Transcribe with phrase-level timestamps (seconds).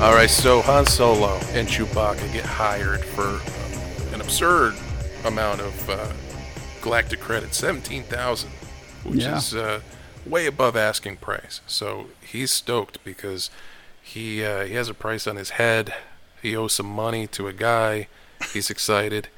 [0.00, 3.40] All right, so Han Solo and Chewbacca get hired for
[4.14, 4.74] an absurd
[5.24, 6.12] amount of uh,
[6.82, 8.50] galactic credit, seventeen thousand,
[9.04, 9.38] which Yeah.
[9.38, 9.80] is uh,
[10.26, 11.62] way above asking price.
[11.66, 13.48] So he's stoked because
[14.02, 15.94] he uh, he has a price on his head.
[16.42, 18.08] He owes some money to a guy.
[18.52, 19.28] He's excited.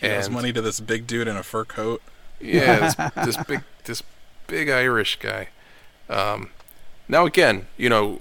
[0.00, 2.00] He owes money to this big dude in a fur coat.
[2.42, 4.02] Yeah, this, this big this
[4.46, 5.48] big Irish guy.
[6.08, 6.50] Um,
[7.08, 8.20] now again, you know,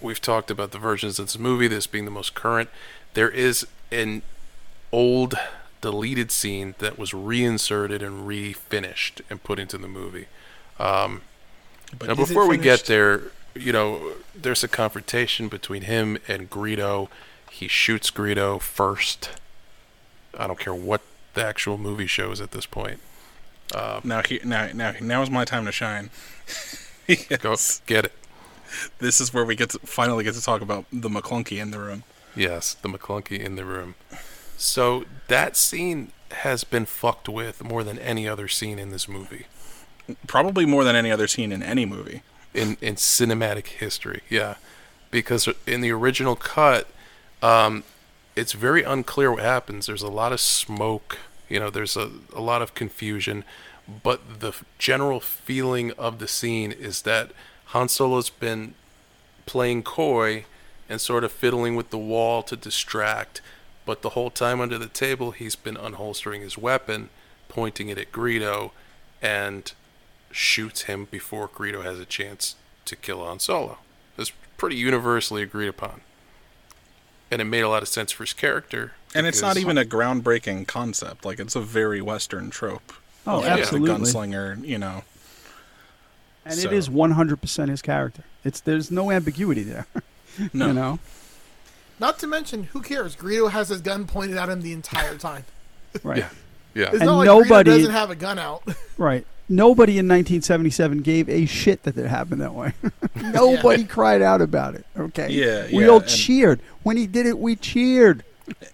[0.00, 2.68] we've talked about the versions of this movie, this being the most current.
[3.14, 4.22] There is an
[4.92, 5.34] old
[5.80, 10.26] deleted scene that was reinserted and refinished and put into the movie.
[10.78, 11.22] Um,
[11.98, 13.22] But now, before we get there,
[13.54, 17.08] you know, there's a confrontation between him and Greedo.
[17.50, 19.30] He shoots Greedo first.
[20.38, 21.00] I don't care what
[21.34, 23.00] the actual movie shows at this point.
[24.04, 26.10] Now, he, now, now, now is my time to shine.
[27.40, 28.12] Go get it.
[28.98, 31.78] This is where we get to finally get to talk about the Maclunkey in the
[31.78, 32.02] room.
[32.34, 33.94] Yes, the Maclunkey in the room.
[34.56, 39.46] So that scene has been fucked with more than any other scene in this movie.
[40.26, 42.22] Probably more than any other scene in any movie.
[42.54, 44.22] in in cinematic history.
[44.28, 44.54] Yeah,
[45.10, 46.88] because in the original cut,
[47.42, 47.84] um,
[48.34, 49.86] it's very unclear what happens.
[49.86, 51.18] There's a lot of smoke.
[51.48, 53.44] You know, there's a a lot of confusion,
[54.02, 57.32] but the general feeling of the scene is that
[57.66, 58.74] Han Solo's been
[59.46, 60.44] playing coy
[60.88, 63.40] and sort of fiddling with the wall to distract.
[63.84, 67.08] But the whole time under the table, he's been unholstering his weapon,
[67.48, 68.72] pointing it at Greedo,
[69.22, 69.72] and
[70.30, 73.78] shoots him before Greedo has a chance to kill Han Solo.
[74.18, 76.00] It's pretty universally agreed upon.
[77.30, 78.92] And it made a lot of sense for his character.
[79.16, 81.24] And it's not even a groundbreaking concept.
[81.24, 82.92] Like it's a very Western trope.
[83.26, 83.90] Oh, You absolutely.
[83.90, 85.02] The gunslinger, you know.
[86.44, 88.22] And So- it is 100% his character.
[88.44, 89.86] It's there's no ambiguity there.
[90.52, 90.66] No.
[90.66, 90.98] You know.
[91.98, 93.16] Not to mention, who cares?
[93.16, 95.44] Greedo has his gun pointed at him the entire time.
[96.02, 96.18] Right.
[96.18, 96.28] Yeah.
[96.74, 96.84] Yeah.
[96.88, 98.62] It's And not like nobody- Greedo doesn't have a gun out.
[98.98, 99.26] Right.
[99.48, 102.72] Nobody in 1977 gave a shit that it happened that way.
[103.14, 104.84] Nobody cried out about it.
[104.98, 105.28] Okay.
[105.30, 107.38] Yeah, We yeah, all and- cheered when he did it.
[107.38, 108.24] We cheered.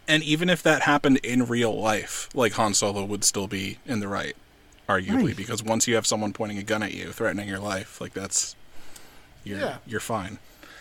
[0.07, 4.01] And even if that happened in real life, like Han Solo would still be in
[4.01, 4.37] the right,
[4.89, 5.37] arguably, Right.
[5.37, 8.55] because once you have someone pointing a gun at you, threatening your life, like that's
[9.45, 9.77] you're Yeah.
[9.87, 10.39] you're fine.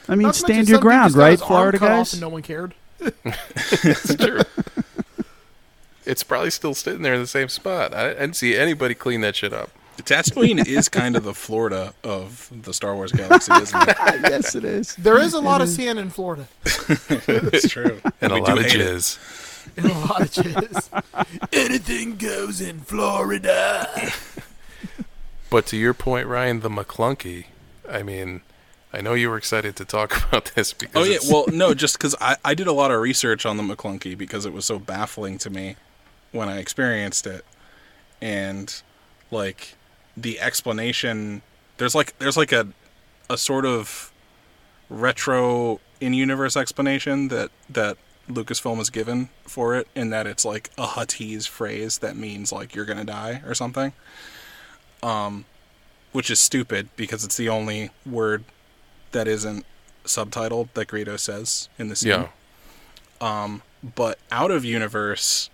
[0.10, 2.14] I mean, Not stand your ground, right, his arm Florida cut off guys?
[2.14, 2.74] And no one cared.
[3.00, 4.42] it's true.
[6.06, 7.94] it's probably still sitting there in the same spot.
[7.94, 9.70] I, I didn't see anybody clean that shit up.
[10.02, 13.98] Tatooine is kind of the Florida of the Star Wars galaxy, isn't it?
[14.30, 14.96] yes, it is.
[14.96, 16.48] There is a lot of sand in Florida.
[17.28, 18.02] It's true.
[18.22, 18.88] And a lot of hate it.
[18.88, 19.68] jizz.
[19.78, 21.28] And a lot of jizz.
[21.54, 24.12] Anything goes in Florida.
[25.50, 27.46] But to your point, Ryan, the Maclunkey,
[27.90, 28.42] I mean,
[28.94, 31.98] I know you were excited to talk about this because Oh yeah, well no, just
[31.98, 34.80] because I, I did a lot of research on the Maclunkey because it was so
[34.80, 35.76] baffling to me
[36.32, 37.44] when I experienced it,
[38.22, 38.82] and
[39.30, 39.76] like
[40.18, 41.42] the explanation
[41.78, 42.68] there's like there's like a
[43.30, 44.12] a sort of
[44.90, 47.98] retro in universe explanation that that
[48.30, 52.76] Lucasfilm has given for it in that it's like a Huttese phrase that means like
[52.76, 53.94] you're gonna die or something.
[55.04, 55.46] Um,
[56.12, 58.44] which is stupid because it's the only word
[59.14, 59.66] that isn't
[60.06, 62.12] subtitled that Greedo says in the scene.
[62.12, 62.28] yeah,
[63.20, 65.50] Um But out of universe,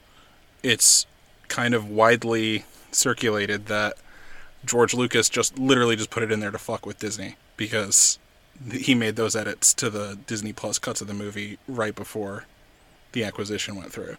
[0.64, 1.06] it's
[1.48, 3.98] kind of widely circulated that
[4.68, 8.20] George Lucas just literally just put it in there to fuck with Disney because
[8.72, 12.46] he made those edits to the Disney Plus cuts of the movie right before
[13.14, 14.18] the acquisition went through.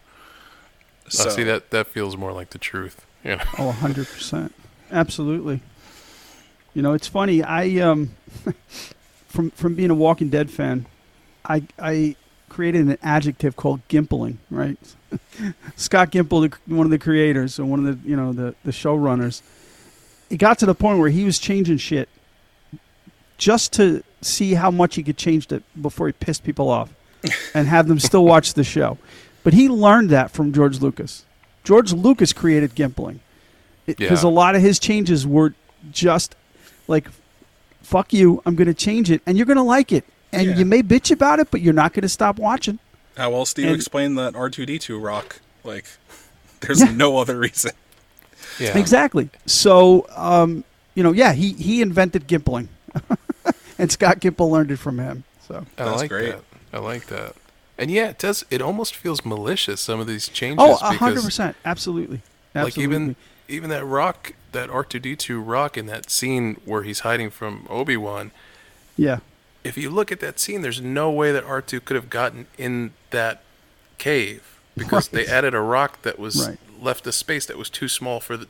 [1.07, 3.05] So, Uh, see that that feels more like the truth.
[3.23, 3.43] You know?
[3.57, 4.51] Oh, 100%.
[4.91, 5.61] Absolutely.
[6.73, 7.43] You know, it's funny.
[7.43, 8.11] I um
[9.27, 10.85] from from being a Walking Dead fan,
[11.45, 12.15] I I
[12.47, 14.77] created an adjective called gimpling, right?
[15.75, 19.41] Scott Gimple, one of the creators and one of the, you know, the the showrunners.
[20.29, 22.07] It got to the point where he was changing shit
[23.37, 26.89] just to see how much he could change it before he pissed people off
[27.53, 28.97] and have them still watch the show.
[29.43, 31.25] But he learned that from George Lucas.
[31.63, 33.19] George Lucas created gimpling
[33.85, 34.29] because Yeah.
[34.29, 35.53] a lot of his changes were
[35.91, 36.35] just
[36.87, 37.07] like,
[37.81, 40.57] "Fuck you, I'm going to change it, and you're going to like it, and Yeah.
[40.57, 42.79] you may bitch about it, but you're not going to stop watching."
[43.17, 45.39] How else do you and- explain that R2D2 rock?
[45.63, 45.85] Like,
[46.61, 46.91] there's Yeah.
[46.91, 47.71] no other reason.
[48.59, 49.29] Yeah, Exactly.
[49.45, 50.63] So, um,
[50.95, 52.67] you know, yeah, he he invented gimpling,
[53.77, 55.23] and Scott Gimple learned it from him.
[55.47, 56.31] So, I That's like great.
[56.31, 56.43] that.
[56.73, 57.35] I like that.
[57.77, 58.45] And yeah, it does.
[58.51, 59.79] It almost feels malicious.
[59.81, 60.57] Some of these changes.
[60.59, 61.55] oh, a hundred percent.
[61.63, 62.21] absolutely,
[62.53, 62.61] absolutely.
[62.61, 63.15] Like even
[63.47, 67.29] even that rock, that R two D two rock in that scene where he's hiding
[67.29, 68.31] from Obi Wan.
[68.97, 69.19] Yeah.
[69.63, 72.47] If you look at that scene, there's no way that R two could have gotten
[72.57, 73.41] in that
[73.97, 75.25] cave because Right.
[75.25, 76.57] they added a rock that was Right.
[76.79, 78.47] Left a space that was too small for the.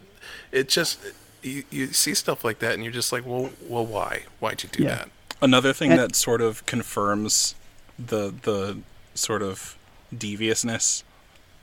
[0.51, 0.99] It just
[1.41, 4.23] you, you see stuff like that and you're just like, well, well, why?
[4.39, 4.89] Why'd you do Yeah.
[4.95, 5.09] that?
[5.41, 7.55] Another thing And- that sort of confirms
[7.97, 8.79] the the
[9.15, 9.77] sort of
[10.15, 11.03] deviousness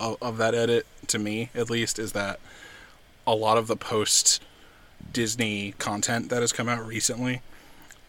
[0.01, 2.39] of, of that edit to me at least is that
[3.27, 4.43] a lot of the post
[5.13, 7.43] Disney content that has come out recently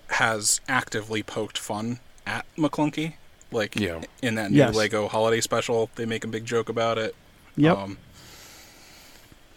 [0.09, 3.13] has actively poked fun at Maclunkey.
[3.51, 4.01] Like Yeah.
[4.21, 4.75] in that new Yes.
[4.75, 7.15] Lego holiday special, they make a big joke about it.
[7.55, 7.77] Yep.
[7.77, 7.97] Um,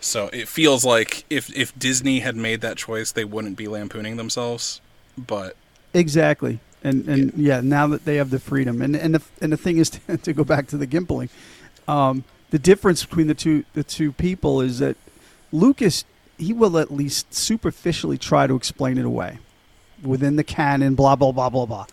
[0.00, 4.16] so it feels like if if Disney had made that choice, they wouldn't be lampooning
[4.16, 4.80] themselves.
[5.16, 5.56] But
[5.94, 6.60] Exactly.
[6.82, 7.60] And and yeah.
[7.60, 10.32] now that they have the freedom, and and the and the thing is to, to
[10.32, 11.28] go back to the gimpling,
[11.86, 14.96] um, the difference between the two the two people is that
[15.52, 16.04] Lucas
[16.38, 19.38] he will at least superficially try to explain it away
[20.02, 21.86] within the canon, blah blah blah blah blah.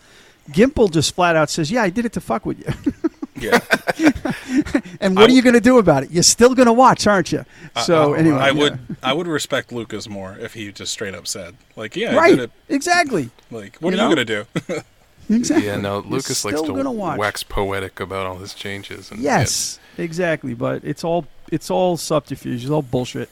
[0.50, 2.92] Gimple just flat out says, "Yeah, I did it to fuck with you."
[3.42, 3.60] yeah,
[5.00, 6.10] and what I are you going to do about it?
[6.10, 7.44] You're still going to watch, aren't you?
[7.84, 8.52] So I, anyway, I yeah.
[8.52, 12.30] would I would respect Lucas more if he just straight up said like, yeah, right,
[12.30, 12.50] did it.
[12.68, 14.46] exactly, Like, what You are you gonna do?
[15.30, 15.66] exactly.
[15.66, 17.18] Yeah, no, You're Lucas likes to gonna watch.
[17.18, 19.10] wax poetic about all his changes.
[19.10, 20.54] And Yes, exactly.
[20.54, 22.62] But it's all it's all subterfuge.
[22.62, 23.30] It's all bullshit.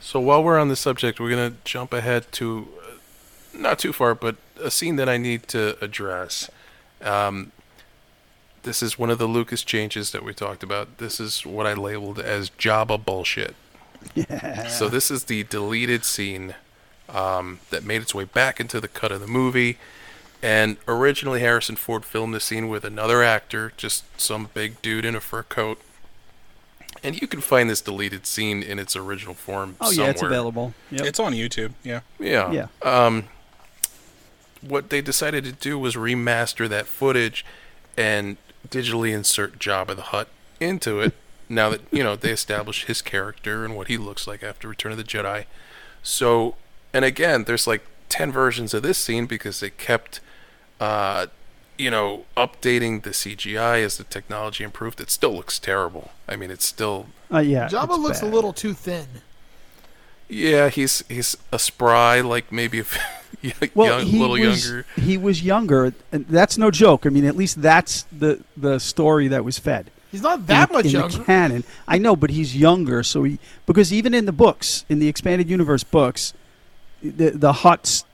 [0.00, 4.14] So while we're on the subject, we're gonna jump ahead to uh, not too far,
[4.14, 6.50] but a scene that I need to address.
[7.02, 7.52] Um,
[8.66, 10.98] this is one of the Lucas changes that we talked about.
[10.98, 13.54] This is what I labeled as Jabba bullshit.
[14.14, 14.66] Yeah.
[14.66, 16.56] So this is the deleted scene
[17.08, 19.78] um, that made its way back into the cut of the movie.
[20.42, 25.14] And originally, Harrison Ford filmed the scene with another actor, just some big dude in
[25.14, 25.80] a fur coat.
[27.02, 29.76] And you can find this deleted scene in its original form.
[29.80, 30.06] Oh somewhere.
[30.06, 30.74] yeah, it's available.
[30.90, 31.06] Yep.
[31.06, 31.72] It's on YouTube.
[31.84, 32.50] Yeah, Yeah.
[32.50, 32.66] Yeah.
[32.82, 33.28] Um,
[34.60, 37.44] what they decided to do was remaster that footage
[37.96, 38.36] and
[38.70, 40.28] digitally insert Jabba the Hutt
[40.60, 41.12] into it.
[41.48, 44.92] now that you know they established his character and what he looks like after Return
[44.92, 45.44] of the Jedi.
[46.02, 46.56] So,
[46.92, 50.20] and again, there's like ten versions of this scene because they kept,
[50.80, 51.26] uh,
[51.78, 55.00] you know, updating the CGI as the technology improved.
[55.00, 56.10] It still looks terrible.
[56.28, 57.68] I mean, it's still Uh, yeah.
[57.68, 58.30] Jabba looks bad.
[58.32, 59.06] a little too thin.
[60.28, 60.68] yeah.
[60.68, 63.04] He's he's a spry like maybe a young,
[63.74, 64.86] well, young, he little was, younger.
[64.96, 67.06] He was younger, and that's no joke.
[67.06, 69.90] I mean, at least that's the the story that was fed.
[70.12, 71.18] He's not that in, much in younger.
[71.18, 71.64] the canon.
[71.86, 75.48] I know, but he's younger, so he because even in the books, in the expanded
[75.50, 76.32] universe books,
[77.02, 78.04] the the Hutts,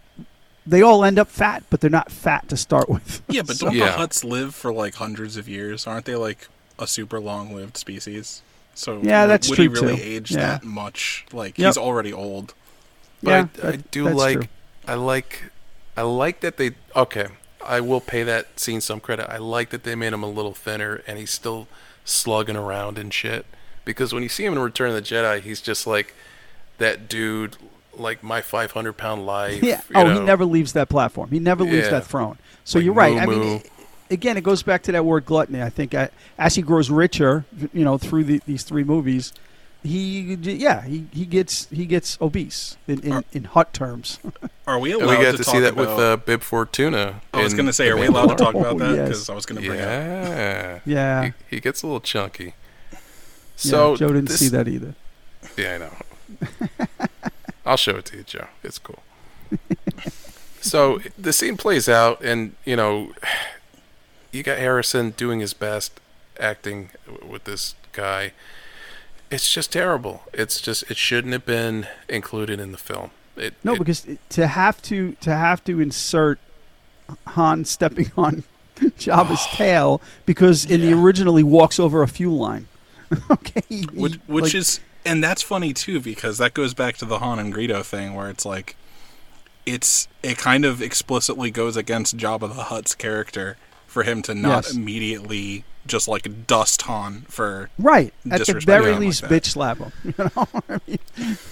[0.67, 3.23] they all end up fat, but they're not fat to start with.
[3.29, 3.97] yeah, but So- don't Yeah.
[3.97, 5.87] the Hutts live for like hundreds of years?
[5.87, 6.49] Aren't they like
[6.79, 8.43] a super long-lived species?
[8.75, 10.03] So Yeah, that's would true, he really too.
[10.03, 10.39] age Yeah.
[10.59, 11.27] that much?
[11.33, 11.67] Like Yep.
[11.69, 12.55] he's already old.
[13.23, 14.49] But yeah, I, I do like true.
[14.87, 15.45] I like
[15.97, 17.29] I like that they okay.
[17.65, 19.31] I will pay that scene some credit.
[19.31, 21.69] I like that they made him a little thinner and he's still
[22.05, 23.47] slugging around and shit.
[23.85, 26.15] Because when you see him in Return of the Jedi, he's just like
[26.79, 27.57] that dude,
[27.97, 29.63] like my 500 pound life.
[29.63, 29.81] Yeah.
[29.95, 30.15] Oh, know.
[30.15, 31.31] he never leaves that platform.
[31.31, 31.91] He never leaves Yeah.
[31.91, 32.39] that throne.
[32.65, 33.17] So Like you're right.
[33.19, 33.71] I moo mean, it-
[34.11, 35.63] again, it goes back to that word gluttony.
[35.63, 35.95] I think
[36.39, 39.33] as he grows richer, you know, through the, these three movies,
[39.83, 44.19] he yeah he, he gets he gets obese in in, Are- in Hutt terms.
[44.67, 45.89] Are we allowed we got to, to, talk see that about?
[45.89, 47.21] with uh, Bib Fortuna.
[47.35, 48.91] I was going to say, are we allowed to talk about that?
[48.91, 49.09] Oh, yes.
[49.09, 49.91] Because I was going to bring it up.
[49.91, 50.81] Yeah.
[50.87, 51.25] yeah.
[51.51, 52.55] He, he gets a little chunky.
[52.93, 52.99] yeah,
[53.57, 54.95] So Joe didn't this- see that either.
[55.57, 57.09] Yeah, I know.
[57.67, 58.47] I'll show it to you, Joe.
[58.63, 59.03] It's cool.
[60.61, 63.13] so the scene plays out, and you know,
[64.31, 66.01] you got Harrison doing his best
[66.39, 66.91] acting
[67.29, 68.33] with this guy.
[69.33, 70.23] It's just terrible.
[70.33, 73.11] It's just it shouldn't have been included in the film.
[73.37, 76.39] It, No, it- because to have to to have to insert
[77.29, 78.45] Han stepping on
[78.77, 82.69] Jabba's tail because in the original he walks over a fuel line.
[83.31, 87.05] okay, he- which, which like- is and that's funny too because that goes back to
[87.05, 88.77] the Han and Greedo thing where it's like
[89.67, 93.57] it's it kind of explicitly goes against Jabba the Hutt's character
[93.93, 94.75] for him to not Yes.
[94.75, 99.31] immediately just like dust Han for right at the very him like least that.
[99.31, 99.93] bitch slap him.
[100.05, 100.99] You know, I mean,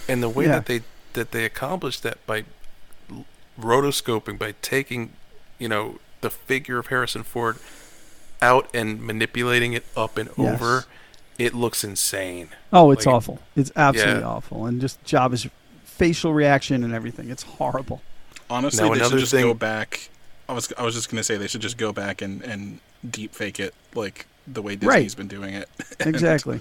[0.08, 0.52] and the way Yeah.
[0.60, 0.80] that they
[1.12, 2.44] that they accomplished that by
[3.60, 5.12] rotoscoping by taking
[5.58, 7.56] you know the figure of Harrison Ford
[8.40, 10.54] out and manipulating it up and Yes.
[10.60, 10.84] over
[11.38, 13.38] it looks insane oh, it's Like- awful.
[13.56, 14.28] It's absolutely Yeah.
[14.28, 15.46] awful, and just Jabba's
[15.84, 17.28] facial reaction and everything.
[17.30, 18.00] It's horrible.
[18.48, 20.08] honestly Now, they should another just thing- go back
[20.50, 23.34] I was I was just gonna say they should just go back and and deep
[23.34, 25.16] fake it like the way Disney's Right.
[25.16, 25.68] been doing it
[26.00, 26.60] Exactly.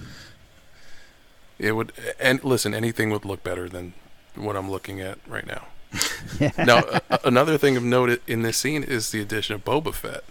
[1.58, 3.94] It would, and listen, anything would look better than
[4.36, 5.68] what I'm looking at right now.
[6.58, 10.24] Now, a- another thing of note in this scene is the addition of Boba Fett.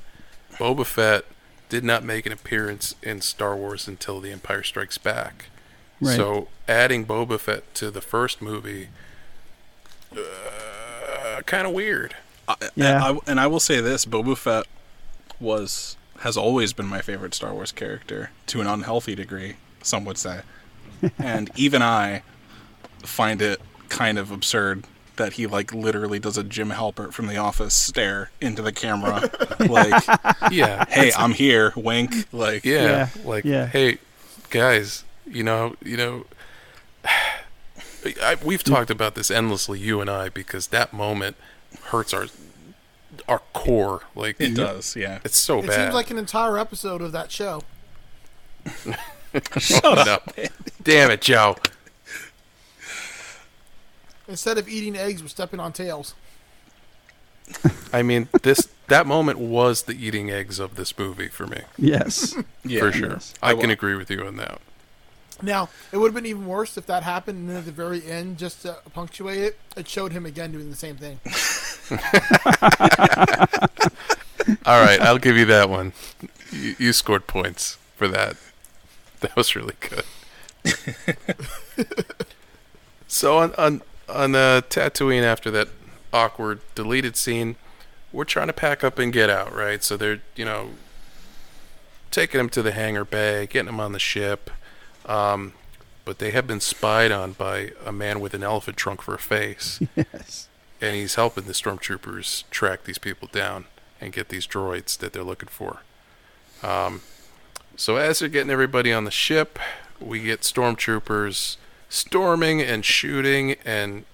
[0.54, 1.24] Boba Fett
[1.68, 5.46] did not make an appearance in Star Wars until The Empire Strikes Back.
[6.00, 6.16] Right.
[6.16, 8.88] So, adding Boba Fett to the first movie,
[10.16, 12.14] uh, kind of weird.
[12.48, 12.94] I, Yeah.
[13.08, 14.66] and, I, and I will say this: Boba Fett
[15.38, 20.18] was has always been my favorite Star Wars character to an unhealthy degree, some would
[20.18, 20.40] say,
[21.18, 22.22] and even I
[23.04, 24.84] find it kind of absurd
[25.16, 29.28] that he like literally does a Jim Halpert from The Office stare into the camera,
[29.60, 30.04] like,
[30.50, 30.84] Yeah.
[30.88, 33.66] "Hey, I'm here," wink, like, Yeah, Yeah, like yeah.
[33.66, 33.98] hey,
[34.50, 36.24] guys, you know, you know,
[38.22, 41.36] I, we've talked about this endlessly, you and I, because that moment
[41.84, 42.26] hurts our
[43.26, 44.02] our core.
[44.14, 45.18] Like it does, yeah.
[45.24, 45.74] it's so It bad.
[45.74, 47.62] seems like an entire episode of that show.
[49.58, 50.32] Shut up!
[50.82, 51.56] Damn it, Joe.
[54.26, 56.14] Instead of eating eggs, we're stepping on tails.
[57.92, 62.36] I mean, this that moment was the eating eggs of this movie for me, yes.
[62.64, 63.10] Yeah, for sure.
[63.12, 63.32] Yes.
[63.42, 64.60] I I can agree with you on that.
[65.42, 68.04] Now, it would have been even worse if that happened, and then at the very
[68.04, 71.20] end, just to punctuate it, it showed him again doing the same thing.
[74.66, 75.92] All right, I'll give you that one.
[76.50, 78.36] You, you scored points for that.
[79.20, 80.04] That was really good.
[83.06, 85.68] so on on on uh, Tatooine after that
[86.12, 87.56] awkward deleted scene,
[88.12, 89.82] we're trying to pack up and get out, right?
[89.82, 90.70] So they're you know
[92.10, 94.50] taking him to the hangar bay, getting him on the ship.
[95.08, 95.54] Um,
[96.04, 99.18] but they have been spied on by a man with an elephant trunk for a
[99.18, 100.48] face Yes.
[100.80, 103.64] and he's helping the stormtroopers track these people down
[104.00, 105.80] and get these droids that they're looking for.
[106.62, 107.02] Um,
[107.76, 109.58] so as they're getting everybody on the ship,
[110.00, 111.56] we get stormtroopers
[111.88, 114.04] storming and shooting, and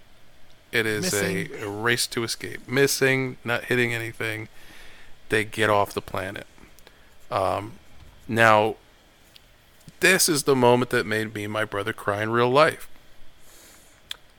[0.72, 2.66] it is a, a race to escape.
[2.68, 4.48] Missing, not hitting anything.
[5.28, 6.46] They get off the planet.
[7.30, 7.72] Um,
[8.28, 8.76] now,
[10.04, 12.90] this is the moment that made me and my brother cry in real life.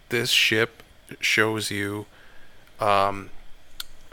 [0.10, 0.84] This ship
[1.20, 2.06] shows you
[2.80, 3.32] um,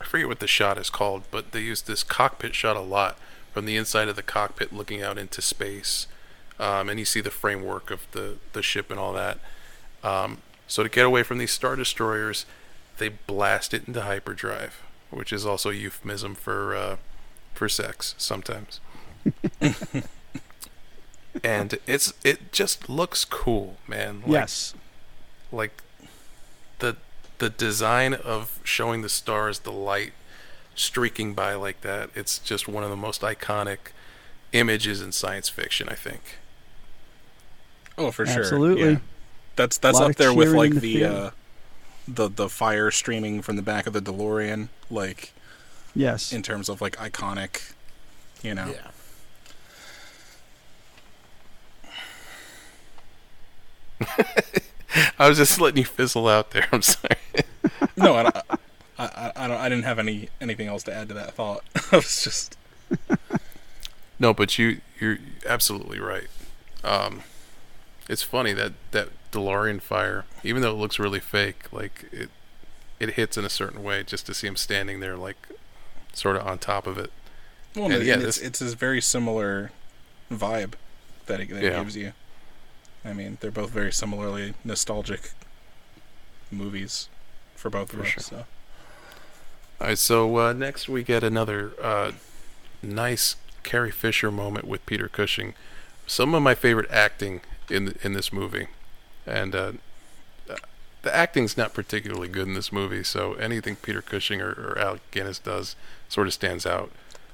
[0.00, 3.18] I forget what the shot is called, but they use this cockpit shot a lot
[3.52, 6.06] from the inside of the cockpit looking out into space.
[6.58, 9.38] Um, and you see the framework of the, the ship and all that.
[10.02, 12.46] Um, so to get away from these Star Destroyers,
[12.96, 16.96] they blast it into hyperdrive, which is also a euphemism for, uh,
[17.52, 18.80] for sex sometimes.
[21.42, 24.20] and it's it just looks cool, man.
[24.22, 24.74] Like, yes.
[25.50, 25.82] like
[26.78, 26.96] the
[27.38, 30.12] the design of showing the stars the light
[30.74, 33.76] streaking by like that it's just one of the most iconic
[34.52, 36.38] images in science fiction i think
[37.98, 38.40] Oh, for sure.
[38.40, 38.92] Absolutely.
[38.92, 38.98] yeah.
[39.56, 41.30] That's that's up there with like the the uh,
[42.08, 45.32] the the fire streaming from the back of the DeLorean, like
[45.94, 46.32] Yes.
[46.32, 47.72] in terms of like iconic,
[48.42, 48.70] you know.
[48.74, 48.90] Yeah.
[55.18, 57.16] i was just letting you fizzle out there i'm sorry
[57.96, 58.58] No, I, don't- I,
[58.98, 59.56] I, I don't.
[59.58, 61.64] I didn't have any anything else to add to that thought.
[61.92, 62.56] I was just
[64.18, 66.28] no but you you're absolutely right
[66.84, 67.22] um
[68.08, 72.30] it's funny that that delorean fire even though it looks really fake like it
[73.00, 75.48] it hits in a certain way just to see him standing there like
[76.12, 77.10] sort of on top of it
[77.74, 79.72] well, And and yeah, it's this- it's a very similar
[80.30, 80.74] vibe
[81.26, 82.12] that it, that it gives you.
[83.04, 85.32] I mean, they're both very similarly nostalgic
[86.50, 87.08] movies
[87.56, 88.08] for both For of us.
[88.10, 88.22] sure.
[88.22, 88.36] So.
[89.80, 92.12] All right, so uh, next we get another uh,
[92.82, 95.54] nice Carrie Fisher moment with Peter Cushing.
[96.06, 97.40] Some of my favorite acting
[97.70, 98.68] in in this movie,
[99.26, 99.72] and uh,
[100.50, 100.56] uh,
[101.02, 103.02] the acting's not particularly good in this movie.
[103.02, 105.74] So anything Peter Cushing or, or Alec Guinness does
[106.08, 106.90] sort of stands out.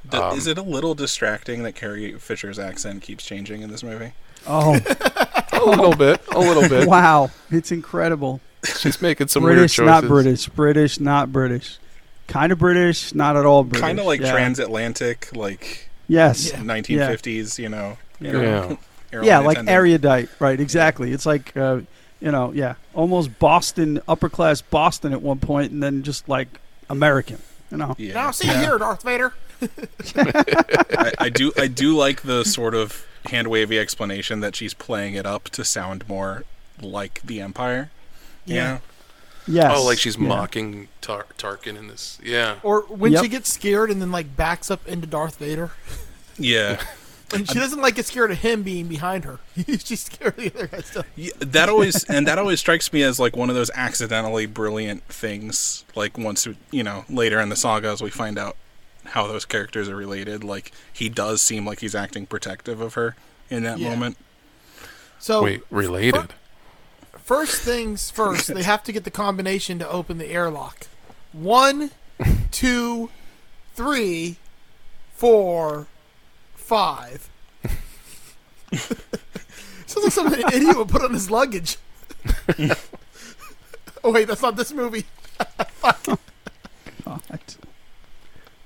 [0.09, 3.83] D- Um, is it a little distracting that Carrie Fisher's accent keeps changing in this
[3.83, 4.13] movie?
[4.47, 4.79] Oh,
[5.67, 6.89] A little bit, a little bit.
[6.89, 7.31] wow.
[7.51, 8.41] It's incredible.
[8.65, 10.03] She's making some British, weird choices.
[10.03, 10.49] not British.
[10.49, 11.79] British, not British.
[12.27, 13.81] Kind of British, not at all British.
[13.81, 14.33] Kind of like yeah.
[14.33, 16.51] transatlantic, like Yes.
[16.51, 16.61] Yeah.
[16.61, 17.99] 1950s, you know.
[18.21, 18.33] Yeah.
[18.33, 18.77] Yeah.
[19.11, 19.75] Yeah, like attendant.
[19.75, 20.29] erudite.
[20.39, 21.13] Right, exactly.
[21.13, 21.81] It's like, uh,
[22.21, 26.61] you know, yeah, almost Boston, upper class Boston at one point, and then just like
[26.91, 27.39] American,
[27.71, 27.95] you know?
[27.97, 28.13] Yeah.
[28.13, 29.33] Now, see here, Darth Vader.
[30.15, 35.15] I, I do I do like the sort of hand wavy explanation that she's playing
[35.15, 36.45] it up to sound more
[36.81, 37.91] like the Empire.
[38.45, 38.55] Yeah.
[38.55, 38.79] Yeah.
[39.51, 39.73] Yes.
[39.77, 40.29] Oh, like she's yeah.
[40.29, 42.19] mocking Tar- Tarkin in this.
[42.23, 42.57] Yeah.
[42.63, 43.23] Or when Yep.
[43.23, 45.71] she gets scared and then like backs up into Darth Vader.
[46.39, 46.81] Yeah.
[47.35, 49.39] And she doesn't like get scared of him being behind her.
[49.85, 51.05] She's scared of the other guy still.
[51.15, 55.03] Yeah, that always and that always strikes me as like one of those accidentally brilliant
[55.09, 55.85] things.
[55.95, 58.57] Like once we- you know later in the saga, as we find out
[59.11, 63.17] how those characters are related, like he does seem like he's acting protective of her
[63.51, 63.91] in that Yeah.
[63.91, 64.17] moment.
[65.19, 66.33] So Wait, related?
[67.25, 70.87] first things first, they have to get the combination to open the airlock.
[71.33, 71.91] One,
[72.51, 73.11] two,
[73.75, 74.37] three,
[75.15, 75.87] four,
[76.55, 77.29] five.
[79.87, 81.77] Sounds like something an idiot would put on his luggage.
[84.05, 85.05] oh wait, that's not this movie.
[85.83, 87.41] God.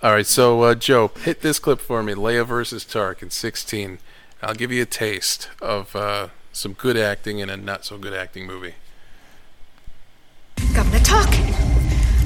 [0.03, 2.15] All right, so uh, Joe, hit this clip for me.
[2.15, 3.99] Leia versus Tarkin 16.
[4.43, 8.13] I'll give you a taste of uh, some good acting in a not so good
[8.13, 8.75] acting movie.
[10.75, 11.55] Governor Tarkin,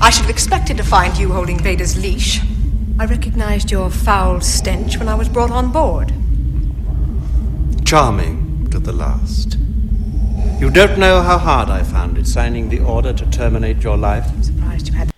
[0.00, 2.40] I should have expected to find you holding Vader's leash.
[2.98, 6.14] I recognized your foul stench when I was brought on board.
[7.84, 9.58] Charming to the last.
[10.58, 14.24] You don't know how hard I found it signing the order to terminate your life.
[14.28, 15.15] I'm surprised you had.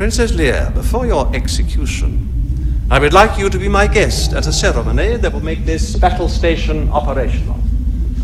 [0.00, 4.52] Princess Leia, before your execution, I would like you to be my guest at a
[4.52, 7.60] ceremony that will make this battle station operational.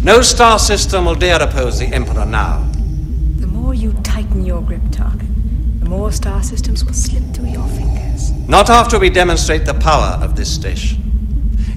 [0.03, 2.67] No star system will dare oppose the Emperor now.
[3.41, 7.69] The more you tighten your grip, Tarkin, the more star systems will slip through your
[7.69, 8.33] fingers.
[8.49, 11.03] Not after we demonstrate the power of this station.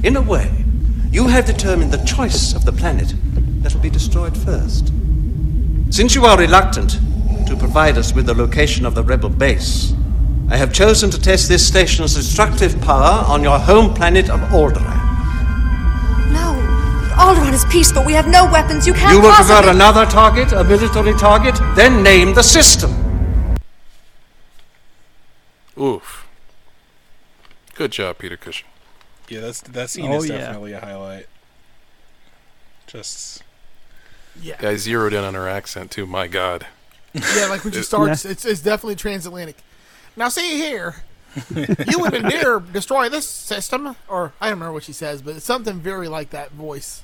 [0.06, 0.50] In a way,
[1.12, 3.14] you have determined the choice of the planet
[3.64, 4.94] that will be destroyed first.
[5.90, 7.02] Since you are reluctant
[7.50, 9.94] to provide us with the location of the rebel base,
[10.50, 14.98] I have chosen to test this station's destructive power on your home planet of Alderaan.
[16.32, 16.54] No,
[17.18, 18.04] Alderaan is peaceful.
[18.06, 18.86] We have no weapons.
[18.88, 19.58] You can't You will possibly...
[19.58, 21.56] prefer another target, a military target?
[21.76, 22.92] Then name the system.
[25.80, 26.28] Oof.
[27.76, 28.68] Good job, Peter Cushing.
[29.30, 30.38] Yeah, that's that scene Oh, is yeah.
[30.38, 31.28] definitely a highlight.
[32.88, 33.44] Just
[34.42, 36.06] Yeah, I zeroed in on her accent too.
[36.06, 36.66] My God.
[37.14, 37.48] Yeah.
[37.50, 39.58] Like when she starts, it's, it's definitely transatlantic.
[40.16, 41.04] Now see here,
[41.46, 45.46] you would dare destroy this system, or I don't remember what she says, but it's
[45.46, 47.04] something very like that voice.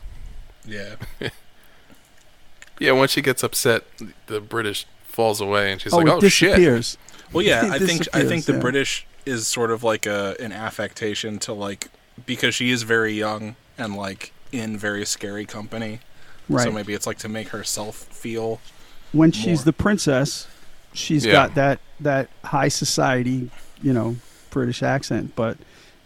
[0.66, 0.96] yeah.
[2.80, 3.86] Yeah, once she gets upset,
[4.28, 6.98] the British falls away, and she's oh, like, it "Oh shit!" disappears.
[7.32, 8.60] Well, yeah, I think I think the yeah.
[8.60, 11.88] British is sort of like a an affectation to like
[12.26, 16.00] because she is very young and like in very scary company.
[16.50, 16.64] Right.
[16.64, 18.60] So maybe it's like to make herself feel
[19.16, 20.48] when she's the princess,
[20.94, 21.32] she's Yeah.
[21.32, 23.50] got that that high society,
[23.82, 24.18] you know,
[24.50, 25.36] British accent.
[25.36, 25.58] But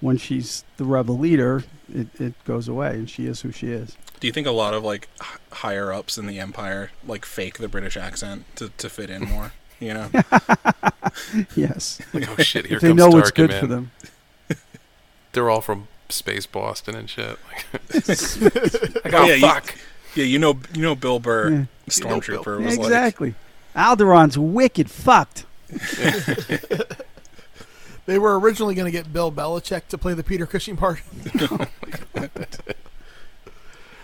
[0.02, 3.98] when she's the rebel leader, it, it goes away, and she is who she is.
[4.19, 5.08] Do you think a lot of like
[5.52, 9.52] higher ups in the empire like fake the British accent to, to fit in more?
[9.82, 10.10] You know,
[11.56, 12.65] Yes, Like, oh shit!
[12.65, 13.62] Here they comes know Tarkin, what's good man.
[13.62, 13.91] for them.
[15.32, 17.38] They're all from space Boston and shit.
[17.48, 19.76] Like, like, oh Yeah, you- fuck!
[20.15, 20.24] Yeah.
[20.26, 21.56] You know, you know, Bill Burr, Yeah.
[21.56, 21.67] You know
[22.19, 23.36] stormtrooper, Bill- was like, exactly.
[23.76, 25.45] Alderaan's wicked fucked.
[28.06, 31.00] They were originally going to get Bill Belichick to play the Peter Cushing part.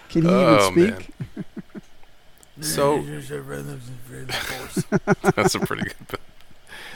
[0.09, 1.09] Can he Oh, even speak?
[2.61, 3.01] So
[5.35, 6.07] that's a pretty good.
[6.07, 6.21] bit.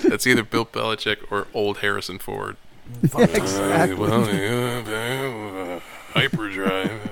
[0.04, 2.58] That's either Bill Belichick or old Harrison Ford.
[3.04, 3.96] Exactly.
[3.96, 5.80] Well, yeah,
[6.14, 7.10] hyperdrive.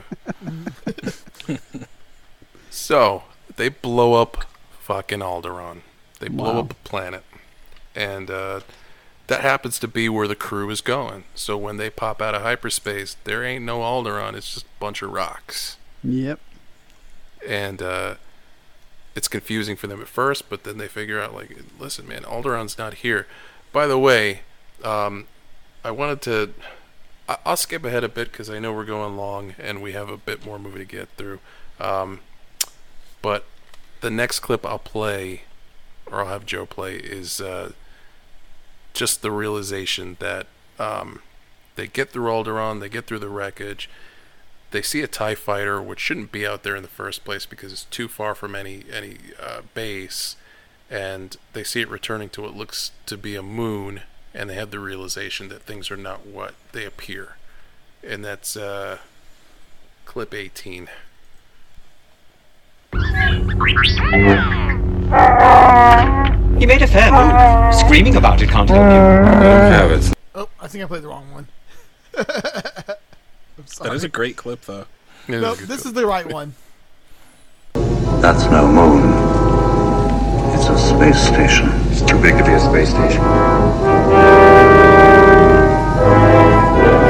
[2.88, 3.24] So
[3.58, 4.46] they blow up
[4.80, 5.82] fucking Alderaan.
[6.20, 6.60] They blow Wow.
[6.62, 7.24] up a planet,
[7.94, 8.62] and uh,
[9.28, 11.26] that happens to be where the crew is going.
[11.36, 14.36] So when they pop out of hyperspace, there ain't no Alderaan.
[14.36, 16.40] It's just a bunch of rocks Yep.
[17.46, 18.16] and uh,
[19.16, 22.78] it's confusing for them at first, but then they figure out like, listen, man, Alderaan's
[22.78, 23.28] not here.
[23.74, 24.42] By the way,
[24.84, 25.28] um,
[25.84, 26.54] I wanted to.
[27.30, 30.08] I- I'll skip ahead a bit because I know we're going long and we have
[30.10, 31.40] a bit more movie to get through.
[31.80, 32.22] Um,
[33.22, 33.46] but
[34.02, 35.44] the next clip I'll play,
[36.06, 37.72] or I'll have Joe play, is uh,
[38.94, 40.48] just the realization that
[40.80, 41.22] um,
[41.76, 43.90] they get through Alderaan, they get through the wreckage,
[44.72, 47.72] they see a Tie Fighter, which shouldn't be out there in the first place because
[47.72, 50.36] it's too far from any any uh, base,
[50.90, 54.02] and they see it returning to what looks to be a moon,
[54.34, 57.38] and they have the realization that things are not what they appear,
[58.04, 58.98] and that's uh,
[60.06, 60.90] clip 18.
[66.60, 67.76] He made a fair move.
[67.76, 68.98] Screaming about it can't help you.
[68.98, 70.14] Have it.
[70.34, 71.48] Oh, I think I played the wrong one.
[72.14, 72.98] that
[73.94, 74.86] is a great clip, though.
[75.28, 75.86] No, this clip.
[75.86, 76.56] is the right one.
[77.74, 79.04] That's no moon.
[80.56, 81.70] It's a space station.
[81.92, 83.22] It's too big to be a space station.
[83.22, 83.26] I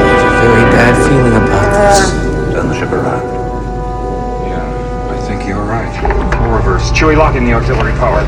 [0.04, 2.12] have a very bad feeling about this.
[2.54, 3.37] Turn the ship around.
[6.76, 8.22] Auxiliary power.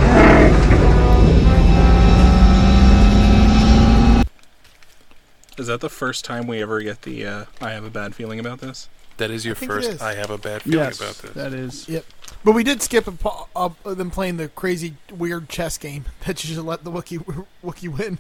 [5.58, 8.40] Is that the first time we ever get the uh, I have a bad feeling
[8.40, 8.88] about this?
[9.18, 9.90] That is your think it first.
[9.90, 10.02] is.
[10.02, 11.32] I have a bad feeling Yes, about this.
[11.32, 11.90] that is.
[11.90, 12.06] Yep.
[12.46, 16.42] But we did skip a, pa- uh, them playing the crazy, weird chess game that
[16.46, 18.20] you should let the Wookiee Wookiee win.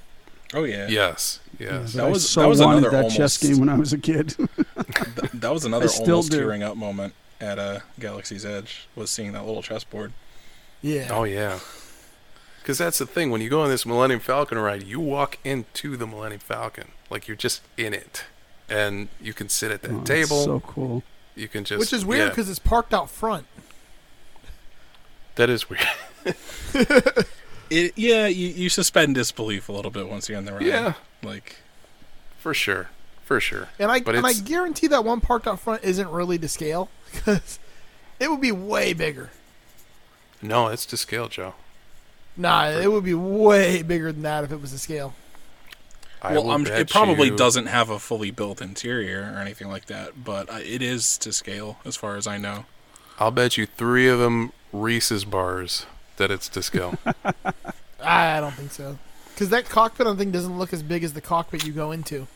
[0.53, 0.88] Oh yeah.
[0.89, 1.39] Yes.
[1.58, 1.93] Yes.
[1.93, 3.75] But That I was- so that was wanted another that almost- chess game when I
[3.77, 4.29] was a kid.
[4.38, 6.39] Th- that was another still almost do.
[6.39, 10.12] tearing up moment at uh, Galaxy's Edge was seeing that little chessboard.
[10.82, 11.10] Yeah.
[11.12, 11.60] Oh yeah.
[12.62, 13.32] Because that's the thing.
[13.32, 17.28] When you go on this Millennium Falcon ride, you walk into the Millennium Falcon like
[17.28, 18.25] you're just in it,
[18.69, 20.43] and you can sit at that Oh, that's table.
[20.43, 21.04] so cool.
[21.36, 23.45] you can just Which is weird yeah, because it's parked out front.
[25.36, 25.88] that is weird.
[27.71, 30.63] It, yeah, you, you suspend disbelief a little bit once you're in the ride.
[30.63, 30.93] Yeah.
[31.21, 31.58] Like
[32.39, 32.89] for sure,
[33.23, 33.67] for sure.
[33.78, 36.89] And I But and I guarantee that one parked out front isn't really to scale
[37.11, 37.59] because
[38.19, 39.29] it would be way bigger.
[40.41, 41.53] No, it's to scale, Joe.
[42.37, 45.13] Nah, it would be way bigger than that if it was to scale.
[46.21, 49.69] I well, will I'm, it probably you- doesn't have a fully built interior or anything
[49.69, 52.65] like that, but uh, it is to scale as far as I know.
[53.19, 55.85] I'll bet you three of them Reese's bars
[56.17, 56.95] that it's to scale.
[58.01, 58.97] I don't think so.
[59.33, 62.27] Because that cockpit, I think, doesn't look as big as the cockpit you go into.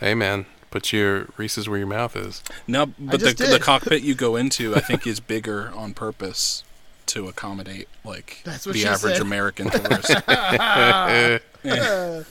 [0.00, 2.42] hey man, put your Reese's where your mouth is.
[2.66, 6.64] No, but the, just the cockpit you go into, I think, is bigger on purpose
[7.06, 9.22] to accommodate like That's what the average said.
[9.22, 10.10] American tourist.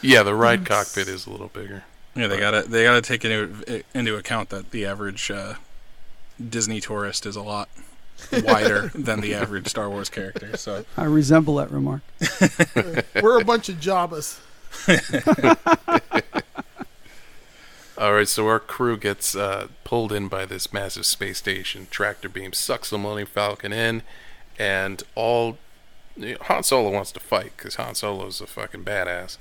[0.00, 1.82] Yeah, the ride cockpit is a little bigger.
[2.14, 5.54] yeah, they gotta they gotta take into into account that the average uh,
[6.48, 7.68] Disney tourist is a lot
[8.44, 10.56] wider than the average Star Wars character.
[10.56, 12.02] So I resemble that remark.
[13.20, 14.40] we're a bunch of Jabbas.
[17.98, 21.88] All right, so our crew gets uh, pulled in by this massive space station.
[21.90, 24.02] Tractor beam sucks the Millennium Falcon in,
[24.56, 25.58] and all
[26.16, 29.36] you know, Han Solo wants to fight because Han Solo's a fucking badass.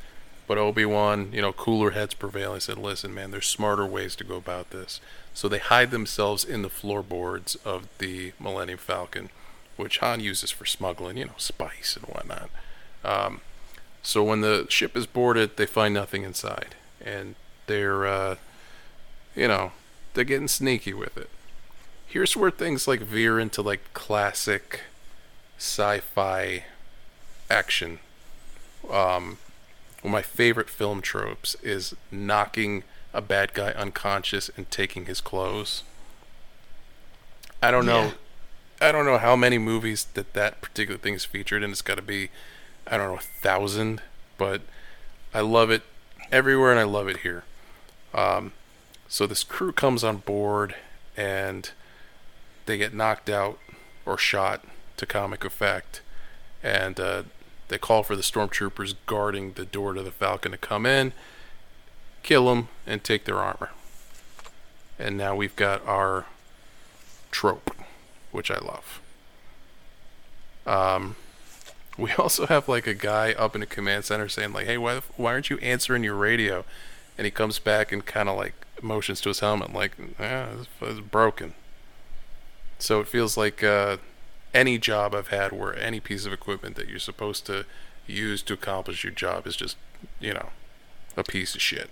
[0.47, 2.55] But Obi Wan, you know, cooler heads prevail.
[2.55, 5.01] He said, "Listen, man, there's smarter ways to go about this."
[5.35, 9.29] So they hide themselves in the floorboards of the Millennium Falcon,
[9.75, 12.49] which Han uses for smuggling, you know, spice and whatnot.
[13.03, 13.41] Um,
[14.01, 16.73] so when the ship is boarded, they find nothing inside,
[17.05, 17.35] and
[17.67, 18.35] they're, uh,
[19.37, 19.71] you know,
[20.13, 21.29] they're getting sneaky with it.
[22.07, 24.81] Here's where things like veer into like classic
[25.57, 26.65] sci-fi
[27.49, 27.99] action.
[28.89, 29.37] Um,
[30.01, 35.21] one of my favorite film tropes is knocking a bad guy unconscious and taking his
[35.21, 35.83] clothes.
[37.61, 38.13] I don't know.
[38.81, 41.71] I don't know how many movies that that particular thing is featured in.
[41.71, 42.29] It's got to be,
[42.85, 44.01] I don't know, a thousand.
[44.37, 44.61] But
[45.33, 45.81] I love it
[46.31, 47.43] everywhere, and I love it here.
[48.13, 48.53] Um,
[49.07, 50.75] so this crew comes on board,
[51.15, 51.71] and
[52.65, 53.59] they get knocked out
[54.05, 54.63] or shot
[54.97, 56.01] to comic effect,
[56.63, 57.23] and uh,
[57.67, 61.13] they call for the stormtroopers guarding the door to the Falcon to come in,
[62.23, 63.71] kill them, and take their armor.
[64.99, 66.25] And now we've got our
[67.31, 67.75] trope,
[68.31, 69.01] which I love.
[70.65, 71.15] Um,
[71.97, 75.01] we also have like a guy up in a command center saying like, "Hey, why
[75.15, 76.65] why aren't you answering your radio?"
[77.17, 80.67] And he comes back and kind of like motions to his helmet like, "Ah, this
[80.95, 81.53] is broken."
[82.79, 83.97] So it feels like uh,
[84.53, 87.65] any job I've had where any piece of equipment that you're supposed to
[88.05, 89.77] use to accomplish your job is just,
[90.19, 90.49] you know,
[91.15, 91.89] a piece of shit.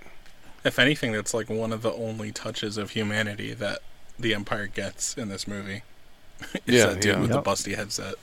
[0.63, 3.79] If anything, that's like one of the only touches of humanity that
[4.17, 5.81] the Empire gets in this movie.
[6.65, 7.19] is Yeah, that dude yeah.
[7.21, 7.43] with Yep.
[7.43, 8.15] the busty headset.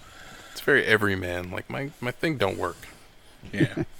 [0.53, 1.51] It's very everyman.
[1.51, 2.77] Like my my thing don't work.
[3.53, 3.85] Yeah.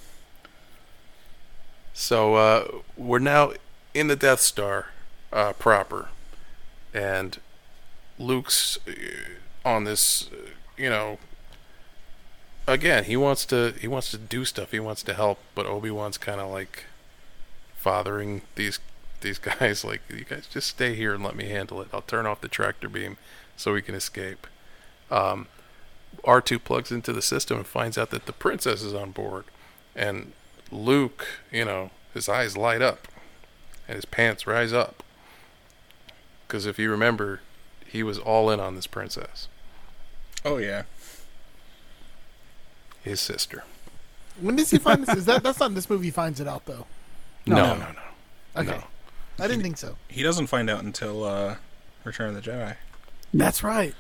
[1.95, 3.53] So uh, we're now
[3.95, 4.89] in the Death Star
[5.33, 6.09] uh, proper,
[6.93, 7.39] and
[8.19, 10.29] Luke's uh, on this.
[10.33, 11.19] Uh, you know,
[12.67, 14.71] again, he wants to he wants to do stuff.
[14.71, 16.85] He wants to help, but Obi Wan's kind of like
[17.77, 18.79] fathering these
[19.21, 19.85] these guys.
[19.85, 21.89] Like, you guys just stay here and let me handle it.
[21.93, 23.17] I'll turn off the tractor beam
[23.57, 24.47] so we can escape.
[25.11, 25.47] Um,
[26.25, 29.45] R2 plugs into the system and finds out that the princess is on board.
[29.95, 30.33] And
[30.71, 33.09] Luke, you know, his eyes light up
[33.93, 35.03] and his pants rise up.
[36.47, 37.41] Because if you remember,
[37.87, 39.49] he was all in on this princess,
[40.47, 40.85] oh yeah.
[43.03, 43.65] his sister.
[44.41, 45.15] When does he find this?
[45.19, 46.07] Is that that's not in this movie?
[46.07, 46.87] He finds it out though.
[47.45, 47.75] No, No.
[47.75, 48.61] no, no.
[48.63, 48.85] Okay, No.
[49.45, 49.97] I didn't think so.
[50.09, 51.57] He doesn't find out until uh,
[52.05, 52.77] Return of the Jedi.
[53.35, 53.95] That's right.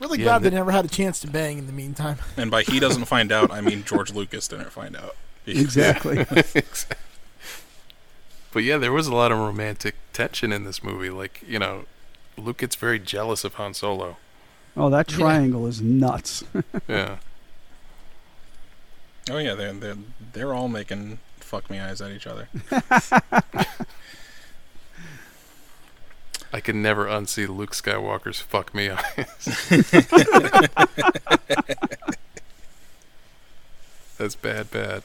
[0.00, 2.18] Really Yeah, glad the- they never had a chance to bang in the meantime.
[2.36, 5.16] And by he doesn't find out, I mean George Lucas didn't find out.
[5.44, 6.24] Exactly.
[8.52, 11.08] But yeah, there was a lot of romantic tension in this movie.
[11.10, 11.84] Like, you know,
[12.36, 14.16] Luke gets very jealous of Han Solo.
[14.76, 16.44] Oh, that triangle is nuts.
[16.88, 17.18] Yeah.
[19.30, 19.98] Oh yeah, they're they're
[20.32, 22.48] they're all making fuck me eyes at each other.
[26.52, 29.70] I can never unsee Luke Skywalker's fuck me eyes.
[34.18, 35.04] That's bad, bad.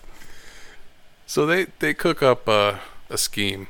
[1.28, 2.78] So they they cook up uh,
[3.10, 3.68] a scheme.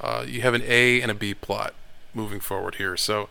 [0.00, 1.74] Uh, you have an A and a B plot
[2.12, 2.96] moving forward here.
[2.96, 3.28] So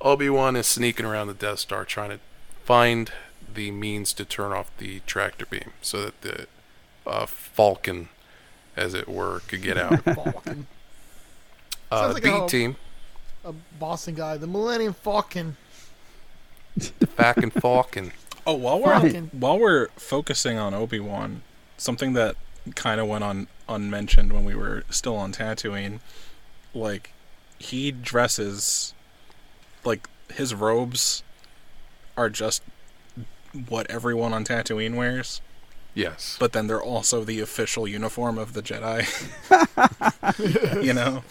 [0.00, 2.18] Obi Wan is sneaking around the Death Star trying to
[2.64, 3.10] find
[3.52, 6.46] the means to turn off the tractor beam so that the
[7.06, 8.08] uh, Falcon,
[8.76, 10.00] as it were, could get out.
[10.04, 10.66] Falcon.
[11.90, 12.76] Uh, Sounds the like B a- team,
[13.44, 15.56] A Boston guy, the Millennium Falcon.
[16.76, 18.12] The Falcon Falcon.
[18.46, 19.30] Oh, while we're Falcon.
[19.32, 21.42] while we're focusing on Obi Wan,
[21.78, 22.36] something that
[22.74, 26.00] kind of went on unmentioned when we were still on Tatooine,
[26.74, 27.12] like
[27.58, 28.94] he dresses
[29.84, 31.22] like his robes
[32.16, 32.62] are just
[33.68, 35.40] what everyone on Tatooine wears,
[35.94, 36.36] Yes.
[36.38, 39.06] but then they're also the official uniform of the Jedi.
[40.82, 41.22] you know,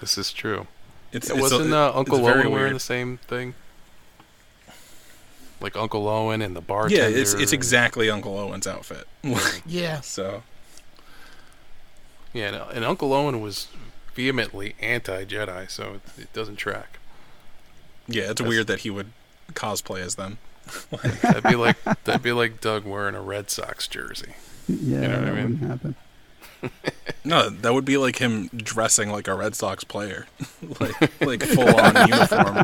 [0.00, 0.66] This is true.
[1.12, 3.54] it's, It it's wasn't a- uh, Uncle Owen wearing the same thing?
[5.60, 7.08] Like Uncle Owen and the bartender.
[7.08, 9.06] Yeah, it's it's exactly Uncle Owen's outfit.
[9.66, 10.00] Yeah.
[10.02, 10.42] so
[12.36, 13.68] Yeah, and, and Uncle Owen was
[14.14, 16.98] vehemently anti-Jedi, so it, it doesn't track.
[18.06, 19.12] yeah, it's That's- weird that he would
[19.52, 20.38] cosplay as them.
[21.22, 24.34] That'd be like that'd be like Doug wearing a Red Sox jersey.
[24.68, 25.60] yeah, you know what I mean?
[25.60, 25.94] wouldn't happen.
[27.24, 30.26] No, that would be like him dressing like a Red Sox player,
[30.80, 32.62] like like full on uniform.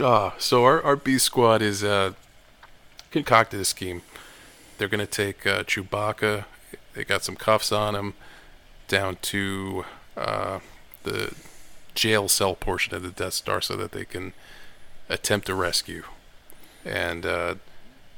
[0.00, 2.12] Ah, so our, our B squad is uh,
[3.10, 4.02] concocted a scheme.
[4.78, 6.44] They're gonna take uh, Chewbacca.
[6.94, 8.14] They got some cuffs on him
[8.88, 9.84] down to
[10.16, 10.60] uh,
[11.02, 11.34] the
[11.94, 14.32] jail cell portion of the Death Star, so that they can
[15.08, 16.04] attempt a rescue.
[16.84, 17.54] And uh,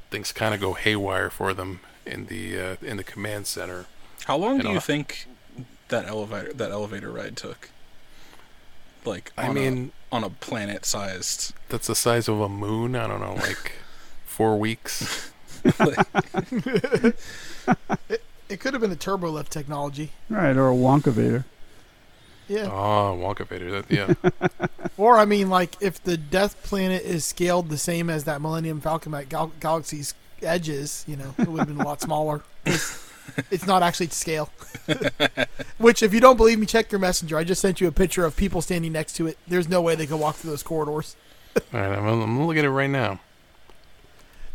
[0.09, 3.85] things kind of go haywire for them in the uh, in the command center.
[4.25, 5.27] How long And do you I'll- think
[5.89, 7.69] that elevator that elevator ride took?
[9.03, 11.53] Like, I on a- mean- on a planet sized.
[11.69, 12.95] That's the size of a moon.
[12.95, 13.71] I don't know, like
[14.25, 15.31] four weeks.
[18.51, 20.11] It could have been a turbo lift technology.
[20.29, 21.45] Right, or a Wonka Vader.
[22.49, 22.65] Yeah.
[22.65, 23.71] Oh, Wonka Vader.
[23.71, 24.13] That, yeah.
[24.97, 28.81] Or I mean, like if the Death Planet is scaled the same as that Millennium
[28.81, 32.43] Falcon at Gal- Galaxy's edges, you know, it would have been a lot smaller.
[32.65, 33.09] It's,
[33.49, 34.49] it's not actually to scale.
[35.77, 37.37] Which, if you don't believe me, check your messenger.
[37.37, 39.37] I just sent you a picture of people standing next to it.
[39.47, 41.15] There's no way they could walk through those corridors.
[41.73, 43.21] All right, I'm, I'm looking at it right now.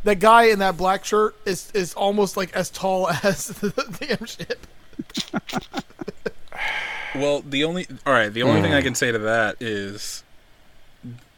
[0.06, 4.24] That guy in that black shirt is is almost like as tall as the damn
[4.24, 4.64] ship.
[7.12, 8.76] Well, the only all right, the only thing Hmm.
[8.76, 10.22] I can say to that is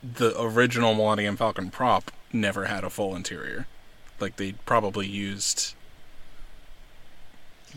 [0.03, 3.67] the original Millennium Falcon prop never had a full interior.
[4.21, 5.75] Like they probably used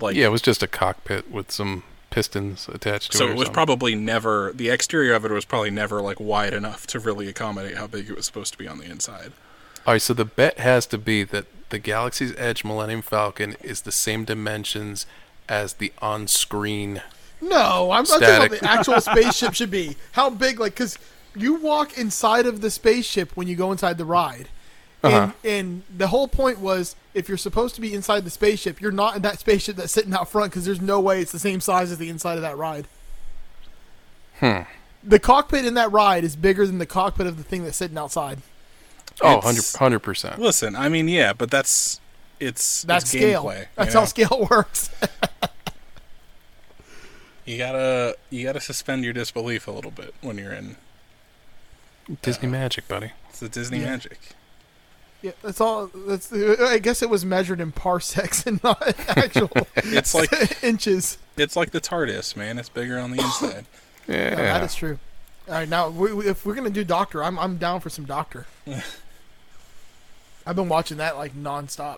[0.01, 3.29] like yeah, it was just a cockpit with some pistons attached to so it.
[3.29, 3.53] or it was something.
[3.53, 7.77] probably never the exterior of it was probably never like wide enough to really accommodate
[7.77, 9.31] how big it was supposed to be on the inside.
[9.85, 13.81] All right, so the bet has to be that the Galaxy's Edge Millennium Falcon is
[13.81, 15.05] the same dimensions
[15.49, 17.01] as the on-screen.
[17.41, 19.97] No, I'm not talking about the actual spaceship should be.
[20.11, 20.59] How big?
[20.59, 20.99] Like, because
[21.35, 24.49] you walk inside of the spaceship when you go inside the ride.
[25.03, 25.31] And, Uh-huh.
[25.43, 29.15] and the whole point was if you're supposed to be inside the spaceship, you're not
[29.15, 31.91] in that spaceship that's sitting out front because there's no way it's the same size
[31.91, 32.87] as the inside of that ride.
[34.39, 34.61] Hmm.
[35.03, 37.97] The cockpit in that ride is bigger than the cockpit of the thing that's sitting
[37.97, 38.39] outside.
[39.21, 40.39] Oh, 100 percent.
[40.39, 41.99] Listen, I mean, yeah, but that's
[42.39, 43.43] it's That's it's scale.
[43.43, 43.59] gameplay.
[43.61, 43.99] you That's know?
[44.01, 44.89] how scale works.
[47.45, 50.75] You gotta you gotta suspend your disbelief a little bit when you're in.
[52.09, 53.11] Uh, Disney magic, buddy.
[53.29, 53.85] It's the Disney Yeah.
[53.91, 54.19] magic.
[55.21, 55.87] yeah, that's all.
[55.93, 56.31] That's.
[56.33, 58.81] I guess it was measured in parsecs and not
[59.17, 61.17] actual It's like inches.
[61.37, 62.57] it's like the TARDIS, man.
[62.59, 63.65] It's bigger on the inside.
[64.07, 64.29] Yeah.
[64.31, 64.99] No, that is true.
[65.51, 68.05] All right, now we, we- if we're gonna do Doctor, I'm I'm down for some
[68.05, 68.45] Doctor.
[70.47, 71.97] I've been watching that like nonstop.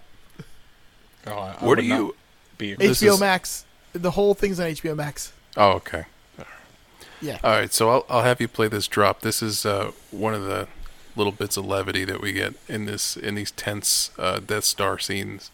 [1.28, 2.16] Oh, I, I Where would do not you?
[2.58, 2.74] be?
[2.74, 3.66] This HBO is- Max.
[3.94, 5.32] The whole thing's on HBO Max.
[5.56, 6.06] Oh, okay.
[7.22, 7.38] Yeah.
[7.44, 9.22] All right, so I'll I'll have you play this drop.
[9.22, 10.68] This is uh, one of the
[11.16, 14.98] little bits of levity that we get in this in these tense uh, Death Star
[14.98, 15.52] scenes,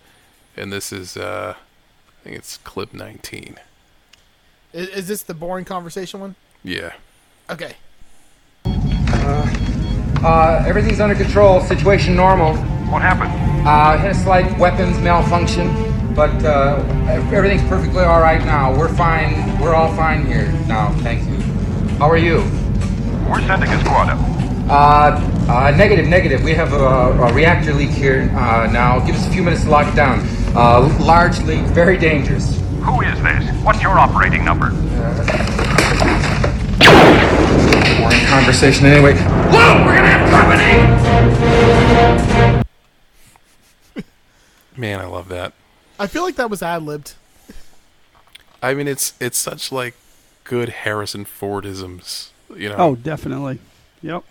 [0.56, 3.58] and this is uh, I think it's clip 19.
[4.72, 6.36] Is, is this the boring conversation one?
[6.64, 6.94] Yeah.
[7.50, 7.74] Okay.
[10.24, 11.62] Uh, everything's under control.
[11.62, 12.56] Situation normal.
[12.92, 13.32] What happened?
[13.68, 15.68] Uh, had a slight weapons malfunction,
[16.16, 16.84] but uh,
[17.32, 18.78] everything's perfectly all right now.
[18.78, 19.60] We're fine.
[19.60, 20.92] We're all fine here now.
[21.00, 21.38] Thank you.
[21.98, 22.38] How are you?
[23.30, 24.20] We're sending a squad up.
[24.70, 26.44] Uh, uh, negative, negative.
[26.44, 29.00] We have a, a reactor leak here uh, now.
[29.06, 30.20] Give us a few minutes to lock it down.
[30.56, 32.60] Uh, large leak, very dangerous.
[32.82, 33.64] Who is this?
[33.64, 34.70] What's your operating number?
[38.10, 39.14] Boring conversation anyway.
[39.14, 40.80] Whoa, we're gonna have company!
[44.76, 45.54] Man, I love that.
[46.00, 47.14] I feel like that was ad libbed.
[48.64, 49.96] I mean, it's it's such like
[50.44, 52.76] good Harrison Fordisms, you know.
[52.78, 53.60] Oh, definitely.
[54.02, 54.24] Yep.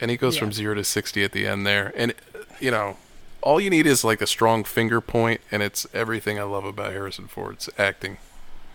[0.00, 2.14] and he goes from zero to sixty at the end there, and
[2.58, 2.96] you know,
[3.42, 6.92] all you need is like a strong finger point, and it's everything I love about
[6.92, 8.16] Harrison Ford's acting.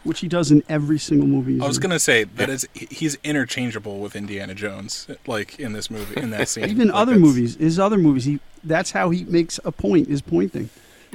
[0.05, 1.53] Which he does in every single movie.
[1.55, 1.81] he's I was in.
[1.83, 6.47] gonna say that is he's interchangeable with Indiana Jones, like in this movie, in that
[6.47, 6.65] scene.
[6.69, 10.07] Even Like, other that's- movies, his other movies, he that's how he makes a point.
[10.07, 10.69] Is pointing.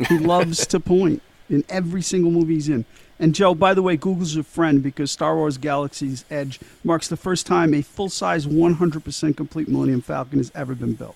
[0.08, 2.84] He loves to point in every single movie he's in.
[3.18, 7.16] And Joe, by the way, Google's a friend because Star Wars Galaxy's Edge marks the
[7.16, 11.14] first time a full-size, 100% complete Millennium Falcon has ever been built.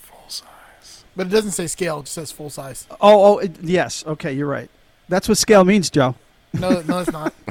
[0.00, 1.04] Full size.
[1.16, 2.86] But it doesn't say scale; it just says full size.
[2.92, 4.04] Oh, oh, it, yes.
[4.06, 4.70] Okay, you're right.
[5.08, 6.14] That's what scale means, Joe.
[6.52, 7.34] No, no, it's not.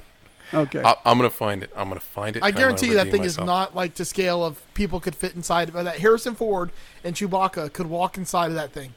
[0.54, 0.82] Okay.
[0.82, 1.72] I, I'm gonna find it.
[1.76, 2.42] I'm gonna find it.
[2.42, 4.62] I and I'm gonna guarantee you that redeem thing is not like to scale of
[4.76, 5.74] people could fit inside.
[5.74, 6.72] But that Harrison Ford
[7.04, 8.94] and Chewbacca could walk inside of that thing.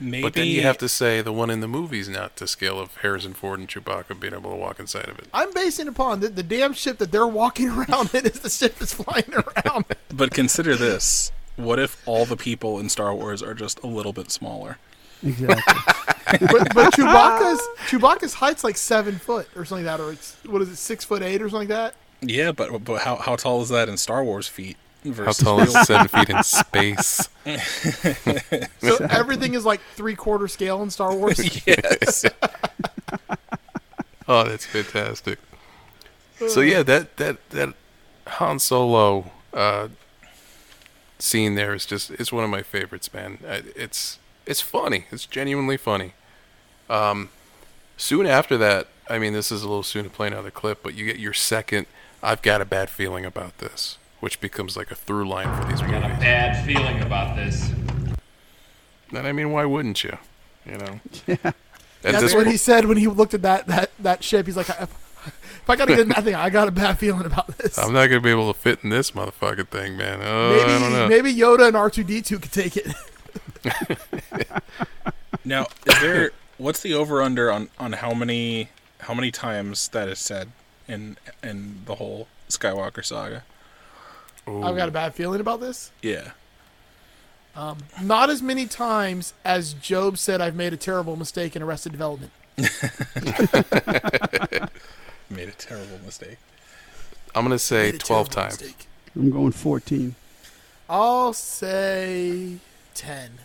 [0.00, 2.80] Maybe But then you have to say the one in the movies not to scale
[2.80, 5.28] of Harrison Ford and Chewbacca being able to walk inside of it.
[5.32, 8.76] I'm basing upon the, the damn ship that they're walking around in is the ship
[8.78, 9.84] that's flying around.
[10.12, 14.12] But consider this: what if all the people in Star Wars are just a little
[14.12, 14.78] bit smaller?
[15.24, 15.56] Exactly.
[16.40, 20.62] but but Chewbacca's Chewbacca's height's like seven foot or something like that, or it's what
[20.62, 21.94] is it, six foot eight or something like that.
[22.20, 24.76] Yeah, but but how how tall is that in Star Wars feet?
[25.16, 27.28] How tall is seven feet in space?
[28.80, 31.66] So everything is like three quarter scale in Star Wars.
[31.66, 32.24] yes.
[34.26, 35.38] Oh, that's fantastic.
[36.48, 37.74] So yeah, that that that
[38.26, 39.88] Han Solo uh,
[41.18, 43.38] scene there is just it's one of my favorites, man.
[43.76, 45.06] It's it's funny.
[45.10, 46.12] It's genuinely funny.
[46.90, 47.30] Um,
[47.96, 50.94] soon after that, I mean, this is a little soon to play another clip, but
[50.94, 51.86] you get your second.
[52.22, 55.82] I've got a bad feeling about this, which becomes like a through line for these
[55.82, 56.20] I got a movies.
[56.22, 57.70] bad feeling about this.
[59.14, 60.16] And I mean, why wouldn't you?
[60.66, 61.00] You know.
[61.26, 61.36] Yeah.
[62.02, 64.44] At That's what po- he said when he looked at that that that ship.
[64.44, 67.78] He's like, if, if I gotta get nothing, I got a bad feeling about this.
[67.78, 70.20] I'm not gonna be able to fit in this motherfucking thing, man.
[70.22, 71.08] Oh, maybe I don't know.
[71.08, 72.88] maybe Yoda and R two D two could take it.
[75.44, 80.08] Now, is there what's the over under on on how many how many times that
[80.08, 80.52] is said
[80.88, 83.44] in in the whole Skywalker saga?
[84.46, 85.90] I've got a bad feeling about this.
[86.02, 86.30] Yeah.
[87.56, 91.92] Um, not as many times as Gob said I've made a terrible mistake in Arrested
[91.92, 92.32] Development.
[95.30, 96.38] Made a terrible mistake.
[97.34, 98.60] I'm gonna say 12 times.
[98.60, 98.86] mistake.
[99.16, 100.14] I'm going 14.
[100.88, 102.58] I'll say
[102.94, 103.38] ten.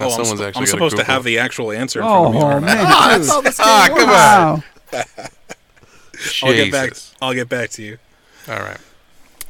[0.00, 2.00] Oh, I'm, someone's sp- actually I'm supposed to have the actual answer.
[2.00, 2.74] in Oh, of me, aren't I?
[2.74, 2.84] man.
[2.88, 5.06] Ah, that's how this game Ah, come works.
[5.06, 5.22] on.
[5.22, 5.28] Wow.
[6.42, 6.92] I'll get back.
[7.20, 7.98] I'll get back to you.
[8.48, 8.78] All right.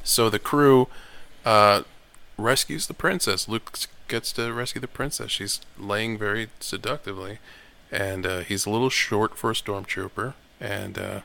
[0.03, 0.89] So the crew
[1.45, 1.83] uh,
[2.37, 3.49] rescues the princess.
[3.49, 3.79] Luke
[4.09, 5.31] gets to rescue the princess.
[5.31, 7.39] She's laying very seductively,
[7.91, 10.35] and uh, he's a little short for a stormtrooper.
[10.61, 11.21] And uh,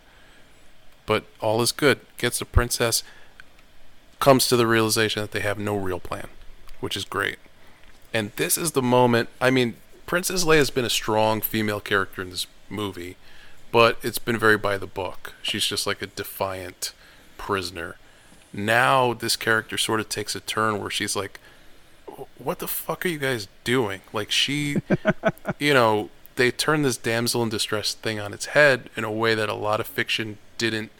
[1.05, 1.99] but all is good.
[2.17, 3.03] Gets the princess.
[4.19, 6.27] Comes to the realization that they have no real plan,
[6.81, 7.37] which is great.
[8.13, 9.29] And this is the moment.
[9.39, 13.15] I mean, Princess Leia has been a strong female character in this movie,
[13.71, 15.33] but it's been very by the book.
[15.41, 16.93] She's just like a defiant
[17.37, 17.95] prisoner.
[18.51, 21.39] Now this character sort of takes a turn where she's like,
[22.37, 24.77] "What the fuck are you guys doing?" Like she,
[25.59, 29.35] you know, they turn this damsel in distress thing on its head in a way
[29.35, 30.91] that a lot of fiction didn't.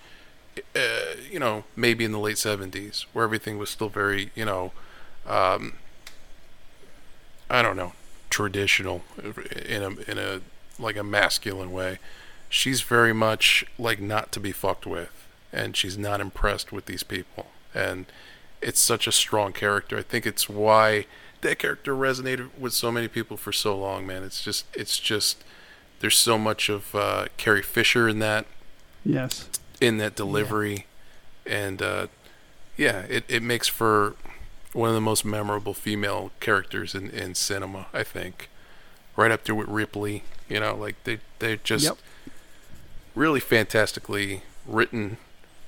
[0.76, 4.72] Uh, you know, maybe in the late '70s, where everything was still very, you know,
[5.26, 5.74] um,
[7.50, 7.94] I don't know,
[8.30, 9.04] traditional
[9.66, 10.42] in a in a
[10.78, 12.00] like a masculine way.
[12.50, 17.04] She's very much like not to be fucked with, and she's not impressed with these
[17.04, 17.48] people.
[17.74, 18.06] And
[18.62, 19.98] it's such a strong character.
[19.98, 21.06] I think it's why
[21.42, 24.24] that character resonated with so many people for so long, man.
[24.24, 25.44] It's just it's just
[26.00, 28.46] there's so much of uh, Carrie Fisher in that
[29.06, 29.48] Yes.
[29.80, 30.86] in that delivery,
[31.46, 32.08] and uh,
[32.78, 34.16] yeah, it, it makes for
[34.74, 37.88] one of the most memorable female characters in, in cinema.
[37.94, 38.50] I think,
[39.16, 40.24] right up there with Ripley.
[40.48, 41.98] You know, like they they just Yep.
[43.16, 45.18] really fantastically written.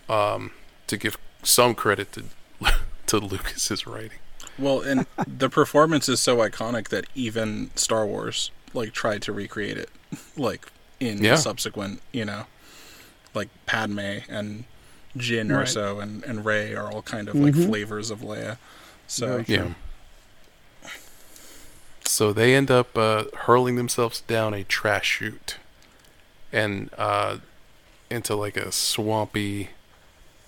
[0.09, 0.51] Um,
[0.87, 2.23] to give some credit to
[3.07, 4.17] to Lucas's writing.
[4.59, 9.77] Well, and the performance is so iconic that even Star Wars like tried to recreate
[9.77, 9.89] it,
[10.37, 10.67] like
[10.99, 11.35] in Yeah.
[11.35, 12.43] subsequent, you know,
[13.33, 14.65] like Padme and
[15.17, 15.67] Jyn Right.
[15.67, 17.67] so, and, and Rey are all kind of like Mhm.
[17.67, 18.57] flavors of Leia.
[19.11, 19.73] So Very Yeah.
[22.05, 25.57] So they end up uh, hurling themselves down a trash chute
[26.53, 27.39] and uh,
[28.09, 29.71] into like a swampy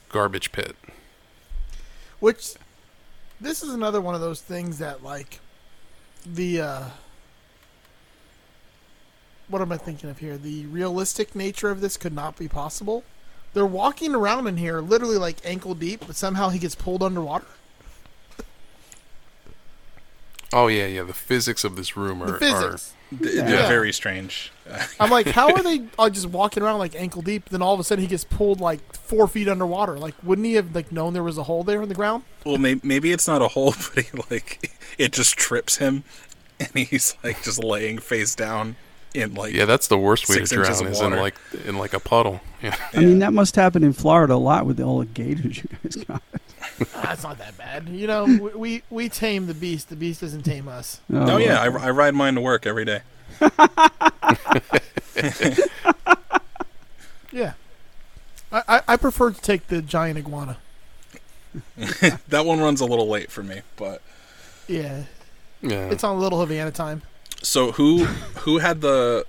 [0.07, 0.78] garbage pit.
[2.22, 2.53] Which
[3.41, 5.41] this is another one of those things that like
[6.26, 6.84] the uh
[9.49, 10.38] what am I thinking of here?
[10.38, 13.03] The realistic nature of this could not be possible.
[13.53, 17.45] They're walking around in here literally like ankle deep, but somehow he gets pulled underwater.
[20.54, 21.04] Oh yeah, yeah.
[21.04, 22.93] The physics of this room are, The physics.
[23.10, 23.49] th- Yeah.
[23.49, 23.68] Yeah.
[23.68, 24.51] very strange.
[24.99, 27.49] I'm like, how are they uh, just walking around like ankle deep?
[27.49, 29.97] Then all of a sudden he gets pulled like four feet underwater.
[29.97, 32.24] Like, wouldn't he have like known there was a hole there in the ground?
[32.45, 36.04] Well, maybe, maybe it's not a hole, but he like it just trips him,
[36.60, 38.76] and he's like just laying face down
[39.14, 41.36] in like yeah, that's the worst way to drown is in like
[41.66, 42.41] in like a puddle.
[42.62, 42.76] Yeah.
[42.93, 45.95] I mean, that must happen in Florida a lot with all the gators you guys
[46.06, 46.22] got.
[46.93, 47.88] That's not that bad.
[47.89, 49.89] You know, we, we we tame the beast.
[49.89, 51.01] The beast doesn't tame us.
[51.11, 53.01] Oh, yeah, I, I ride mine to work every day.
[57.32, 57.53] Yeah.
[58.51, 60.57] I, I, I prefer to take the giant iguana.
[62.28, 64.01] that one runs a little late for me, but
[64.67, 65.03] Yeah.
[65.61, 65.89] Yeah.
[65.89, 67.01] It's on a Little Havana time.
[67.41, 68.05] so who
[68.45, 69.26] who had the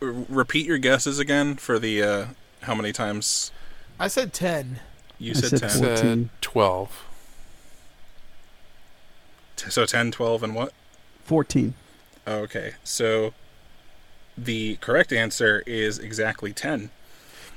[0.00, 2.26] repeat your guesses again for the uh
[2.62, 3.50] how many times
[3.98, 4.78] I said 10.
[5.20, 5.96] You I said, said 10 14.
[5.96, 7.04] Said twelve.
[9.56, 10.72] T- so 10 12 and what
[11.24, 11.74] 14.
[12.26, 13.34] okay so
[14.38, 16.90] the correct answer is exactly 10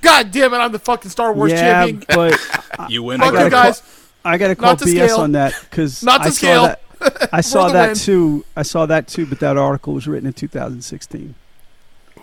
[0.01, 2.03] God damn it, I'm the fucking Star Wars yeah, champion.
[2.09, 2.37] but
[2.89, 3.81] you win Fuck you guys.
[4.25, 5.19] I got to call to BS scale.
[5.21, 6.61] on that because Not to I scale.
[6.65, 6.67] saw
[6.99, 7.29] that.
[7.33, 7.95] I saw that win.
[7.95, 8.45] too.
[8.55, 11.35] I saw that too, but that article was written in 2016.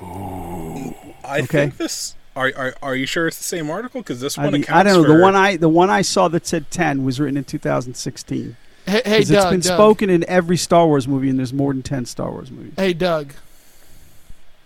[0.02, 1.46] I Okay.
[1.46, 4.52] think this are, are are you sure it's the same article because this I, one
[4.54, 5.08] mean, accounts I don't know.
[5.08, 8.56] for The one I the one I saw that said 10 was written in 2016.
[8.86, 9.38] Hey, hey 'Cause Doug.
[9.38, 9.76] it's been Doug.
[9.78, 12.72] spoken in every Star Wars movie, and there's more than 10 Star Wars movies.
[12.76, 13.32] Hey, Doug.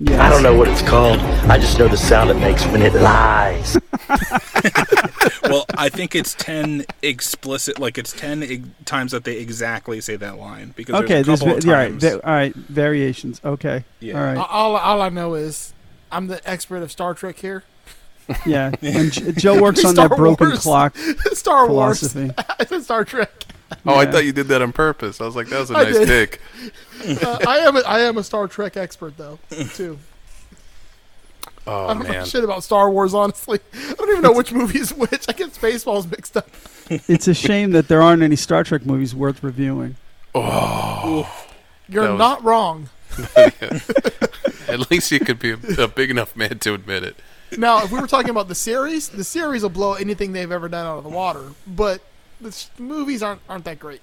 [0.00, 0.18] Yes.
[0.20, 1.18] I don't know what it's called.
[1.48, 3.78] I just know the sound it makes when it lies.
[5.44, 10.16] well, I think it's ten explicit, like it's ten eg- times that they exactly say
[10.16, 10.72] that line.
[10.76, 12.02] Because Okay, there's a couple va- of all right, times.
[12.02, 13.40] va- all right, variations.
[13.44, 14.18] Okay, Yeah.
[14.18, 15.72] all right, All, all I know is
[16.14, 17.64] I'm the expert of Star Trek here.
[18.46, 18.72] yeah.
[18.82, 20.60] And J- Joe works on that Star broken Wars.
[20.60, 20.96] clock
[21.32, 22.00] Star Wars.
[22.12, 22.30] philosophy.
[22.58, 23.30] I said Star Trek.
[23.86, 25.20] Oh, I thought you did that on purpose.
[25.20, 26.08] I was like, that was a I nice did.
[26.08, 26.40] pick.
[27.24, 29.38] Uh, I am a, I am a Star Trek expert though
[29.74, 29.98] too.
[31.66, 33.58] Oh I don't know shit about Star Wars honestly.
[33.74, 35.24] I don't even know which movie is which.
[35.28, 36.48] I get Spaceballs mixed up.
[36.90, 39.96] It's a shame that there aren't any Star Trek movies worth reviewing.
[40.34, 41.30] Oh.
[41.88, 42.90] You're was- not wrong.
[44.68, 47.16] At least he could be a, a big enough man to admit it.
[47.56, 50.68] Now, if we were talking about the series, the series will blow anything they've ever
[50.68, 51.52] done out of the water.
[51.66, 52.00] But
[52.40, 54.00] the s- movies aren't aren't that great.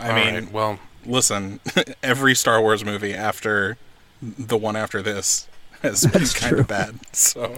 [0.00, 1.60] I All mean, right, well, listen,
[2.02, 3.76] every Star Wars movie after
[4.22, 5.46] the one after this
[5.82, 6.60] has been kind true.
[6.60, 6.98] of bad.
[7.14, 7.56] So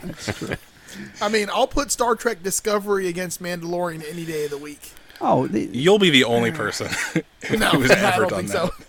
[1.22, 4.93] I mean, I'll put Star Trek Discovery against Mandalorian any day of the week.
[5.22, 6.88] Oh, the, you'll be the only person
[7.59, 8.72] No, who's I ever don't done think that.
[8.72, 8.84] so.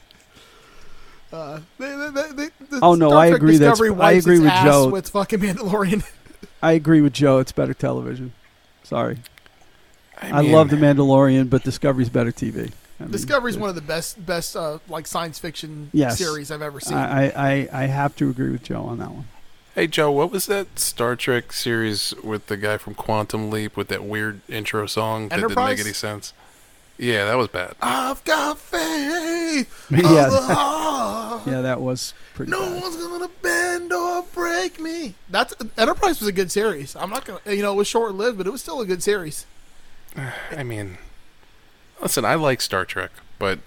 [1.31, 4.39] Uh, they, they, they, they, the Oh, no, I Trek agree that's- Discovery I agree
[4.39, 4.89] with Joe.
[4.89, 6.03] With fucking Mandalorian.
[6.61, 7.39] I agree with Joe.
[7.39, 8.33] It's better television.
[8.83, 9.17] Sorry,
[10.21, 12.71] I, I, love the Mandalorian, but Discovery's better TV.
[12.99, 16.17] I mean, Discovery's one of the best best uh, like science fiction yes.
[16.17, 16.97] series I've ever seen.
[16.97, 19.25] I, I, I, I have to agree with Joe on that one.
[19.73, 23.87] Hey Joe, what was that Star Trek series with the guy from Quantum Leap with
[23.87, 26.33] that weird intro song that didn't make any sense?
[27.01, 27.73] Yeah, that was bad.
[27.81, 29.87] I've got faith.
[29.91, 30.27] Yeah.
[30.27, 31.41] of the heart.
[31.47, 32.51] Yeah, that was pretty.
[32.51, 32.81] No bad.
[32.83, 35.15] one's gonna bend or break me.
[35.29, 36.95] That's Enterprise was a good series.
[36.95, 39.01] I'm not gonna, you know, it was short lived, but it was still a good
[39.01, 39.45] series.
[40.51, 40.99] I mean,
[42.01, 43.59] listen, I like Star Trek, but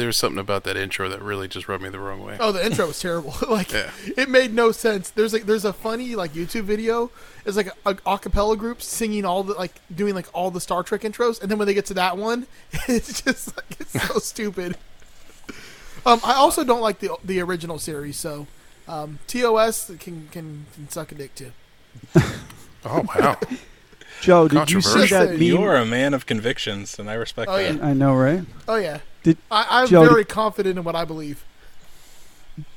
[0.00, 2.36] there's something about that intro that really just rubbed me the wrong way.
[2.40, 3.34] Oh, the intro was terrible.
[3.48, 3.90] like, Yeah.
[4.16, 5.10] it made no sense.
[5.10, 7.10] There's like, there's a funny like YouTube video.
[7.44, 10.82] It's like a, a acapella group singing all the like doing like all the Star
[10.82, 12.46] Trek intros, and then when they get to that one,
[12.88, 14.76] it's just like it's so stupid.
[16.06, 18.46] Um, I also don't like the the original series, so
[18.88, 21.52] um, TOS can can can suck a dick too.
[22.84, 23.36] Oh wow.
[24.20, 25.42] Joe, did you see that meme?
[25.42, 27.76] You are a man of convictions, and I respect Oh, that.
[27.76, 27.86] yeah.
[27.86, 28.42] I know, right?
[28.68, 31.44] Oh yeah, Did I, I'm Joe, very did- confident in what I believe.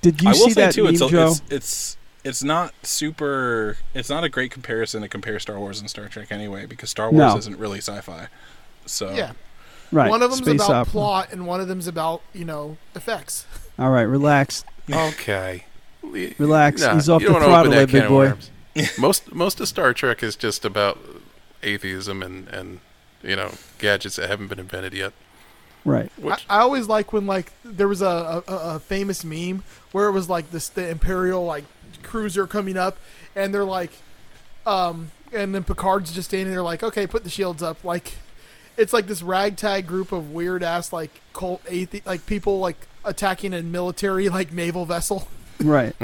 [0.01, 1.27] Did you I will see say that too, meme, it's, a- Joe?
[1.31, 3.77] it's it's it's not super.
[3.93, 7.11] It's not a great comparison to compare Star Wars and Star Trek anyway, because Star
[7.11, 7.37] Wars No.
[7.37, 8.27] isn't really sci-fi.
[8.85, 9.33] So Yeah,
[9.91, 10.09] right.
[10.09, 10.91] one of them's space about opera.
[10.91, 13.45] plot, and one of them's about you know effects.
[13.79, 15.65] All right, relax, Okay.
[16.03, 16.81] relax.
[16.81, 18.33] Nah, He's off the don't wanna throttle, that there, big boy.
[18.97, 20.99] most most of Star Trek is just about
[21.61, 22.79] atheism and and
[23.21, 25.11] you know gadgets that haven't been invented yet.
[25.85, 26.11] Right.
[26.23, 30.11] I, I always like when like there was a, a, a famous meme where it
[30.11, 31.65] was like this the Imperial like
[32.03, 32.97] cruiser coming up,
[33.35, 33.91] and they're like,
[34.65, 37.83] um, and then Picard's just standing there like, okay, put the shields up.
[37.83, 38.13] Like,
[38.77, 43.53] it's like this ragtag group of weird ass like cult athe- like people like attacking
[43.53, 45.27] a military like naval vessel.
[45.61, 45.95] Right.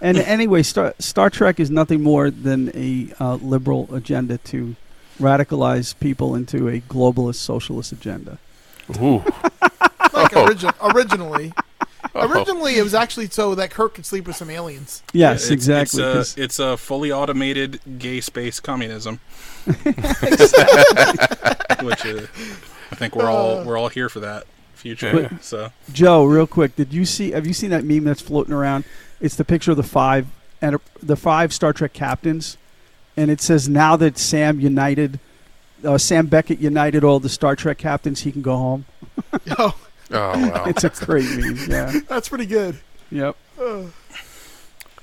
[0.00, 4.76] And anyway, Star, Star Trek is nothing more than a uh, liberal agenda to
[5.18, 8.38] radicalize people into a globalist socialist agenda.
[9.00, 9.18] Ooh.
[10.12, 10.46] like Oh.
[10.46, 11.52] origi- originally.
[12.14, 12.28] Oh.
[12.28, 15.02] Originally, it was actually so that Kirk could sleep with some aliens.
[15.12, 19.20] Yes, It's- exactly, It's 'cause- a, it's a fully automated gay space communism.
[19.66, 19.86] Which
[22.06, 22.26] uh,
[22.90, 23.64] I think we're all Uh.
[23.64, 25.28] we're all here for that future.
[25.30, 27.32] But- so Joe, real quick, did you see?
[27.32, 28.84] Have you seen that meme that's floating around?
[29.20, 30.26] It's the picture of the five
[30.62, 32.56] and the five Star Trek captains,
[33.16, 35.18] and it says now that Sam united,
[35.86, 38.84] uh, Sam Beckett united all the Star Trek captains, he can go home.
[39.58, 39.74] Oh,
[40.12, 40.64] Oh wow.
[40.66, 41.58] it's a great meme.
[41.68, 42.00] Yeah.
[42.08, 42.78] that's pretty good.
[43.10, 43.36] Yep.
[43.60, 43.92] Ugh.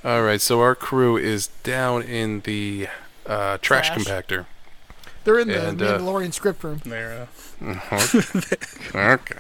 [0.04, 2.88] All right, so our crew is down in the
[3.26, 4.04] uh, trash, Trash.
[4.06, 4.46] compactor.
[5.24, 6.82] They're in the And, uh, Mandalorian script room.
[6.86, 7.28] There.
[7.62, 8.96] Mhm.
[8.96, 9.40] okay.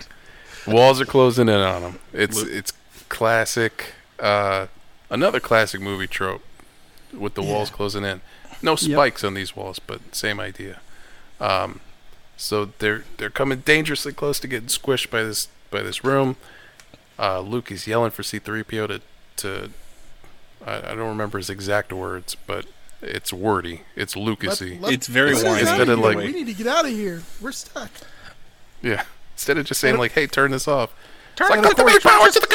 [0.65, 1.99] Walls are closing in on them.
[2.13, 2.71] It's it's
[3.09, 3.93] classic.
[4.19, 4.67] Uh,
[5.09, 6.41] another classic movie trope
[7.13, 8.21] with the walls closing in.
[8.61, 8.79] No Yep.
[8.79, 10.79] spikes on these walls, but same idea.
[11.39, 11.79] Um,
[12.37, 16.35] so they're they're coming dangerously close to getting squished by this by this room.
[17.19, 19.01] Uh, Luke is yelling for C-3PO to
[19.37, 19.69] to.
[20.65, 22.65] I, I don't remember his exact words, but
[23.01, 23.81] it's wordy.
[23.95, 24.79] It's Lucasy.
[24.79, 25.59] Let- It's very let's whiny.
[25.61, 27.21] Instead of of like- we need to get out of here.
[27.41, 27.91] We're stuck.
[28.81, 29.03] Yeah.
[29.35, 30.93] Instead of just saying like, "Hey, turn this off."
[31.35, 31.75] Turn like, off.
[31.75, 32.47] "Click the power to the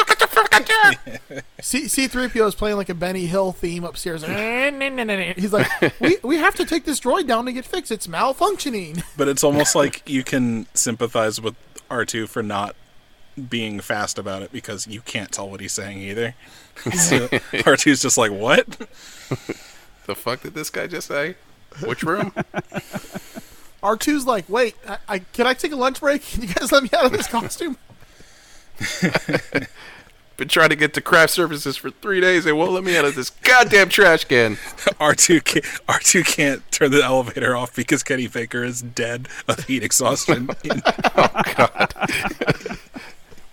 [1.61, 4.23] C C three PO is playing like a Benny Hill theme upstairs.
[5.37, 5.67] He's like,
[5.99, 7.91] we we have to take this droid down to get fixed.
[7.91, 9.03] It's malfunctioning.
[9.17, 11.55] But it's almost like you can sympathize with
[11.91, 12.75] R2 for not
[13.49, 16.35] being fast about it because you can't tell what he's saying either.
[16.83, 18.65] so R2's just like, what?
[20.05, 21.35] The fuck did this guy just say?
[21.83, 22.33] Which room?
[23.83, 26.23] R 2s like, wait, I, I can I take a lunch break?
[26.23, 27.77] Can you guys let me out of this costume?
[30.37, 32.45] Been trying to get to craft services for three days.
[32.45, 34.55] They won't let me out of this goddamn trash can.
[34.55, 39.83] R2 can't, R2 can't turn the elevator off because Kenny Baker is dead of heat
[39.83, 40.49] exhaustion.
[41.15, 41.93] oh God!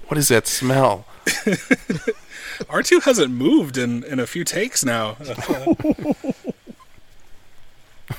[0.06, 1.06] what is that smell?
[1.26, 5.16] R2 hasn't moved in, in a few takes now.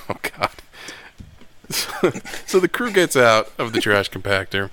[0.09, 0.51] Oh God!
[1.69, 2.11] So,
[2.45, 4.69] so the crew gets out of the trash compactor,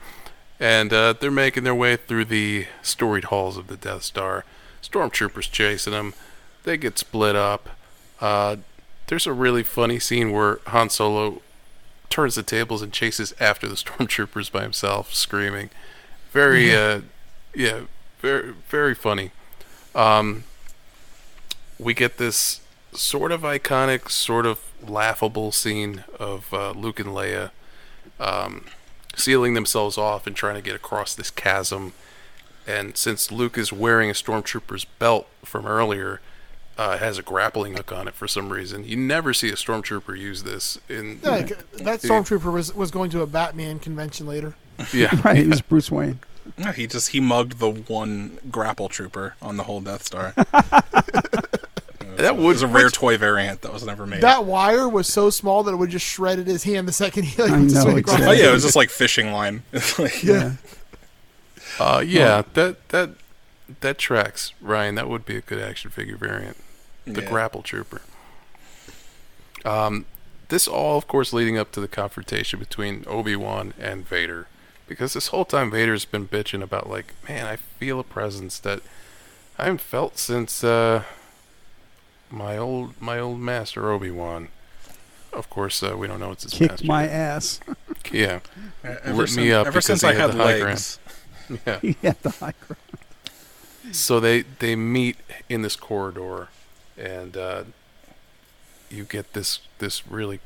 [0.65, 4.47] and uh, they're making their way through the storied halls of the Death Star.
[4.83, 6.15] Stormtroopers chasing them.
[6.63, 7.69] They get split up.
[8.19, 8.57] Uh,
[9.09, 11.43] there's a really funny scene where Han Solo
[12.09, 15.69] turns the tables and chases after the stormtroopers by himself, screaming.
[16.33, 17.03] Very, uh,
[17.55, 17.81] yeah,
[18.21, 19.33] very, very funny.
[19.95, 20.45] Um,
[21.79, 22.63] we get this
[22.95, 27.51] sort of iconic, sort of laughable scene of uh, Luke and Leia
[28.19, 28.65] um,
[29.17, 31.93] sealing themselves off and trying to get across this chasm.
[32.67, 36.21] And since Luke is wearing a stormtrooper's belt from earlier,
[36.77, 38.85] uh, has a grappling hook on it for some reason.
[38.85, 41.21] You never see a stormtrooper use this in.
[41.23, 41.43] Yeah,
[41.75, 44.55] that stormtrooper was was going to a Batman convention later.
[44.93, 45.39] Yeah, right.
[45.39, 46.21] It was Bruce Wayne.
[46.59, 50.35] Yeah, he just he mugged the one grapple trooper on the whole Death Star.
[52.17, 54.21] that It was a rare toy variant that was never made.
[54.23, 57.43] That wire was so small that it would just shredded his hand the second he
[57.43, 58.21] like, I know, swing across.
[58.21, 59.63] Oh yeah, it was just like fishing line.
[59.99, 60.53] Like, Yeah.
[61.79, 63.11] Uh, yeah, that that
[63.81, 64.95] that tracks, Ryan.
[64.95, 66.57] That would be a good action figure variant.
[67.07, 67.29] The Yeah.
[67.29, 68.03] grapple trooper.
[69.65, 70.07] Um,
[70.49, 74.47] this all, of course, leading up to the confrontation between Obi Wan and Vader,
[74.87, 78.81] because this whole time Vader's been bitching about like, man, I feel a presence that
[79.59, 81.05] I haven't felt since uh,
[82.35, 84.49] my old my old master Obi Wan.
[85.33, 86.87] Of course, uh, we don't know it's his Kicked master.
[86.87, 87.61] my ass.
[88.13, 88.41] Yeah,
[88.85, 90.99] Ever lit since- me up ever because since I had had the high legs.
[91.49, 91.61] ground.
[91.67, 91.79] Yeah.
[91.81, 93.93] He had the high ground.
[93.93, 95.17] So they they meet
[95.49, 96.49] in this corridor,
[96.99, 97.65] and uh,
[98.91, 100.41] you get this this really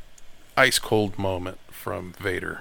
[0.56, 2.60] ice cold moment from Vader.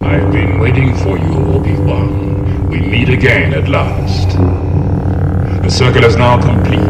[0.00, 2.68] I've been waiting for you, Obi-Wan.
[2.70, 4.36] We meet again at last.
[5.68, 6.80] The circle is now complete.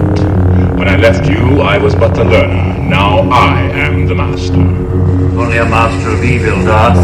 [0.79, 2.79] When I left you, I was but the learner.
[2.79, 4.55] Now I am the master.
[4.55, 6.95] Only a master of evil, Darth.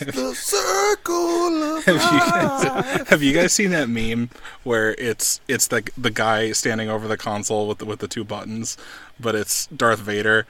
[0.00, 4.30] The circle of have, you guys, have you guys seen that meme
[4.64, 8.24] where it's it's the the guy standing over the console with the, with the two
[8.24, 8.76] buttons,
[9.20, 10.48] but it's Darth Vader,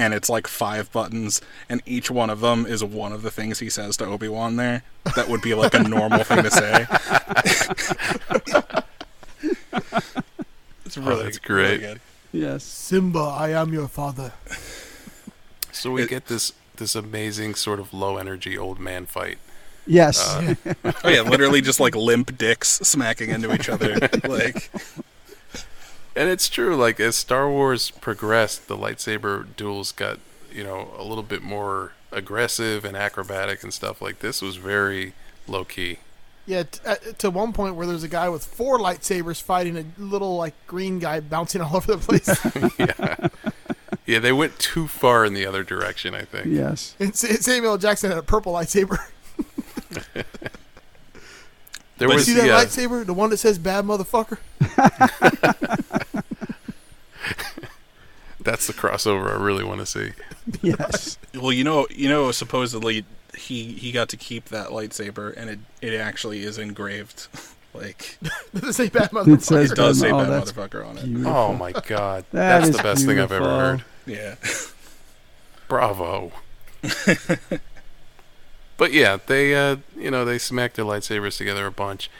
[0.00, 3.58] and it's like five buttons, and each one of them is one of the things
[3.58, 4.56] he says to Obi Wan.
[4.56, 4.82] There,
[5.16, 6.86] that would be like a normal thing to say.
[10.84, 11.80] it's really Oh, that's great.
[11.80, 12.00] good.
[12.32, 12.64] Yes.
[12.64, 14.32] Simba, I am your father.
[15.72, 19.38] So we get this this amazing sort of low energy old man fight.
[19.86, 20.18] Yes.
[20.26, 20.54] Uh,
[21.04, 23.98] oh yeah, literally just like limp dicks smacking into each other.
[24.28, 24.70] like
[26.16, 30.18] And it's true, like as Star Wars progressed, the lightsaber duels got,
[30.52, 34.02] you know, a little bit more aggressive and acrobatic and stuff.
[34.02, 35.12] Like this was very
[35.46, 35.98] low key.
[36.46, 39.84] Yeah, t- uh, to one point where there's a guy with four lightsabers fighting a
[39.98, 42.78] little like green guy bouncing all over the place.
[42.78, 43.28] yeah.
[44.06, 46.46] Yeah, they went too far in the other direction, I think.
[46.46, 46.96] Yes.
[46.98, 48.98] and Sa- Samuel Jackson had a purple lightsaber.
[52.00, 54.38] There you was see that yeah, lightsaber, the one that says "bad motherfucker."
[58.40, 60.12] that's the crossover I really want to see.
[60.62, 61.16] Yes.
[61.34, 63.04] Well, you know, you know, supposedly
[63.36, 67.28] he he got to keep that lightsaber, and it it actually is engraved.
[67.74, 68.18] like
[68.52, 69.42] Does it say bad It motherfucker?
[69.42, 71.04] says it does bad- say oh, bad motherfucker on it.
[71.04, 71.32] beautiful.
[71.32, 72.24] Oh my god.
[72.32, 73.84] That that's the best thing I've ever heard.
[74.06, 74.34] Yeah.
[75.68, 76.32] Bravo.
[78.80, 82.10] But yeah, they uh, you know they smack their lightsabers together a bunch,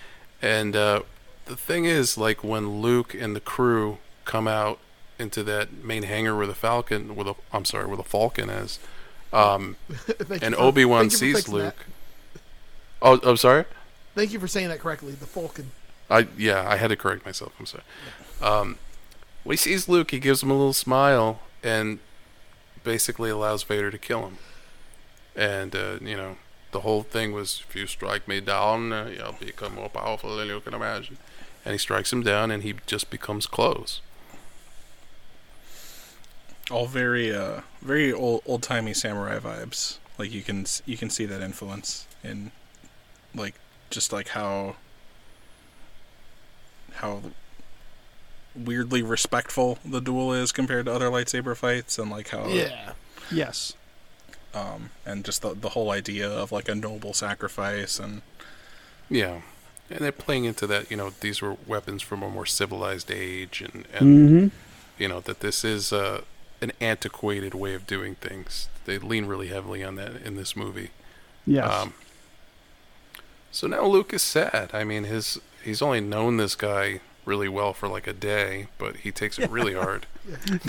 [0.43, 1.01] and uh,
[1.47, 3.97] the thing is, like when Luke and the crew
[4.27, 4.79] come out
[5.19, 8.79] into that main hangar where the Falcon, where the I'm sorry, where the Falcon is,
[9.33, 9.77] um,
[10.43, 11.65] and Obi Wan thank you for sees fixing that.
[11.65, 11.87] Luke.
[13.01, 13.65] Oh, I'm sorry.
[14.15, 15.13] Thank you for saying that correctly.
[15.15, 15.71] The Falcon.
[16.11, 17.55] I yeah, I had to correct myself.
[17.59, 17.85] I'm sorry.
[18.43, 18.77] Um,
[19.45, 22.01] when he sees Luke, he gives him a little smile and
[22.85, 24.37] basically allows Vader to kill him.
[25.35, 26.37] And uh, you know,
[26.73, 30.49] the whole thing was, if you strike me down, uh, I'll become more powerful than
[30.49, 31.19] you can imagine.
[31.65, 34.01] And he strikes him down, and he just becomes close.
[36.71, 39.99] all very uh very old old timey samurai vibes.
[40.19, 42.53] Like you can you can see that influence in
[43.35, 43.55] like
[43.91, 44.77] just like how
[46.95, 47.23] how
[48.55, 52.93] weirdly respectful the duel is compared to other lightsaber fights and like how Yeah.
[53.33, 53.75] Yes.
[54.55, 58.23] Um and just the the whole idea of like a noble sacrifice and
[59.09, 59.41] Yeah,
[59.91, 60.91] and they're playing into that.
[60.91, 64.51] You know, these were weapons from a more civilized age, and and Mhm.
[64.99, 66.23] you know that this is uh,
[66.61, 68.69] an antiquated way of doing things.
[68.85, 70.91] They lean really heavily on that in this movie.
[71.47, 71.71] Yes.
[71.73, 71.95] Um,
[73.51, 74.71] so now Luke is sad.
[74.73, 78.97] I mean, his he's only known this guy really well for like a day, but
[78.97, 80.07] he takes it really hard.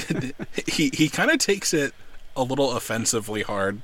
[0.67, 1.93] he he kind of takes it
[2.35, 3.81] a little offensively hard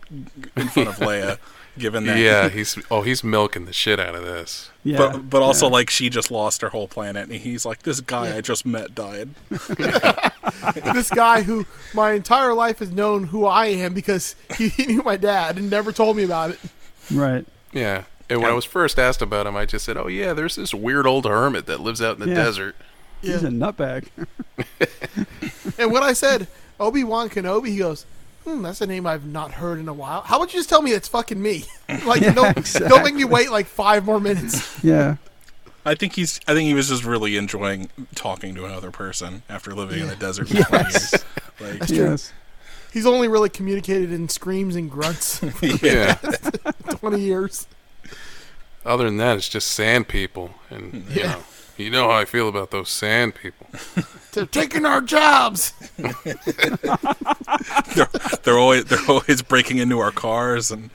[0.56, 1.38] in front of Leia
[1.78, 4.70] given that Yeah, he's oh he's milking the shit out of this.
[4.84, 4.98] Yeah.
[4.98, 5.74] but but also yeah.
[5.74, 8.96] like she just lost her whole planet and he's like this guy I just met
[8.96, 9.30] died.
[10.94, 15.04] this guy who my entire life has known who I am because he, he knew
[15.04, 16.60] my dad and never told me about it.
[17.12, 17.46] right.
[17.74, 18.06] Yeah.
[18.30, 20.74] And when I was first asked about him, I just said, "Oh yeah, there's this
[20.74, 22.44] weird old hermit that lives out in the Yeah.
[22.44, 22.76] desert."
[23.22, 23.48] He's Yeah.
[23.48, 24.08] a nutbag.
[25.78, 26.48] And when I said
[26.80, 28.06] Obi Wan Kenobi, he goes,
[28.48, 30.22] "Hmm, that's a name I've not heard in a while.
[30.22, 31.66] How about you just tell me it's fucking me?
[32.06, 32.90] like, Yeah, don't, exactly.
[32.90, 35.18] don't make me wait like five more minutes." yeah.
[35.86, 39.74] I think he's I think he was just really enjoying talking to another person after
[39.74, 41.12] living in the desert for 20 Yes.
[41.14, 41.26] years.
[41.60, 42.06] Like That's true.
[42.10, 42.34] Yes.
[42.92, 45.42] He's only really communicated in screams and grunts
[45.82, 46.14] Yeah.
[46.90, 47.68] twenty years.
[48.86, 51.32] Other than that, it's just sand people, and you Yeah.
[51.34, 51.44] know,
[51.78, 53.68] you know how I feel about those sand people.
[54.34, 55.74] They're taking our jobs.
[55.98, 56.14] they're,
[58.44, 60.90] they're always they're always breaking into our cars and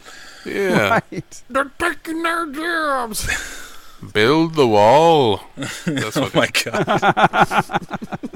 [0.44, 1.42] Yeah, Right.
[1.50, 3.28] They're taking our jobs.
[4.12, 5.42] build the wall.
[5.86, 8.20] That's oh my god.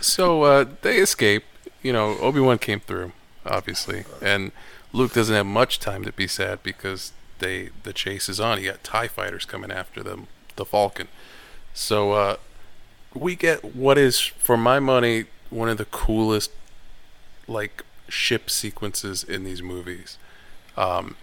[0.00, 1.44] So uh, they escape.
[1.82, 3.12] You know, Obi Wan came through,
[3.44, 4.52] obviously, and
[4.92, 8.60] Luke doesn't have much time to be sad because they the chase is on.
[8.60, 11.08] You got Tie fighters coming after them, the Falcon.
[11.74, 12.36] So uh,
[13.14, 16.50] we get what is, for my money, one of the coolest
[17.48, 20.18] like ship sequences in these movies,
[20.76, 21.16] um,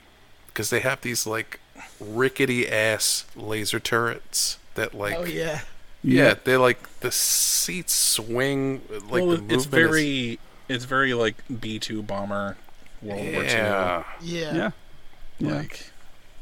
[0.48, 1.60] because they have these like
[2.00, 5.62] rickety ass laser turrets that like oh yeah.
[6.04, 11.14] yeah, they like the seats swing like well, the it's movement is- very it's very
[11.14, 12.58] like B two bomber
[13.02, 14.04] World War yeah.
[14.22, 14.56] Yeah.
[14.56, 14.72] Yeah.
[15.40, 15.56] Yeah.
[15.56, 15.92] Like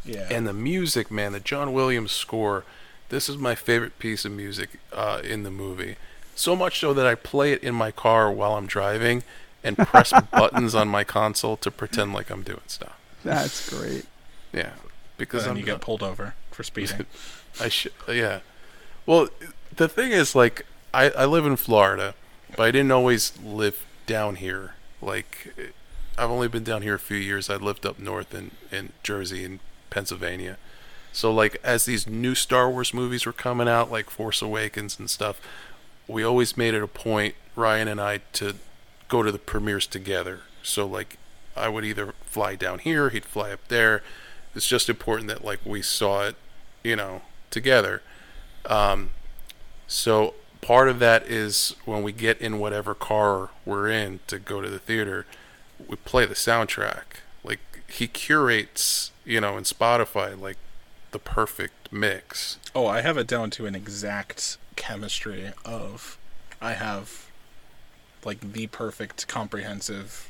[0.03, 0.27] yeah.
[0.31, 2.63] And the music, man, the John Williams score.
[3.09, 5.95] This is my favorite piece of music uh, in the movie.
[6.35, 9.23] So much so that I play it in my car while I'm driving
[9.63, 12.99] and press buttons on my console to pretend like I'm doing stuff.
[13.23, 14.05] That's great.
[14.53, 14.71] Yeah.
[15.17, 17.05] because then you get pulled over for speeding.
[17.59, 18.39] I should, yeah.
[19.05, 19.29] Well,
[19.75, 22.15] the thing is, like, I, I live in Florida,
[22.55, 24.75] but I didn't always live down here.
[25.01, 25.53] Like,
[26.17, 27.49] I've only been down here a few years.
[27.49, 30.57] I lived up north in, in Jersey and Pennsylvania.
[31.15, 35.09] So, like, as these new Star Wars movies were coming out, like Force Awakens and
[35.09, 35.39] stuff,
[36.09, 38.55] we always made it a point, Ryan and I, to
[39.07, 40.41] go to the premieres together.
[40.61, 41.17] So, like,
[41.55, 44.03] I would either fly down here, he'd fly up there.
[44.53, 46.35] It's just important that, like, we saw it,
[46.83, 48.01] you know, together.
[48.65, 49.11] Um,
[49.87, 54.59] so part of that is when we get in whatever car we're in to go
[54.59, 55.25] to the theater,
[55.87, 57.21] we play the soundtrack.
[57.43, 60.57] Like he curates, you know, in Spotify, like
[61.15, 62.57] the perfect mix.
[62.75, 66.17] Oh, I have it down to an exact chemistry of
[66.61, 67.27] I have
[68.25, 70.29] like the perfect comprehensive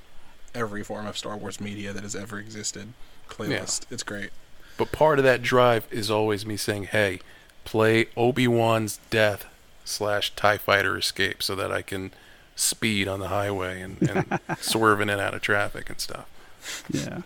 [0.54, 2.90] every form of Star Wars media that has ever existed
[3.32, 3.88] playlist.
[3.90, 4.30] It's great.
[4.78, 7.20] But part of that drive is always me saying, "Hey,
[7.64, 9.48] play Obi Wan's death
[9.86, 12.12] slash Tie Fighter escape, so that I can
[12.56, 16.28] speed on the highway and, and swerve in and out of traffic and stuff."
[16.92, 17.24] Yeah.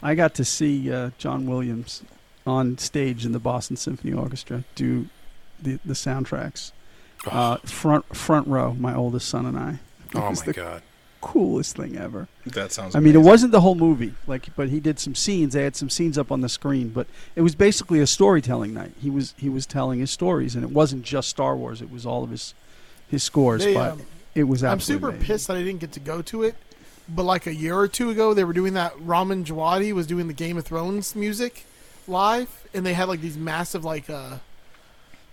[0.00, 2.04] I got to see uh, John Williams
[2.46, 5.06] on stage in the Boston Symphony Orchestra do
[5.60, 6.72] the the soundtracks.
[7.26, 9.70] Uh, front front row, my oldest son and I.
[10.10, 10.82] It Oh was my the god!
[11.20, 12.28] Coolest thing ever.
[12.44, 12.94] That sounds.
[12.94, 15.54] I mean, it wasn't the whole movie, like, but he did some scenes.
[15.54, 18.92] They had some scenes up on the screen, but it was basically a storytelling night.
[19.00, 21.82] He was he was telling his stories, and it wasn't just Star Wars.
[21.82, 22.54] It was all of his
[23.08, 23.64] his scores.
[23.64, 24.02] They, but um,
[24.36, 25.26] it was I'm super amazing.
[25.26, 26.54] pissed that I didn't get to go to it.
[27.08, 28.92] But like a year or two ago, they were doing that.
[29.00, 31.64] Ramin Djawadi was doing the Game of Thrones music
[32.08, 34.38] live, and they had like these massive like uh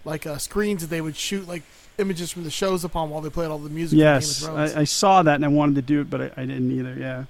[0.06, 1.64] like uh screens that they would shoot like
[1.98, 3.98] images from the shows upon while they played all the music.
[4.00, 4.78] Yes, from Game of Thrones.
[4.78, 6.96] I, I saw that and I wanted to do it, but I, I didn't either.
[7.00, 7.26] Yeah.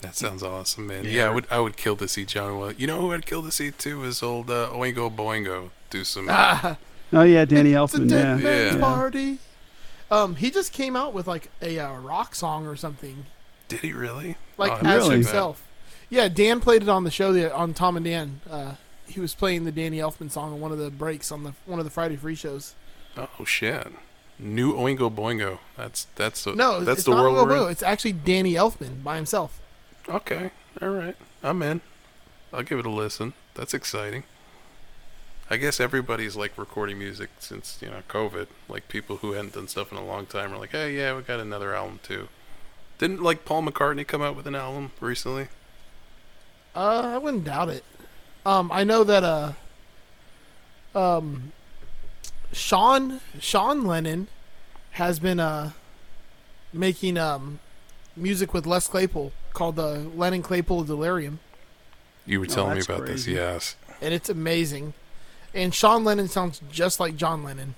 [0.00, 1.04] That sounds awesome, man.
[1.04, 1.10] Yeah.
[1.10, 2.58] Yeah, I would I would kill to see John.
[2.58, 2.72] Will.
[2.72, 6.26] You know who I'd kill to see too is old uh, Oingo Boingo do some.
[6.30, 6.76] Ah.
[7.12, 8.08] Oh yeah, Danny It's a Elfman.
[8.10, 8.44] dead Yeah.
[8.44, 8.80] man's Yeah.
[8.80, 9.38] party.
[10.10, 13.24] Um, he just came out with like a uh, rock song or something,
[13.68, 14.36] Did he really?
[14.58, 15.64] like Oh, as haven't seen himself.
[16.10, 18.40] Yeah, Dan played it on the show the, on Tom and Dan.
[18.50, 18.74] Uh,
[19.06, 21.78] he was playing the Danny Elfman song on one of the breaks on the one
[21.78, 22.74] of the Friday free shows.
[23.16, 23.88] Oh shit!
[24.38, 25.58] New Oingo Boingo.
[25.76, 27.66] That's that's the No, that's it's the not world Bow.
[27.66, 27.72] in?
[27.72, 29.60] It's actually Danny Elfman by himself.
[30.08, 30.50] Okay,
[30.82, 31.80] all right, I'm in.
[32.52, 33.32] I'll give it a listen.
[33.54, 34.24] That's exciting.
[35.50, 38.46] I guess everybody's like recording music since you know COVID.
[38.68, 41.22] Like people who hadn't done stuff in a long time are like, hey, yeah, we
[41.22, 42.28] got another album too.
[42.98, 45.48] Didn't like Paul McCartney come out with an album recently?
[46.74, 47.84] Uh, I wouldn't doubt it.
[48.44, 49.52] Um, I know that uh,
[50.98, 51.52] um,
[52.52, 54.28] Sean Sean Lennon
[54.92, 55.70] has been uh
[56.72, 57.58] making um
[58.16, 61.38] music with Les Claypool called the Lennon Claypool Delirium,
[62.26, 63.32] You were Oh, telling me about crazy.
[63.34, 63.76] this, yes.
[64.00, 64.94] and it's amazing.
[65.54, 67.76] And Sean Lennon sounds just like John Lennon.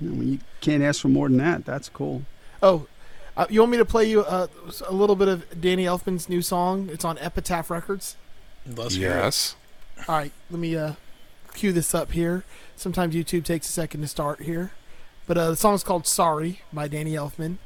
[0.00, 1.64] I mean, you can't ask for more than that.
[1.64, 2.22] That's cool.
[2.62, 2.86] Oh,
[3.40, 4.48] uh, you want me to play you uh,
[4.86, 6.90] a little bit of Danny Elfman's new song?
[6.92, 8.16] It's on Epitaph Records.
[8.66, 8.96] Let's.
[8.96, 9.56] Yes.
[10.06, 10.92] All right, let me uh,
[11.54, 12.44] cue this up here.
[12.76, 14.72] Sometimes YouTube takes a second to start here.
[15.26, 17.56] But uh, the song's called Sorry by Danny Elfman.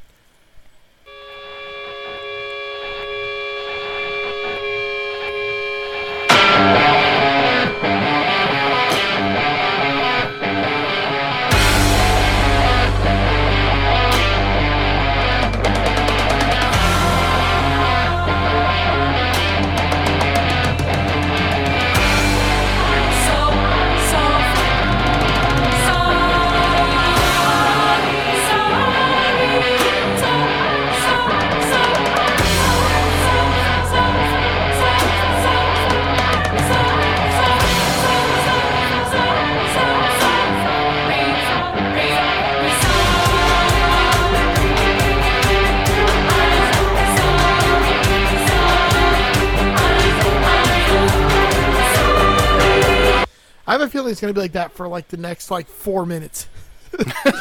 [53.67, 55.67] I have a feeling it's going to be like that for like the next like
[55.67, 56.49] four minutes.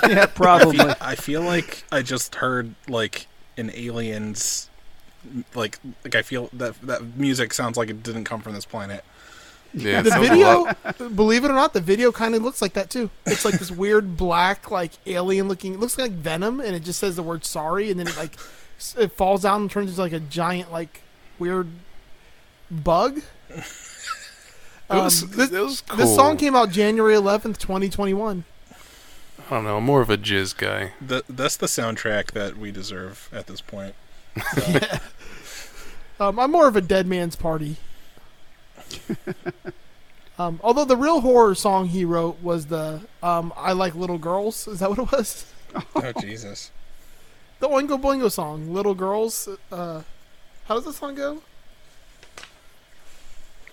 [0.08, 0.78] yeah, I probably.
[0.78, 4.70] feel, I feel like I just heard like an alien's
[5.54, 9.04] like like I feel that that music sounds like it didn't come from this planet.
[9.74, 10.04] Yeah.
[10.04, 13.10] the video, believe it or not, the video kind of looks like that too.
[13.26, 15.74] It's like this weird black, like alien looking.
[15.74, 18.38] It looks like Venom, and it just says the word sorry, and then it like
[18.98, 21.02] it falls down and turns into like a giant, like
[21.40, 21.68] weird
[22.70, 23.22] bug.
[24.90, 25.98] It was, Um, this, it was cool.
[25.98, 28.44] this song came out January eleventh, twenty twenty one.
[29.48, 29.78] I don't know.
[29.78, 30.94] I'm more of a jizz guy.
[31.02, 33.96] The, that's the soundtrack that we deserve at this point.
[36.20, 37.78] Um, I'm more of a dead man's party.
[40.40, 44.68] um, although the real horror song he wrote was the um, "I Like Little Girls."
[44.68, 45.52] Is that what it was?
[45.96, 46.72] Oh Jesus!
[47.60, 50.04] The Oingo Boingo song, "Little Girls." Uh,
[50.68, 51.42] how does the song go?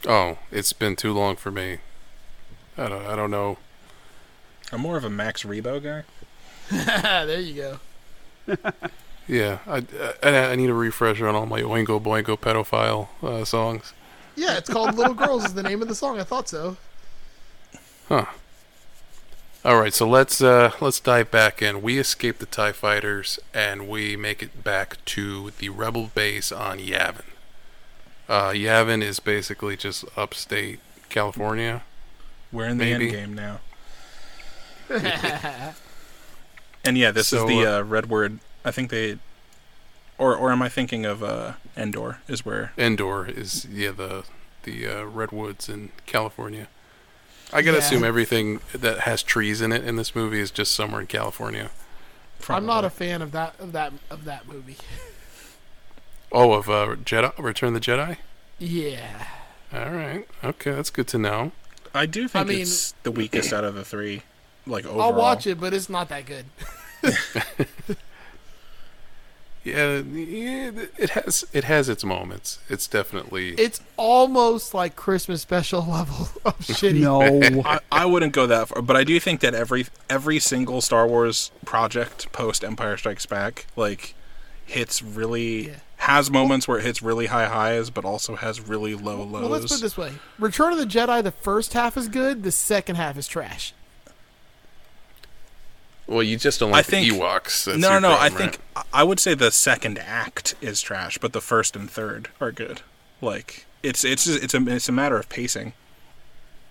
[0.07, 1.79] Oh, it's been too long for me.
[2.77, 3.07] I don't.
[3.07, 3.59] I don't know.
[4.73, 6.05] I'm more of a Max Rebo guy.
[7.27, 7.79] there you
[8.47, 8.57] go.
[9.31, 9.85] Yeah, I,
[10.25, 13.93] I I need a refresher on all my Oingo Boingo pedophile uh, songs.
[14.35, 16.19] Yeah, it's called "Little Girls" is the name of the song.
[16.19, 16.77] I thought so.
[18.09, 18.27] Huh.
[19.65, 21.81] All right, so let's uh, let's dive back in.
[21.81, 26.79] We escape the Tie Fighters and we make it back to the Rebel base on
[26.79, 27.23] Yavin.
[28.31, 30.79] Uh, Yavin is basically just upstate
[31.09, 31.83] California.
[32.53, 33.07] We're in the Maybe.
[33.09, 33.61] end game now.
[36.83, 38.39] And yeah, this So, is the uh, uh, Redwood.
[38.65, 39.19] I think they,
[40.17, 42.21] or or am I thinking of uh, Endor?
[42.27, 44.25] Is where Endor is yeah the
[44.63, 46.69] the uh, redwoods in California.
[47.53, 47.85] I gotta Yeah.
[47.85, 51.71] assume everything that has trees in it in this movie is just somewhere in California.
[52.49, 54.77] I'm not a fan of that of that of that movie.
[56.33, 58.17] Oh, of uh, Jedi Return of the Jedi.
[58.59, 59.27] Yeah.
[59.73, 61.53] All right, okay, that's good to know.
[61.95, 64.23] I do think I mean- it's the weakest out of the three.
[64.67, 66.45] Like overall, I'll watch it, but it's not that good.
[69.63, 72.61] Yeah, yeah, it has it has its moments.
[72.71, 77.01] It's definitely It's almost like Christmas special level of shitty.
[77.01, 77.63] No.
[77.67, 81.07] I, I wouldn't go that far, but I do think that every every single Star
[81.07, 84.15] Wars project post Empire Strikes Back like
[84.65, 89.23] hits really has moments where it hits really high highs, but also has really low
[89.23, 89.43] lows.
[89.43, 92.43] Well, let's put it this way: Return of the Jedi, the first half is good,
[92.43, 93.75] the second half is trash.
[96.07, 96.23] well.
[96.23, 97.65] You just don't like I like think the Ewoks.
[97.65, 98.13] That's no, no, no.
[98.13, 98.59] I problem, think
[98.93, 102.81] I would say the second act is trash, but the first and third are good.
[103.21, 105.75] Like it's it's just, it's a it's a matter of pacing.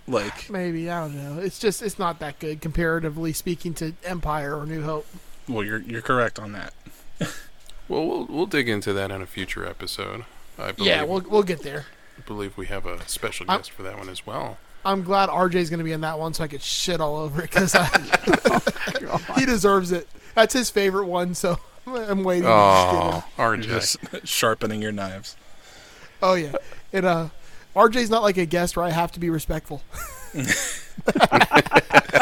[0.08, 1.40] Like Maybe I don't know.
[1.40, 5.06] It's just it's not that good comparatively speaking to Empire or New Hope.
[5.48, 6.74] well, you're you're correct on that.
[7.90, 10.24] Well, we'll we'll dig into that in a future episode.
[10.58, 11.86] I believe, Yeah, we'll we'll get there.
[12.18, 14.58] I believe we have a special I'm- guest for that one as well.
[14.86, 17.42] I'm glad RJ's going to be in that one, so I could shit all over
[17.42, 17.74] it because
[19.36, 20.08] he deserves it.
[20.36, 22.46] That's his favorite one, so I'm waiting.
[22.48, 23.24] Oh.
[23.38, 23.64] RJ.
[23.64, 25.36] Just sharpening your knives.
[26.22, 26.54] Oh yeah,
[26.94, 27.30] and uh,
[27.76, 29.82] RJ's not like a guest where I have to be respectful.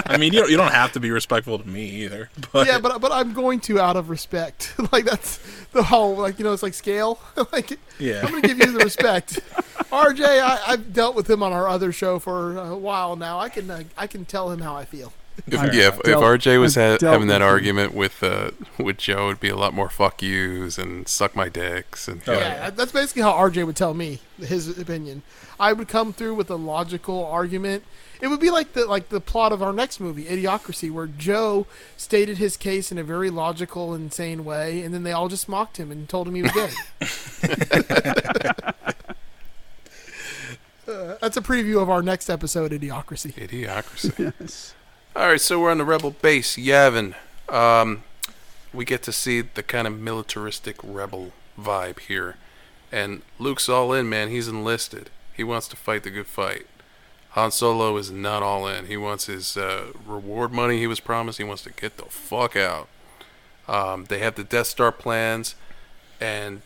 [0.10, 2.30] I mean, you don't, you don't have to be respectful to me either.
[2.51, 4.74] But yeah, but but I'm going to out of respect.
[4.91, 5.39] like that's
[5.72, 7.20] the whole like you know it's like scale.
[7.51, 8.22] like Yeah.
[8.24, 9.39] I'm gonna give you the respect.
[9.91, 13.39] RJ, I, I've dealt with him on our other show for a while now.
[13.39, 15.14] I can uh, I can tell him how I feel.
[15.47, 17.53] If, yeah, if, if RJ was ha- having that with him.
[17.53, 21.47] argument with uh, with Joe, it'd be a lot more fuck yous and suck my
[21.47, 22.69] dicks and Oh, yeah, yeah.
[22.71, 25.21] that's basically how RJ would tell me his opinion.
[25.59, 27.83] I would come through with a logical argument.
[28.19, 31.67] It would be like the like the plot of our next movie, Idiocracy, where Joe
[31.95, 35.77] stated his case in a very logical, insane way, and then they all just mocked
[35.77, 36.71] him and told him he was gay.
[40.88, 43.33] Uh, that's a preview of our next episode, Idiocracy.
[43.33, 44.33] idiocracy.
[44.39, 44.73] Yes.
[45.18, 47.15] All right, so we're on the rebel base, Yavin.
[47.49, 48.03] Um,
[48.72, 52.36] we get to see the kind of militaristic rebel vibe here,
[52.91, 54.30] and Luke's all in, man.
[54.30, 55.09] He's enlisted.
[55.36, 56.68] He wants to fight the good fight.
[57.30, 58.86] Han Solo is not all in.
[58.86, 61.39] He wants his uh, reward money he was promised.
[61.39, 62.88] He wants to get the fuck out.
[63.68, 65.55] Um, they have the Death Star plans,
[66.22, 66.61] and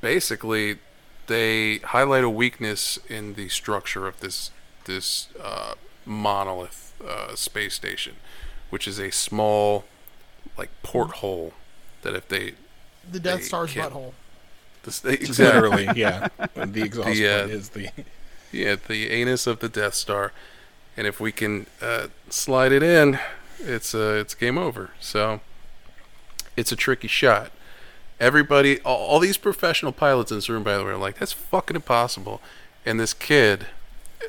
[0.00, 0.78] basically,
[1.26, 4.50] they highlight a weakness in the structure of this
[4.86, 5.74] this uh,
[6.06, 8.14] monolith uh, space station,
[8.70, 9.84] which is a small,
[10.56, 11.52] like porthole
[12.02, 12.54] that if they
[13.10, 14.12] The Death They Star's can't- butthole.
[14.84, 16.28] this, they, exactly literally, yeah.
[16.54, 17.90] The exhaust The, uh, is the
[18.52, 20.32] yeah the anus of the Death Star,
[20.96, 23.18] and if we can uh, slide it in,
[23.60, 24.90] it's uh, it's game over.
[25.00, 25.40] So
[26.56, 27.50] it's a tricky shot.
[28.20, 31.32] Everybody, all, all these professional pilots in this room, by the way, are like, that's
[31.32, 32.40] fucking impossible.
[32.86, 33.66] And this kid,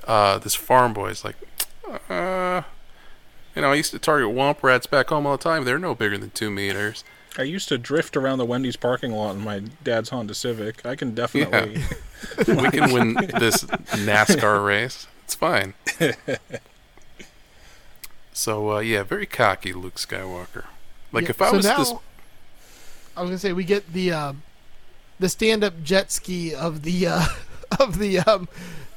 [0.08, 1.36] uh, this farm boy, is like,
[2.10, 2.64] uh,
[3.56, 5.66] you know, I used to target womp rats back home all the time.
[5.66, 7.04] They're no bigger than two meters.
[7.38, 10.86] I used to drift around the Wendy's parking lot in my dad's Honda Civic.
[10.86, 11.82] I can definitely.
[12.48, 15.08] we can win this NASCAR race.
[15.24, 15.74] It's fine.
[18.34, 20.66] So uh, yeah, very cocky Luke Skywalker.
[21.12, 21.94] Like Yeah, if I so was now, this,
[23.16, 24.44] I was gonna say we get the um,
[25.20, 27.26] the stand-up jet ski of the uh,
[27.80, 28.50] of the um,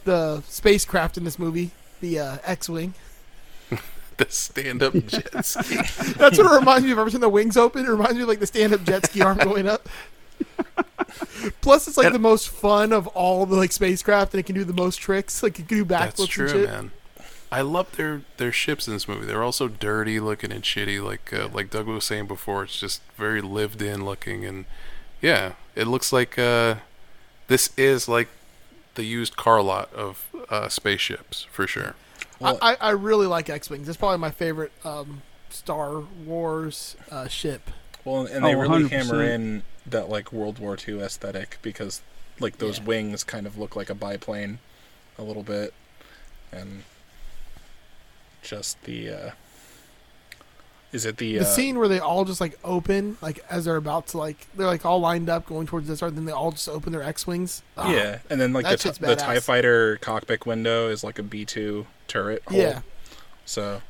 [0.05, 1.71] the spacecraft in this movie,
[2.01, 2.95] the uh, X-wing.
[4.17, 5.77] the stand-up jet ski.
[6.17, 6.99] That's what it reminds me of.
[6.99, 9.39] Every time the wings open, it reminds me of like the stand-up jet ski arm
[9.39, 9.89] going up.
[11.61, 14.65] Plus, it's like the most fun of all the like spacecraft, and it can do
[14.65, 15.43] the most tricks.
[15.43, 16.69] Like it can do backflips That's true, and shit.
[16.69, 16.91] man.
[17.51, 19.25] I love their their ships in this movie.
[19.25, 22.65] They're also dirty looking and shitty, like uh, like Doug was saying before.
[22.65, 24.65] It's just very lived in looking, and
[25.23, 26.77] yeah, it looks like uh,
[27.47, 28.29] this is like
[28.97, 31.95] the used car lot of uh, spaceships for sure.
[32.43, 33.89] I, I, I really like X Wings.
[33.89, 37.71] It's probably my favorite um, Star Wars uh, ship.
[38.05, 38.91] Well, and they Oh, really 100%.
[38.91, 42.03] hammer in that like World War II aesthetic because
[42.41, 44.59] like those wings kind of look like a biplane
[45.19, 45.73] a little bit,
[46.53, 46.83] and
[48.43, 49.31] just the uh,
[50.97, 53.77] is it the The uh, scene where they all just like open, like as they're
[53.77, 56.51] about to like they're like all lined up going towards the start, then they all
[56.51, 57.63] just open their X Wings.
[57.77, 59.41] Yeah, and then like the, that t- the Tie.
[59.41, 62.43] Fighter cockpit window is like a B two turret.
[62.49, 62.59] Hole.
[62.59, 62.81] Yeah.
[63.45, 63.83] So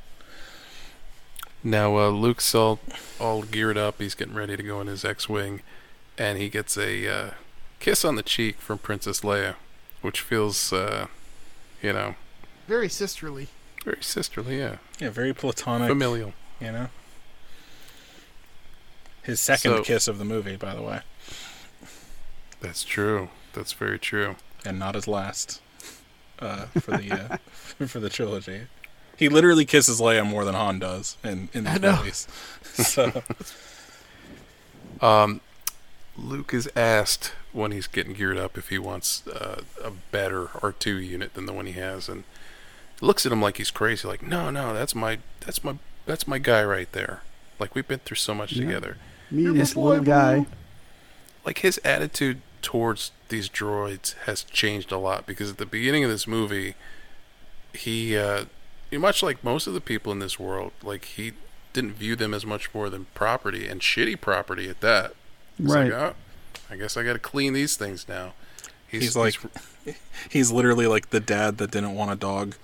[1.64, 2.78] Now uh, Luke's all
[3.18, 4.00] all geared up.
[4.00, 5.62] He's getting ready to go in his X-wing,
[6.18, 7.30] and he gets a uh,
[7.80, 9.54] kiss on the cheek from Princess Leia,
[10.02, 11.06] which feels, uh,
[11.82, 12.14] you know,
[12.68, 13.48] very sisterly.
[13.84, 14.58] very sisterly.
[14.58, 16.34] Yeah, yeah, very platonic, familial.
[16.60, 16.88] You know,
[19.22, 21.00] his second So- kiss of the movie, by the way,
[22.60, 23.28] That's true.
[23.52, 24.36] That's very true.
[24.64, 25.60] and not his last
[26.40, 27.36] uh, for the uh,
[27.86, 28.62] for the trilogy.
[29.16, 32.28] He literally kisses Leia more than Han does in in I these movies.
[32.72, 33.22] So
[35.00, 35.40] Um,
[36.16, 41.06] Luke is asked when he's getting geared up if he wants uh, a better R2
[41.06, 42.24] unit than the one he has, and
[43.02, 44.08] looks at him like he's crazy.
[44.08, 45.76] Like, no, no, that's my, that's my,
[46.06, 47.22] that's my guy right there.
[47.58, 48.64] Like we've been through so much Yeah.
[48.66, 48.96] together.
[49.30, 50.46] Me and this little guy.
[51.44, 56.10] Like his attitude towards these droids has changed a lot because at the beginning of
[56.10, 56.74] this movie,
[57.72, 58.44] he, uh,
[58.92, 61.32] much like most of the people in this world, like he
[61.72, 65.12] didn't view them as much more than property and shitty property at that.
[65.58, 65.84] It's Right.
[65.84, 66.14] like, oh,
[66.70, 68.32] I guess I got to clean these things now.
[68.88, 69.34] he's, like
[70.30, 72.54] he's literally like the dad that didn't want a dog.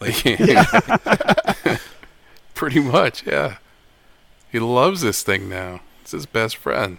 [0.00, 0.22] Like
[2.56, 3.58] pretty much, yeah.
[4.50, 5.82] He loves this thing now.
[6.02, 6.98] It's his best friend.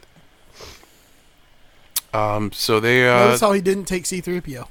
[2.14, 4.70] Um, so they uh, Notice how he didn't take C three PO.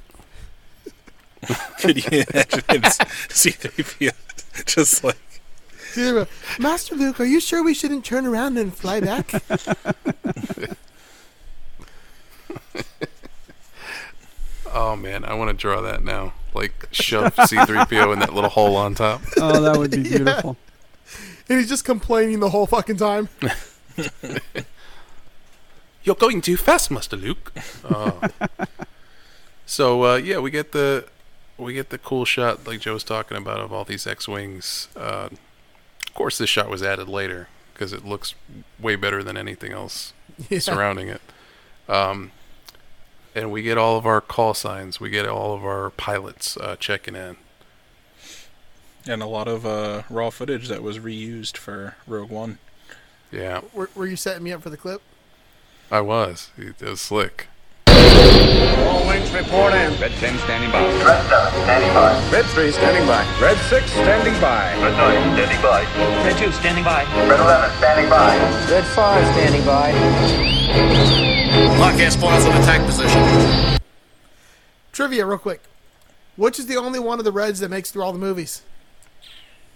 [1.79, 2.83] Could you imagine
[3.29, 4.11] C-3PO
[4.65, 5.17] just like
[6.59, 9.31] Master Luke, are you sure we shouldn't turn around and fly back?
[14.73, 16.33] oh man, I want to draw that now.
[16.53, 19.21] Like shove C3PO in that little hole on top.
[19.37, 20.53] Oh, that would be Yeah.
[21.47, 21.53] Beautiful.
[21.55, 23.29] and he's just complaining the whole fucking time.
[26.03, 27.51] You're going too fast, Master Luke.
[27.83, 28.21] Oh.
[29.65, 31.05] so uh, yeah, we get the
[31.57, 34.87] we get the cool shot like Joe was talking about of all these X-wings.
[34.95, 35.29] Uh,
[36.07, 38.33] of course, this shot was added later because it looks
[38.79, 40.13] way better than anything else
[40.49, 40.59] Yeah.
[40.59, 41.21] surrounding it.
[41.89, 42.31] Um,
[43.35, 44.99] and we get all of our call signs.
[44.99, 47.37] We get all of our pilots uh, checking in.
[49.09, 52.57] And a lot of uh, raw footage that was reused for Rogue One.
[53.31, 55.01] Yeah, Were, were you setting me up for the clip?
[55.89, 56.49] I was.
[56.57, 57.47] It was slick.
[57.87, 59.97] All wings report in.
[59.99, 60.83] Red 10 standing by.
[61.03, 62.29] Red 7 standing by.
[62.31, 63.39] Red 3 standing by.
[63.41, 64.75] Red 6 standing by.
[64.81, 65.83] Red 9 standing by.
[66.25, 67.03] Red 2 standing by.
[67.27, 68.37] Red 11 standing by.
[68.69, 69.91] Red 5 standing by.
[71.79, 73.79] Lock S-foils in attack position.
[74.91, 75.63] Trivia, real quick.
[76.35, 78.63] Which is the only one of the Reds that makes through all the movies?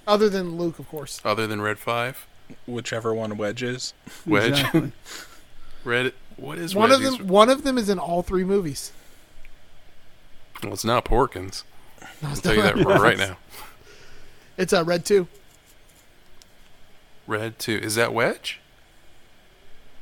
[0.08, 1.22] Other than Luke, of course.
[1.24, 2.26] Other than Red Five,
[2.66, 3.94] Whichever one Wedge is.
[4.26, 4.92] Wedge, Exactly.
[5.84, 6.14] Red.
[6.38, 7.04] What is one Wedge?
[7.04, 7.28] of them.
[7.28, 8.92] One of them is in all three movies.
[10.64, 11.64] Well, it's not Porkins.
[12.24, 13.38] I'll tell you not that right now.
[14.58, 15.28] It's uh, Red Two.
[17.28, 17.78] Red Two.
[17.78, 18.60] Is that Wedge?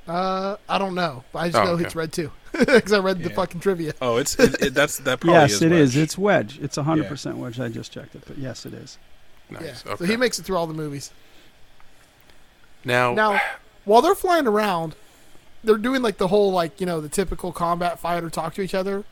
[0.08, 1.84] Uh, I don't know, I just Oh, know okay.
[1.86, 3.94] it's Red Two because I read the fucking trivia.
[4.02, 5.96] Oh, it's it, it, that's that probably yes, is it is.
[5.96, 6.04] Wedge.
[6.04, 6.60] It's Wedge.
[6.64, 7.60] It's hundred percent Wedge.
[7.60, 8.98] I just checked it, but yes, it is.
[9.50, 9.84] Nice.
[9.86, 9.94] Yeah.
[9.94, 10.06] Okay.
[10.06, 11.12] So he makes it through all the movies.
[12.84, 13.40] now, Now,
[13.86, 14.96] while they're flying around,
[15.64, 18.74] they're doing like the whole like you know the typical combat fighter talk to each
[18.76, 19.04] other.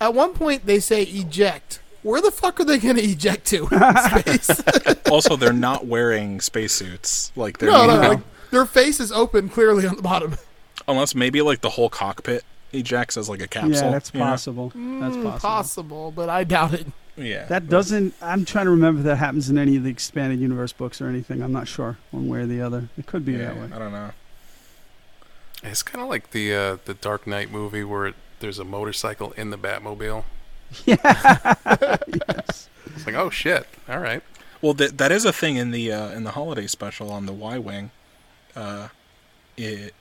[0.00, 1.80] At one point, they say eject.
[2.02, 3.66] Where the fuck are they going to eject to?
[4.20, 4.62] Space?
[5.10, 7.32] also, they're not wearing spacesuits.
[7.36, 8.20] Like they're no, no, like
[8.50, 10.36] their face is open clearly on the bottom.
[10.88, 13.72] unless maybe like the whole cockpit ejects as like a capsule.
[13.86, 14.26] yeah, that's you know?
[14.26, 14.68] possible.
[15.00, 15.38] That's Mm, possible.
[15.40, 16.86] possible, but I doubt it.
[17.18, 18.14] Yeah, That doesn't.
[18.22, 21.08] I'm trying to remember if that happens in any of the expanded universe books or
[21.08, 21.42] anything.
[21.42, 22.88] I'm not sure one way or the other.
[22.96, 23.70] It could be yeah, that way.
[23.74, 24.10] I don't know.
[25.64, 29.32] it's kind of like the uh, the Dark Knight movie where it, there's a motorcycle
[29.32, 30.24] in the Batmobile.
[30.84, 30.96] Yeah.
[32.06, 32.68] yes.
[32.94, 33.66] It's like, oh shit!
[33.88, 34.22] All right.
[34.60, 37.32] Well, that that is a thing in the uh, in the holiday special on the
[37.32, 37.90] Y wing.
[38.54, 38.88] Uh,
[39.56, 39.94] it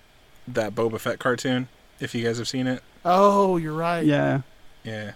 [0.47, 1.69] that Boba Fett cartoon.
[1.99, 4.05] If you guys have seen it, Oh, you're right.
[4.05, 4.41] Yeah.
[4.83, 5.13] yeah.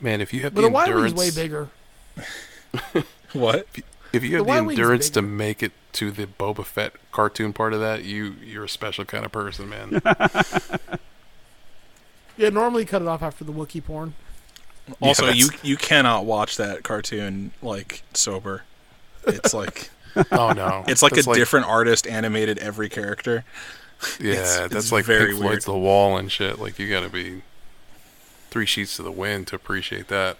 [0.00, 1.68] Man, if you have But the the Y endurance, Wing's way bigger.
[3.32, 3.66] What?
[4.12, 7.52] if you The have the, Y-Wing's endurance to make it to the Boba Fett cartoon
[7.52, 10.00] part of that, you you're a special kind of person, man.
[12.38, 14.12] Yeah, normally cut it off after the Wookiee porn.
[15.00, 18.62] Also, Yeah, you you cannot watch that cartoon like sober.
[19.26, 19.88] It's like
[20.32, 23.44] oh no, it's like That's a different artist animated every character.
[24.20, 25.62] Yeah, It's- that's it's like very Pink weird.
[25.62, 26.58] The Wall and shit.
[26.58, 27.42] Like you got to be
[28.56, 30.38] three sheets to the wind to appreciate that.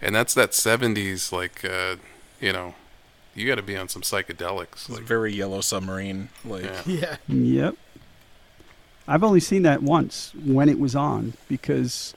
[0.00, 1.96] And that's that '70s, like uh,
[2.40, 2.76] you know,
[3.34, 4.72] you got to be on some psychedelics.
[4.74, 6.28] It's Like, very yellow submarine.
[6.44, 7.16] Like Yeah.
[7.26, 7.74] Yep.
[9.08, 12.14] I've only seen that once when it was on because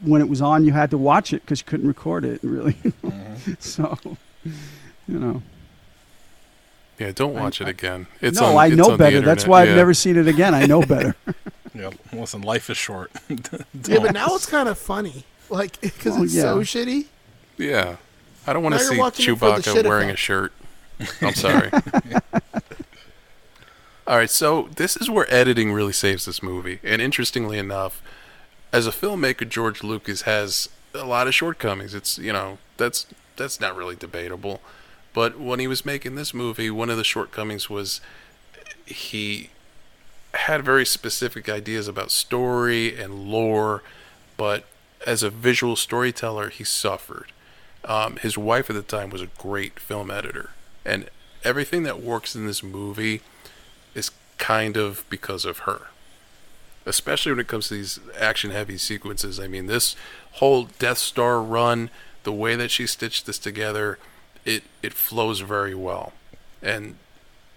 [0.00, 2.74] when it was on, you had to watch it because you couldn't record it, really.
[2.74, 3.54] Mm-hmm.
[3.58, 3.98] so,
[5.08, 5.42] you know.
[6.98, 8.06] Yeah, don't watch it again.
[8.20, 9.20] It's no, on, I know on better.
[9.20, 10.54] That's internet, why I've never seen it again.
[10.54, 11.14] I know better.
[11.74, 13.12] yeah, listen, life is short.
[13.86, 17.06] Yeah, but now it's kind of funny, like because Well, it's so shitty.
[17.56, 17.96] Yeah,
[18.46, 20.52] I don't want to see watching it for the Chewbacca shit wearing a shirt.
[21.20, 21.70] I'm sorry.
[24.06, 26.80] All right, so this is where editing really saves this movie.
[26.82, 28.02] And interestingly enough,
[28.72, 31.94] as a filmmaker, George Lucas has a lot of shortcomings.
[31.94, 34.60] It's you know that's that's not really debatable.
[35.18, 38.00] But when he was making this movie, one of the shortcomings was
[38.86, 39.50] he
[40.32, 43.82] had very specific ideas about story and lore,
[44.36, 44.62] but
[45.04, 47.32] as a visual storyteller, he suffered.
[47.84, 50.50] Um, his wife at the time was a great film editor,
[50.84, 51.10] and
[51.42, 53.20] everything that works in this movie
[53.96, 55.88] is kind of because of her.
[56.86, 59.40] Especially when it comes to these action heavy sequences.
[59.40, 59.96] I mean, this
[60.34, 61.90] whole Death Star run,
[62.22, 63.98] the way that she stitched this together,
[64.48, 66.12] it, it flows very well.
[66.62, 66.96] And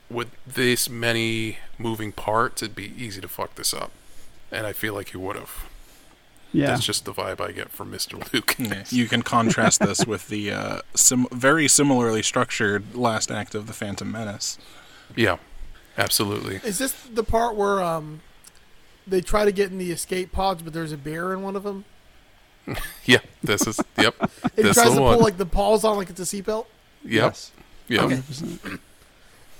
[0.09, 3.91] with this many moving parts, it'd be easy to fuck this up.
[4.51, 5.65] And I feel like he would have.
[6.53, 6.67] Yeah.
[6.67, 8.15] That's just the vibe I get from Mr.
[8.33, 8.55] Luke.
[8.59, 13.67] Yeah, you can contrast this with the uh, sim- very similarly structured last act of
[13.67, 14.57] the Phantom Menace.
[15.15, 15.37] Yeah,
[15.97, 16.57] absolutely.
[16.57, 18.19] Is this the part where um
[19.07, 21.63] they try to get in the escape pods, but there's a bear in one of
[21.63, 21.85] them?
[23.05, 24.15] Yeah, this is yep.
[24.19, 25.15] And he this tries the to one.
[25.15, 26.65] pull like the paws on like it's a seatbelt.
[27.05, 27.35] Yep.
[27.87, 28.03] Yep.
[28.03, 28.21] Okay.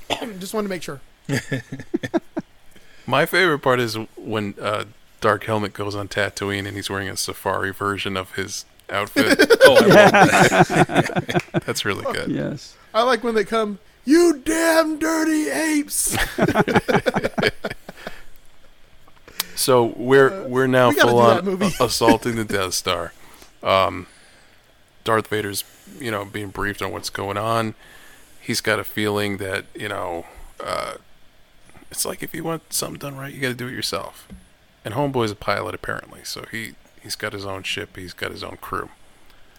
[0.39, 0.99] Just wanted to make sure.
[3.07, 4.85] My favorite part is when uh,
[5.21, 9.39] Dark Helmet goes on Tatooine and he's wearing a safari version of his outfit.
[9.63, 10.11] Oh, I love
[10.67, 11.43] that.
[11.65, 12.29] That's really good.
[12.31, 12.75] Yes.
[12.95, 13.77] I like when they come.
[14.05, 16.17] You damn dirty apes!
[19.55, 21.71] So we're we're now Uh, we full on movie.
[21.79, 23.13] assaulting the Death Star.
[23.61, 24.07] Um,
[25.03, 25.63] Darth Vader's
[25.99, 27.75] you know being briefed on what's going on.
[28.39, 30.25] He's got a feeling that you know
[30.63, 30.95] uh,
[31.89, 34.27] it's like if you want something done right, you got to do it yourself.
[34.83, 37.95] And Homeboy's a pilot apparently, so he he's got his own ship.
[37.95, 38.89] He's got his own crew.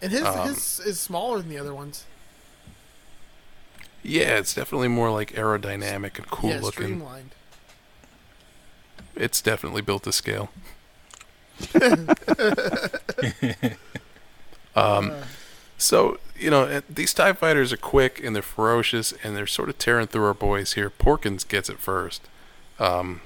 [0.01, 2.05] And his Um, his is smaller than the other ones.
[4.03, 6.87] Yeah, it's definitely more like aerodynamic and cool yeah, looking.
[6.87, 7.31] streamlined.
[9.15, 10.51] It's definitely built to scale.
[14.77, 15.13] um,
[15.79, 19.69] so you know uh, these Tie Fighters are quick and they're ferocious and they're sort
[19.69, 20.91] of tearing through our boys here.
[20.91, 22.23] Porkins gets it first.
[22.79, 23.21] Um,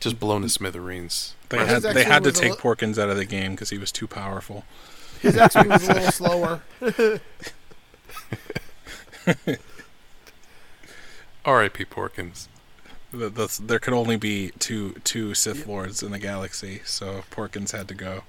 [0.00, 1.34] Just blown to smithereens.
[1.50, 3.78] They His had they had to take li- Porkins out of the game because he
[3.78, 4.64] was too powerful.
[5.20, 6.62] His X-wing was a little slower.
[11.44, 11.84] R.I.P.
[11.86, 12.48] Porkins.
[13.12, 17.72] The, the, there could only be two two Sith Lords in the galaxy, so Porkins
[17.72, 18.22] had to go.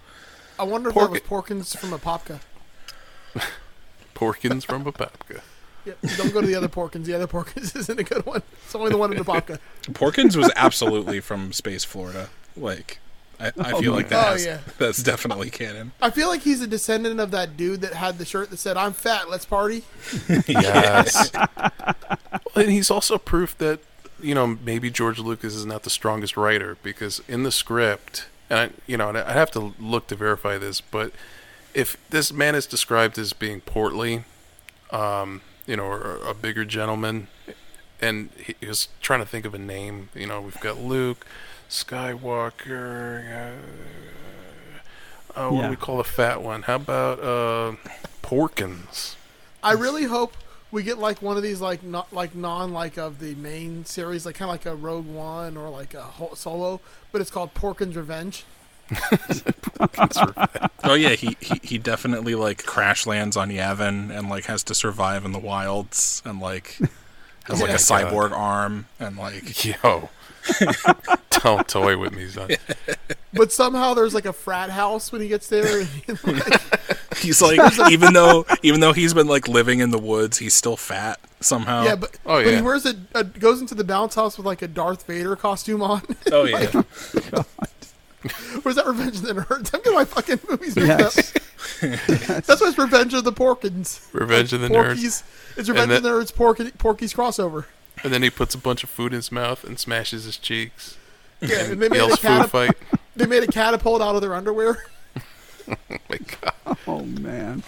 [0.61, 2.39] I wonder if that was Porkins from Apopka.
[4.15, 5.41] Porkins from Papapka.
[5.85, 5.97] Yep.
[6.17, 7.05] Don't go to the other Porkins.
[7.05, 8.43] The other Porkins isn't a good one.
[8.65, 9.57] It's only the one in the Popka.
[9.87, 12.29] Porkins was absolutely from Space Florida.
[12.55, 12.99] Like,
[13.39, 14.59] I, I oh feel Oh, like that oh, has, yeah.
[14.77, 15.93] that's definitely canon.
[15.99, 18.77] I feel like he's a descendant of that dude that had the shirt that said
[18.77, 19.83] "I'm fat, let's party."
[20.47, 21.31] Yes.
[22.55, 23.79] and he's also proof that
[24.21, 28.59] you know maybe George Lucas is not the strongest writer because in the script, and
[28.59, 31.13] I, you know, and I have to look to verify this, but
[31.73, 34.25] if this man is described as being portly,
[34.91, 37.27] um, you know, or a bigger gentleman,
[38.01, 40.09] and he, he was trying to think of a name.
[40.13, 41.25] You know, we've got Luke,
[41.69, 43.55] Skywalker.
[45.35, 45.63] Uh, uh, what Yeah.
[45.63, 46.63] do we call the fat one?
[46.63, 47.75] How about uh,
[48.21, 49.15] Porkins?
[49.63, 50.33] I really hope
[50.71, 54.25] we get like one of these like not like non like of the main series,
[54.25, 56.79] like kind of like a Rogue One or like a Ho- Solo,
[57.11, 58.43] but it's called Porkins Revenge.
[60.83, 64.75] Oh yeah, he, he he definitely like crash lands on Yavin and like has to
[64.75, 66.77] survive in the wilds and like
[67.45, 68.11] has has like Oh a my God.
[68.11, 70.09] cyborg arm and like Yo,
[71.41, 72.49] don't toy with me, son.
[73.33, 75.87] But somehow there's like a frat house when he gets there.
[76.09, 76.61] and, like,
[77.19, 77.59] he's like
[77.89, 81.85] even though even though he's been like living in the woods, he's still fat somehow.
[81.85, 84.61] yeah, but, Oh, but he wears a, a goes into the bounce house with like
[84.61, 86.01] a Darth Vader costume on.
[86.29, 86.81] Oh yeah.
[88.65, 89.73] Was that Revenge of the Nerds?
[89.73, 91.35] I'm getting my fucking movies mixed Yes.
[91.81, 92.45] up.
[92.45, 94.05] That's why it's Revenge of the Porkins.
[94.13, 95.23] Revenge of the Nerds.
[95.57, 97.63] It's Revenge And of the Nerds Porky, Porky's crossover.
[98.03, 100.97] And then he puts a bunch of food in his mouth and smashes his cheeks.
[101.39, 102.75] Yeah, and they made, a Yells food fight.
[103.15, 104.85] they made a catapult out of their underwear.
[105.69, 106.77] Oh my god.
[106.85, 107.63] Oh man.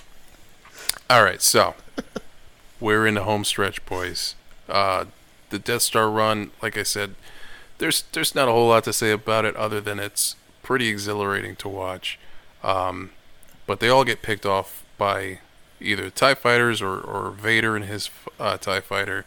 [1.10, 1.76] All right, so
[2.82, 4.36] we're in the home stretch, boys.
[4.68, 5.06] Uh,
[5.52, 7.16] the Death Star run, like I said,
[7.78, 11.56] there's there's not a whole lot to say about it other than it's pretty exhilarating
[11.58, 12.20] to watch.
[12.64, 13.12] Um,
[13.68, 15.40] but they all get picked off by
[15.80, 19.26] either Tie fighters or, or Vader and his uh, Tie fighter,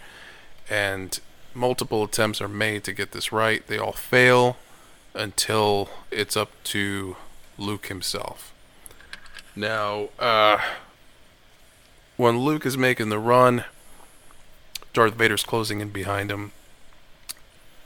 [0.68, 1.18] and
[1.55, 3.66] multiple attempts are made to get this right.
[3.66, 4.56] They all fail
[5.14, 7.16] until it's up to
[7.59, 8.52] Luke himself.
[9.55, 10.59] Now, uh,
[12.16, 13.64] when Luke is making the run,
[14.93, 16.52] Darth Vader's closing in behind him.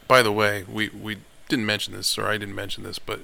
[0.09, 3.21] By the way, we, we didn't mention this, or I didn't mention this, but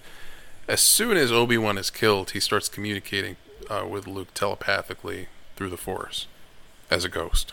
[0.69, 3.37] as soon as Obi Wan is killed, he starts communicating
[3.69, 6.27] uh, with Luke telepathically through the Force
[6.91, 7.53] as a ghost.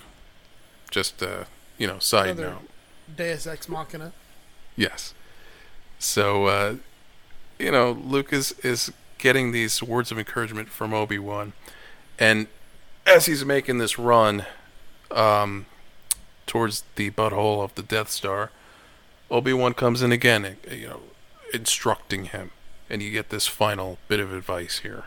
[0.91, 1.45] Just, uh,
[1.77, 2.69] you know, side Another note.
[3.15, 4.11] Deus Ex Machina.
[4.75, 5.13] Yes.
[5.99, 6.75] So, uh,
[7.59, 11.53] you know, Luke is, is getting these words of encouragement from Obi Wan,
[12.19, 12.47] and
[13.05, 14.45] as he's making this run
[15.11, 15.65] um,
[16.45, 18.51] towards the butthole of the Death Star,
[19.29, 21.01] Obi Wan comes in again, you know,
[21.53, 22.51] instructing him,
[22.89, 25.05] and you get this final bit of advice here.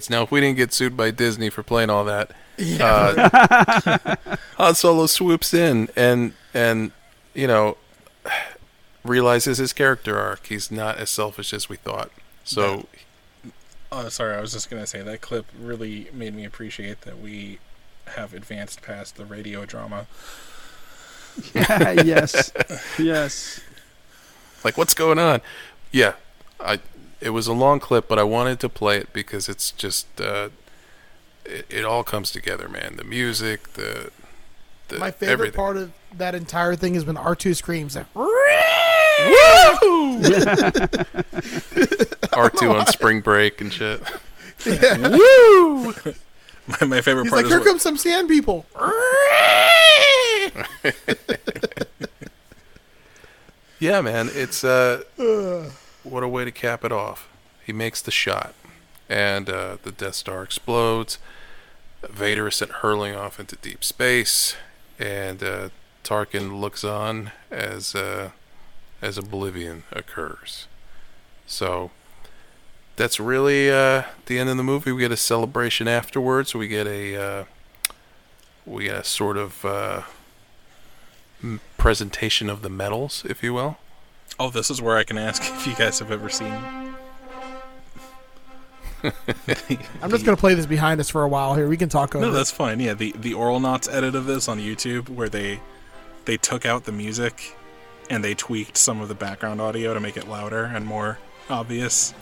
[0.00, 0.10] All right, kids.
[0.10, 2.30] Now, if we didn't get sued by Disney for playing all that,
[2.80, 4.16] uh,
[4.56, 6.92] Han Solo swoops in and and
[7.34, 7.76] you know
[9.04, 10.46] realizes his character arc.
[10.46, 12.10] He's not as selfish as we thought.
[12.44, 12.86] So
[13.92, 14.36] Oh, sorry.
[14.36, 17.58] I was just gonna say that clip really made me appreciate that we
[18.06, 20.06] have advanced past the radio drama.
[21.54, 22.52] Yeah, yes.
[22.98, 23.60] Yes.
[24.64, 25.40] like, what's going on?
[25.92, 26.14] Yeah,
[26.60, 26.78] I.
[27.20, 30.48] It was a long clip, but I wanted to play it because it's just uh,
[31.44, 32.96] it, it all comes together, man.
[32.96, 34.10] The music, the
[34.88, 35.56] the My favorite everything.
[35.56, 38.06] part of that entire thing is when R2 screams like,
[42.32, 44.00] R two on spring break and shit.
[44.64, 44.96] Yeah.
[45.16, 45.92] Woo!
[46.66, 48.66] My, my favorite He's part like, is here what- comes some sand people.
[53.78, 55.02] Yeah, man, it's uh,
[56.10, 57.28] what a way to cap it off.
[57.64, 58.54] He makes the shot,
[59.08, 61.18] and uh, the Death Star explodes.
[62.08, 64.56] Vader is sent hurling off into deep space,
[64.98, 65.68] and uh,
[66.02, 68.30] Tarkin looks on as uh,
[69.02, 70.66] as oblivion occurs.
[71.46, 71.90] So
[72.96, 74.92] that's really uh, the end of the movie.
[74.92, 76.54] We get a celebration afterwards.
[76.54, 77.44] We get a uh,
[78.66, 80.02] we get a sort of uh,
[81.76, 83.78] presentation of the medals, if you will.
[84.40, 86.52] Oh, this is where I can ask if you guys have ever seen.
[90.02, 91.68] I'm just gonna play this behind us for a while here.
[91.68, 92.24] We can talk over.
[92.24, 92.80] No, that's fine.
[92.80, 95.60] Yeah, the the Oral Knots edit of this on YouTube, where they
[96.26, 97.56] they took out the music
[98.10, 101.18] and they tweaked some of the background audio to make it louder and more
[101.48, 102.12] obvious.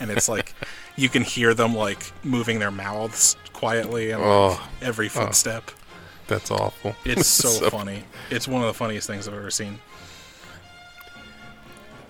[0.00, 0.54] And it's like
[0.96, 4.68] you can hear them like moving their mouths quietly and like, Oh.
[4.82, 5.10] every Oh.
[5.10, 5.70] footstep.
[6.26, 6.94] That's awful.
[7.04, 8.04] It's so, funny.
[8.30, 9.78] It's one of the funniest things I've ever seen.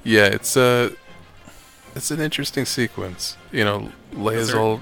[0.04, 0.90] Yeah, it's uh
[1.94, 3.36] it's an interesting sequence.
[3.52, 4.80] You know, Leia's there- all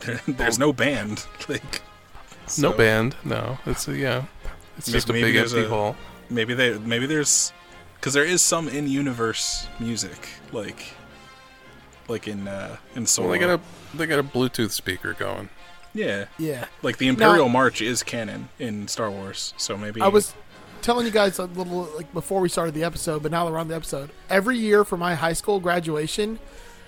[0.00, 1.26] There, there's no band.
[1.48, 1.82] Like
[2.58, 3.14] no band.
[3.24, 4.24] No, it's a, yeah,
[4.76, 5.96] it's May- just a big empty a- hall.
[6.28, 7.52] Maybe they maybe there's
[7.96, 10.94] because there is some in-universe music like
[12.08, 13.28] like in uh in Solo.
[13.28, 15.48] Well, they got a they got a Bluetooth speaker going.
[15.92, 16.66] yeah Yeah.
[16.82, 20.34] like the Now- Imperial March is canon in Star Wars, so maybe I was
[20.82, 23.58] telling you guys a little like before we started the episode, but now that we're
[23.58, 26.38] on the episode, every year for my high school graduation,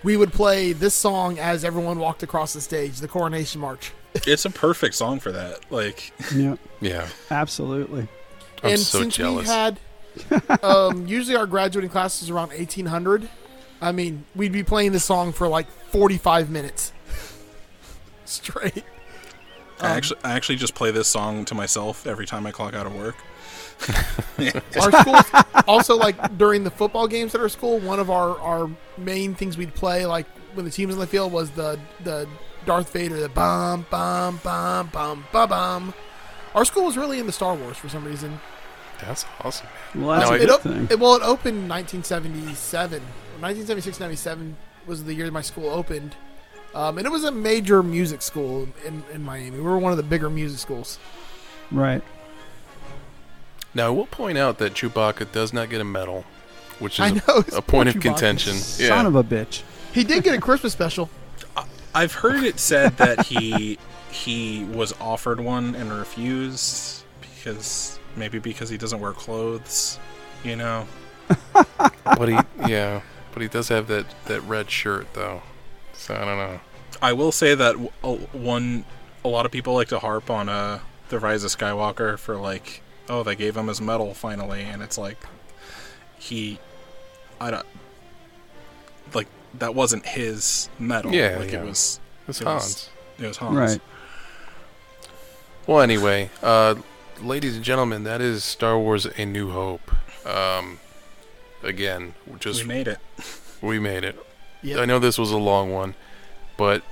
[0.03, 3.93] we would play this song as everyone walked across the stage, the Coronation March.
[4.15, 5.71] it's a perfect song for that.
[5.71, 8.09] Like Yeah, Yeah, absolutely.
[8.63, 9.49] I'm and so since jealous.
[9.49, 9.79] we had,
[10.63, 13.29] um, usually our graduating class is around 1800.
[13.81, 16.93] I mean, we'd be playing this song for like 45 minutes
[18.25, 18.85] straight.
[19.81, 22.75] I Um, actually I actually just play this song to myself every time I clock
[22.75, 23.17] out of work.
[24.81, 28.71] Our school also like during the football games at our school one of our our
[28.99, 32.27] main things we'd play like when the team was in the field was the the
[32.67, 35.95] darth vader the bum bum bum bum bum bum
[36.55, 38.39] our school was really into star wars for some reason
[39.01, 39.67] That's awesome.
[39.95, 40.89] Well, that's No, a I- it, good op- thing.
[40.91, 43.01] it- well it opened in 1977
[43.41, 44.57] 1976 97
[44.87, 46.15] was the year my school opened
[46.75, 49.97] um, and it was a major music school in, in miami we were one of
[49.97, 50.99] the bigger music schools
[51.71, 52.03] Right.
[53.75, 56.25] Now, I will point out that Chewbacca does not get a medal,
[56.79, 58.03] which is I a- know, a, it's poor point of Chewbacca.
[58.03, 58.55] contention.
[58.55, 59.63] Son Yeah, of a bitch.
[59.93, 61.09] he did get a christmas special
[61.95, 63.79] I've heard it said that he
[64.11, 69.99] he was offered one and refused because maybe because he doesn't wear clothes,
[70.45, 70.87] you know.
[72.05, 75.43] but he yeah, but he does have that that red shirt though.
[75.93, 76.61] So I don't know.
[77.03, 77.75] I will say that
[78.33, 78.85] one
[79.25, 80.81] a lot of people like to harp on uh
[81.11, 82.83] the Rise of Skywalker for like
[83.13, 85.19] oh they gave him his medal finally and it's like
[86.19, 86.59] he
[87.41, 87.67] I don't
[89.15, 89.29] like
[89.59, 91.63] that wasn't his medal Yeah, like yeah.
[91.63, 92.91] it was It's it was- Han's.
[93.19, 93.81] it was Han's Right.
[95.67, 96.75] Well, anyway, uh,
[97.21, 99.93] ladies and gentlemen, that is Star Wars: A New Hope.
[100.27, 100.81] Um,
[101.63, 102.99] again, just we made it
[103.61, 104.19] we made it.
[104.63, 104.79] Yep.
[104.81, 105.95] I know this was a long one,
[106.57, 106.83] but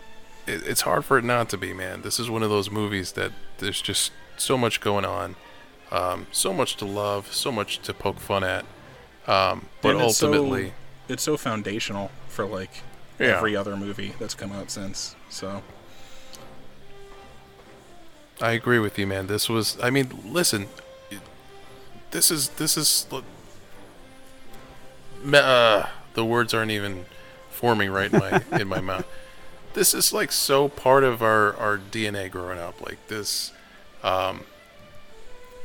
[0.46, 2.02] it, it's hard for it not to be, man.
[2.02, 5.34] This is one of those movies that there's just so much going on,
[5.92, 8.64] um, so much to love, so much to poke fun at.
[9.26, 10.72] Um, but it's so- ultimately,
[11.08, 12.70] it's so foundational for like
[13.18, 13.36] Yeah.
[13.36, 15.62] every other movie that's come out since so
[18.40, 19.26] I agree with you, man.
[19.26, 19.76] This was.
[19.82, 20.66] I mean, listen.
[22.10, 22.48] This is.
[22.50, 23.06] This is.
[25.34, 27.04] Uh, the words aren't even
[27.50, 29.06] forming right in my in my mouth.
[29.74, 32.80] This is like so part of our our DNA growing up.
[32.80, 33.52] Like this,
[34.02, 34.44] um,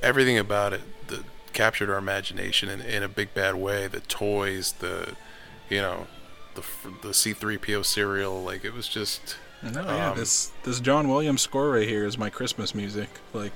[0.02, 1.24] everything about it that
[1.54, 3.88] captured our imagination in, in a big bad way.
[3.88, 5.16] The toys, the,
[5.70, 6.08] you know,
[6.56, 6.64] the
[7.02, 8.42] the C three PO cereal.
[8.44, 9.38] Like it was just.
[9.64, 13.54] no yeah um, this this John Williams score right here is my Christmas music like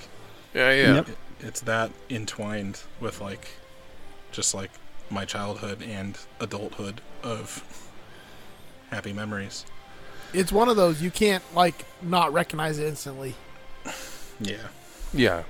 [0.54, 0.94] Yeah, yeah.
[0.96, 1.10] Yep.
[1.10, 3.48] it- it's that entwined with like
[4.34, 4.72] just like
[5.10, 7.64] my childhood and adulthood of
[8.90, 9.66] happy memories
[10.34, 13.36] it's one of those you can't like not recognize it instantly
[14.42, 14.68] yeah
[15.14, 15.44] Yeah.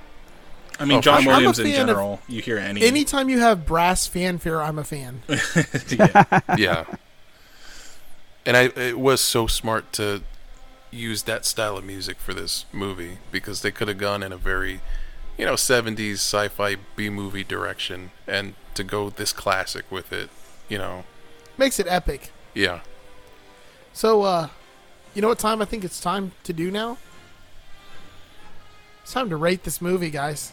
[0.80, 3.38] I mean Oh, John I'm Williams in fan of general you hear any anytime you
[3.40, 5.22] have brass fanfare i'm a fan.
[5.88, 6.40] Yeah.
[6.56, 6.84] Yeah.
[8.46, 10.22] And I it was so smart to
[10.90, 14.36] use that style of music for this movie because they could have gone in a
[14.36, 14.80] very,
[15.38, 20.30] you know, 70s sci-fi B-movie direction and to go this classic with it,
[20.68, 21.04] you know.
[21.58, 22.32] makes it epic.
[22.54, 22.80] Yeah.
[23.92, 24.48] so uh
[25.14, 26.96] you know what time i think it's time to do now?
[29.02, 30.52] It's time to rate this movie guys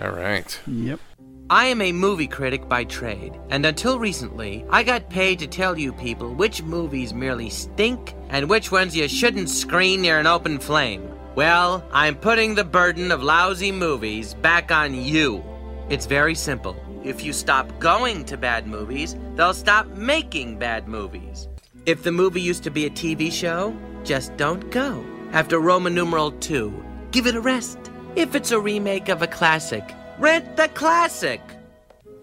[0.00, 0.60] All right.
[0.66, 1.00] Yep.
[1.48, 5.78] I am a movie critic by trade, and until recently, I got paid to tell
[5.78, 10.58] you people which movies merely stink and which ones you shouldn't screen near an open
[10.58, 11.08] flame.
[11.36, 15.44] Well, I'm putting the burden of lousy movies back on you.
[15.88, 16.76] It's very simple.
[17.04, 21.48] If you stop going to bad movies, they'll stop making bad movies.
[21.84, 25.04] If the movie used to be a TV show, just don't go.
[25.30, 27.85] After Roman numeral 2, give it a rest.
[28.16, 29.84] If it's a remake of a classic,
[30.18, 31.42] rent the classic.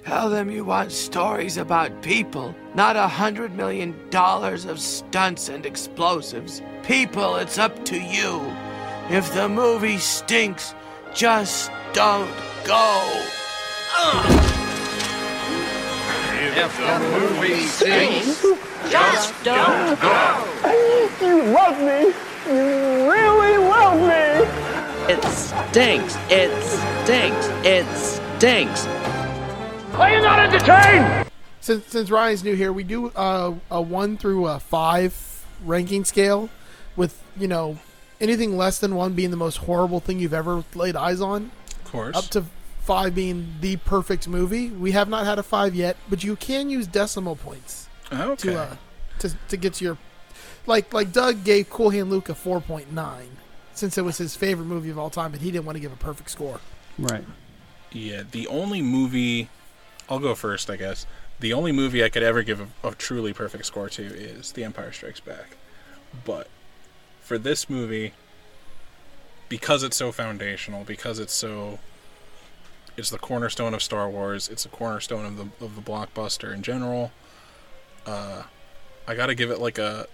[0.03, 5.67] Tell them you want stories about people, not a hundred million dollars of stunts and
[5.67, 6.63] explosives.
[6.81, 8.41] People, it's up to you.
[9.11, 10.73] If the movie stinks,
[11.13, 12.27] just don't
[12.65, 13.23] go.
[16.55, 18.41] If the movie stinks,
[18.89, 20.43] just don't go.
[21.21, 22.11] You love me.
[22.47, 24.32] You really love me.
[25.09, 26.15] It stinks.
[26.29, 27.47] It stinks.
[27.65, 27.85] It
[28.37, 28.85] stinks.
[29.95, 31.29] Are you not entertained?
[31.61, 36.49] Since since Ryan's new here, we do uh, a one through a five ranking scale,
[36.95, 37.77] with you know
[38.21, 41.51] anything less than one being the most horrible thing you've ever laid eyes on.
[41.85, 42.15] Of course.
[42.15, 42.45] Up to
[42.81, 44.69] five being the perfect movie.
[44.69, 48.35] We have not had a five yet, but you can use decimal points Okay.
[48.51, 48.75] to uh,
[49.19, 49.97] to to get to your
[50.65, 53.37] like like Doug gave Cool Hand Luke a four point nine
[53.73, 55.91] since it was his favorite movie of all time, but he didn't want to give
[55.91, 56.59] a perfect score.
[56.97, 57.23] Right.
[57.91, 59.49] Yeah, the only movie
[60.09, 61.05] I'll go first, I guess.
[61.39, 64.63] The only movie I could ever give a, a truly perfect score to is The
[64.63, 65.57] Empire Strikes Back.
[66.25, 66.47] But
[67.21, 68.13] for this movie,
[69.49, 71.79] because it's so foundational, because it's so
[72.95, 76.61] it's the cornerstone of Star Wars, it's a cornerstone of the of the blockbuster in
[76.61, 77.11] general.
[78.05, 78.43] Uh,
[79.07, 80.07] I got to give it like a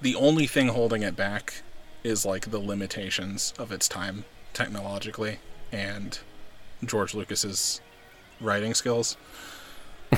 [0.00, 1.62] the only thing holding it back
[2.04, 5.38] is like the limitations of its time technologically
[5.72, 6.20] and
[6.84, 7.80] George Lucas's
[8.40, 9.16] writing skills.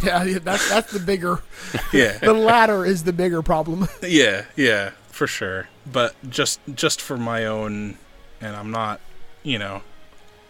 [0.03, 1.41] Yeah, yeah, that's that's the bigger.
[1.93, 2.19] Yeah.
[2.21, 3.89] the latter is the bigger problem.
[4.03, 5.69] yeah, yeah, for sure.
[5.91, 7.97] But just just for my own,
[8.43, 9.01] and I'm not,
[9.43, 9.83] you know,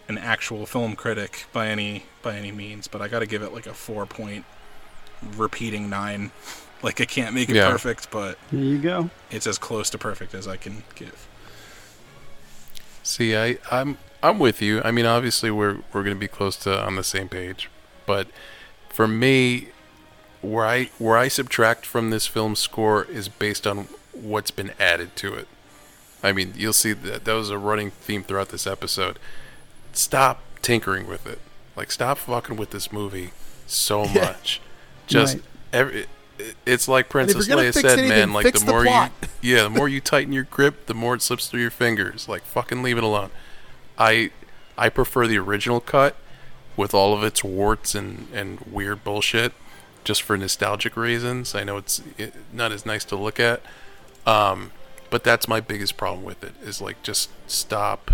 [0.09, 3.53] an actual film critic by any by any means, but I got to give it
[3.53, 4.43] like a four point
[5.37, 6.31] repeating nine.
[6.83, 7.71] Like I can't make it Yeah.
[7.71, 9.09] perfect, but There you go.
[9.31, 11.27] it's as close to perfect as I can give.
[13.03, 14.81] See, I, I'm I'm with you.
[14.83, 17.69] I mean, obviously we're we're gonna be close to on the same page,
[18.05, 18.27] but
[18.89, 19.69] for me,
[20.41, 25.15] where I where I subtract from this film score is based on what's been added
[25.17, 25.47] to it.
[26.23, 29.19] I mean, you'll see that that was a running theme throughout this episode.
[29.93, 31.39] Stop tinkering with it.
[31.75, 33.31] Like, stop fucking with this movie
[33.67, 34.59] so much.
[35.05, 35.43] Just Right.
[35.73, 36.05] every.
[36.39, 38.33] It- It's like Princess Leia said, anything, man.
[38.33, 39.11] Like the the more plot.
[39.41, 42.27] you, yeah, the more you tighten your grip, the more it slips through your fingers.
[42.29, 43.29] Like fucking leave it alone.
[43.97, 44.31] I
[44.77, 46.15] I prefer the original cut
[46.75, 49.53] with all of its warts and and weird bullshit,
[50.03, 51.55] just for nostalgic reasons.
[51.55, 53.61] I know it's it, not as nice to look at,
[54.25, 54.71] um,
[55.09, 56.53] but that's my biggest problem with it.
[56.61, 58.11] Is like just stop.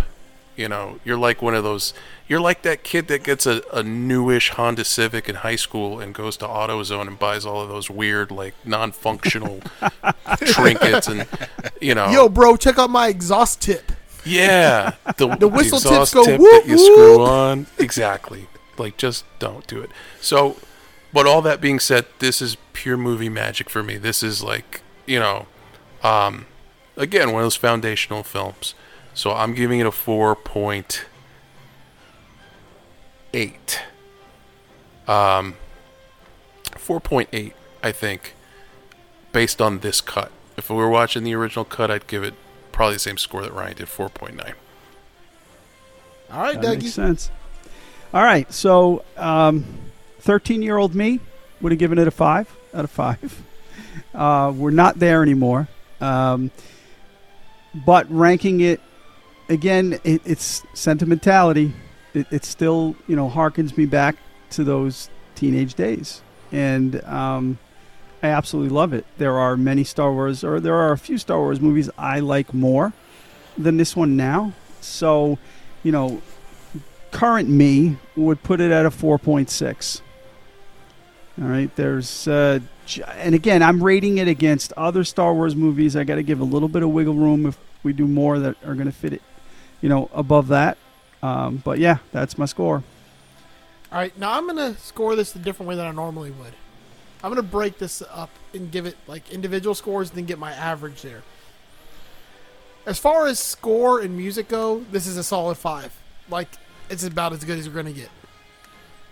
[0.56, 1.94] You know, you're like one of those.
[2.28, 6.14] You're like that kid that gets a, a newish Honda Civic in high school and
[6.14, 9.60] goes to AutoZone and buys all of those weird, like non-functional
[10.46, 11.26] trinkets and
[11.80, 12.08] you know.
[12.10, 13.92] Yo, bro, check out my exhaust tip.
[14.24, 17.28] Yeah, the, The whistle tips go tip whoop, that you screw whoop.
[17.28, 17.66] on.
[17.78, 18.46] Exactly.
[18.78, 19.90] Like, just don't do it.
[20.20, 20.56] So,
[21.12, 23.98] but all that being said, this is pure movie magic for me.
[23.98, 25.46] This is like, you know,
[26.02, 26.46] um,
[26.96, 28.74] again, one of those foundational films.
[29.14, 31.04] So I'm giving it a four point
[33.32, 33.80] eight.
[35.06, 35.54] Um,
[36.76, 38.34] four point eight, I think,
[39.32, 40.32] based on this cut.
[40.56, 42.34] If we were watching the original cut, I'd give it
[42.72, 44.54] probably the same score that Ryan did, four point nine.
[46.32, 46.82] All right, That Dougie.
[46.82, 47.30] makes sense.
[48.12, 49.64] All right, so um,
[50.20, 51.20] thirteen-year-old me
[51.60, 53.42] would have given it a five out of five.
[54.14, 55.68] Uh, we're not there anymore,
[56.00, 56.50] um,
[57.74, 58.80] but ranking it
[59.48, 61.72] again, it, it's sentimentality.
[62.12, 64.16] It, it still, you know, harkens me back
[64.50, 66.22] to those teenage days,
[66.52, 67.58] and um,
[68.22, 69.04] I absolutely love it.
[69.18, 72.54] There are many Star Wars, or there are a few Star Wars movies I like
[72.54, 72.92] more
[73.58, 74.52] than this one now.
[74.80, 75.38] So,
[75.82, 76.22] you know,
[77.10, 80.00] current me would put it at a 4.6.
[81.40, 82.60] All right, there's, uh,
[83.08, 85.96] and again, I'm rating it against other Star Wars movies.
[85.96, 88.56] I got to give a little bit of wiggle room if we do more that
[88.64, 89.22] are going to fit it,
[89.84, 90.78] you know, above that.
[91.22, 92.82] Um, but yeah, that's my score.
[93.92, 96.54] All right, now I'm gonna score this a different way than I normally would.
[97.22, 100.52] I'm gonna break this up and give it like individual scores, and then get my
[100.52, 101.22] average there.
[102.86, 105.94] As far as score and music go, this is a solid five.
[106.30, 106.48] Like
[106.88, 108.08] it's about as good as going to get.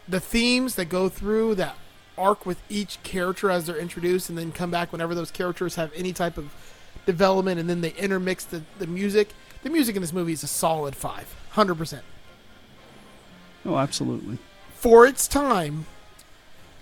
[0.09, 1.77] The themes that go through that
[2.17, 5.93] arc with each character as they're introduced and then come back whenever those characters have
[5.95, 6.55] any type of
[7.05, 9.35] development and then they intermix the, the music.
[9.63, 12.05] The music in this movie is a solid five, hundred percent
[13.65, 14.39] Oh, absolutely.
[14.75, 15.87] For its time,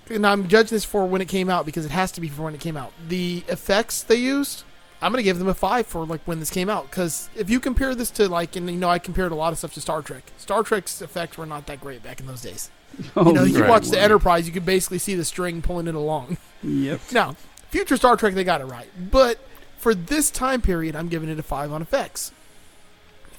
[0.09, 2.43] and I'm judging this for when it came out because it has to be for
[2.43, 2.93] when it came out.
[3.07, 4.65] The effects they used,
[5.03, 7.61] I'm gonna give them a five for like when this came out because if you
[7.61, 10.03] compare this to like, and you know, I compared a lot of stuff to Star
[10.03, 10.33] Trek.
[10.39, 12.71] Star Trek's effects were not that great back in those days.
[13.15, 13.69] Oh, you know, oh, you right.
[13.69, 16.39] watch the Enterprise, you could basically see the string pulling it along.
[16.63, 17.01] Yep.
[17.13, 17.37] Now,
[17.69, 19.39] future Star Trek, they got it right, but
[19.79, 22.33] for this time period, I'm giving it a five on effects.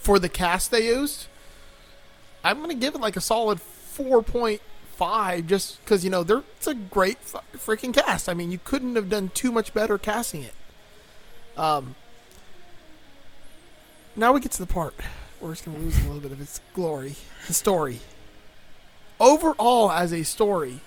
[0.02, 1.28] For the cast they used,
[2.44, 4.62] I'm gonna give it like a solid four point
[4.96, 7.22] five, just because you know they're it's a great
[7.54, 8.28] freaking cast.
[8.28, 10.56] I mean, you couldn't have done too much better casting it.
[11.56, 11.96] Um.
[14.16, 14.96] Now we get to the part
[15.40, 17.16] where it's gonna lose a little bit of its glory.
[17.46, 18.00] The story.
[19.20, 20.80] Overall, as a story,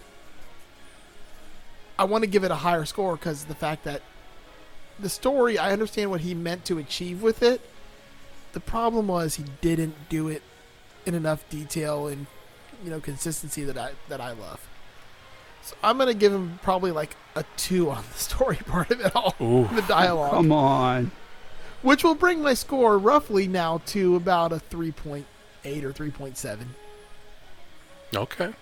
[1.96, 4.02] I want to give it a higher score because the fact that
[4.98, 7.60] the story, I understand what he meant to achieve with it.
[8.54, 10.42] The problem was he didn't do it
[11.06, 12.26] in enough detail and
[12.82, 14.66] you know consistency that I that I love.
[15.62, 19.14] So I'm gonna give him probably like a two on the story part of it
[19.16, 19.68] all, Ooh.
[19.74, 21.10] the dialogue, Come on.
[21.82, 25.24] which will bring my score roughly now to about a 3.8
[25.82, 26.58] or 3.7.
[28.14, 28.52] Okay.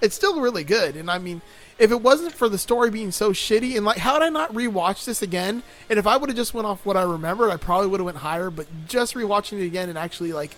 [0.00, 1.40] It's still really good, and I mean,
[1.78, 4.52] if it wasn't for the story being so shitty, and like, how did I not
[4.52, 5.62] rewatch this again?
[5.90, 8.06] And if I would have just went off what I remembered, I probably would have
[8.06, 8.50] went higher.
[8.50, 10.56] But just rewatching it again and actually like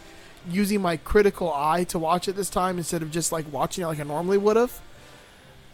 [0.49, 3.89] using my critical eye to watch it this time instead of just like watching it
[3.89, 4.81] like I normally would have,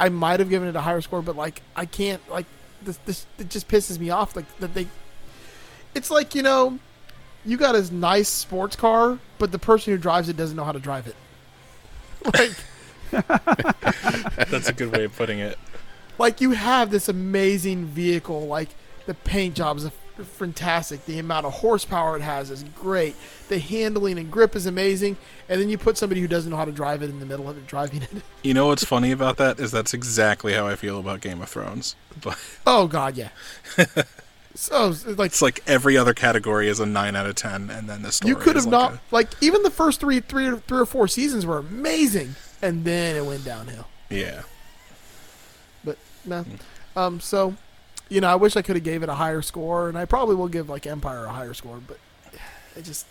[0.00, 1.20] I might have given it a higher score.
[1.20, 2.46] But like, I can't like
[2.82, 2.98] this.
[3.04, 4.34] This it just pisses me off.
[4.34, 4.86] Like that they.
[5.94, 6.78] It's like you know,
[7.44, 10.72] you got a nice sports car, but the person who drives it doesn't know how
[10.72, 11.16] to drive it.
[12.32, 12.54] Like.
[14.50, 15.58] That's a good way of putting it.
[16.18, 18.68] like you have this amazing vehicle like
[19.06, 19.88] the paint jobs are
[20.18, 23.16] f- fantastic the amount of horsepower it has is great
[23.48, 25.16] the handling and grip is amazing
[25.48, 27.48] and then you put somebody who doesn't know how to drive it in the middle
[27.48, 28.10] of it driving it
[28.42, 31.48] You know what's funny about that is that's exactly how I feel about Game of
[31.48, 31.96] Thrones.
[32.22, 33.30] But oh god yeah
[34.54, 37.88] so it's like it's like every other category is a nine out of ten, and
[37.88, 38.28] then the story.
[38.30, 41.08] you could have like not like even the first three three or three or four
[41.08, 44.42] seasons were amazing and then it went downhill yeah.
[45.84, 46.44] but no
[46.96, 47.54] um so
[48.08, 50.34] you know i wish i could have gave it a higher score and i probably
[50.34, 51.98] will give like empire a higher score but
[52.76, 53.06] it just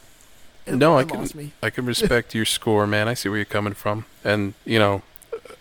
[0.66, 3.08] it, no, it I can me I can respect your score, man.
[3.08, 5.02] I see where you're coming from, and you know,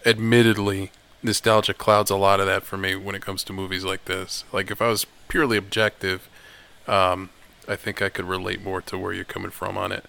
[0.06, 0.93] admittedly,
[1.23, 4.44] nostalgia clouds a lot of that for me when it comes to movies like this.
[4.52, 6.28] Like if I was purely objective,
[6.86, 7.31] um,
[7.66, 10.05] I think I could relate more to where you're coming from on it.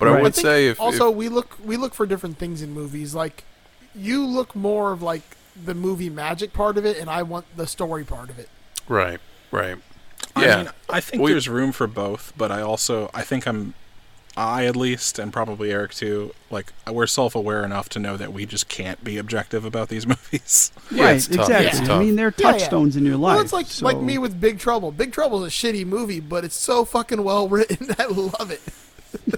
[0.00, 2.38] But I I would think say if, also if we look we look for different
[2.38, 3.14] things in movies.
[3.14, 3.44] Like
[3.94, 5.22] you look more of like
[5.62, 8.48] the movie magic part of it, and I want the story part of it.
[8.88, 9.20] right,
[9.52, 9.76] right,
[10.34, 13.46] I yeah, mean, I think We- there's room for both, but I also I think
[13.46, 13.74] I'm
[14.36, 18.46] I at least and probably Eric too like we're self-aware enough to know that we
[18.46, 20.70] just can't be objective about these movies.
[20.90, 21.40] Yeah, right, it's tough.
[21.50, 21.80] exactly.
[21.80, 22.52] It's I mean, they're Yeah, yeah.
[22.52, 23.34] touchstones in your life.
[23.34, 24.92] Well, it's like so- like me with Big Trouble.
[24.92, 27.88] Big Trouble is a shitty movie, but it's so fucking well written.
[27.98, 28.62] I love it.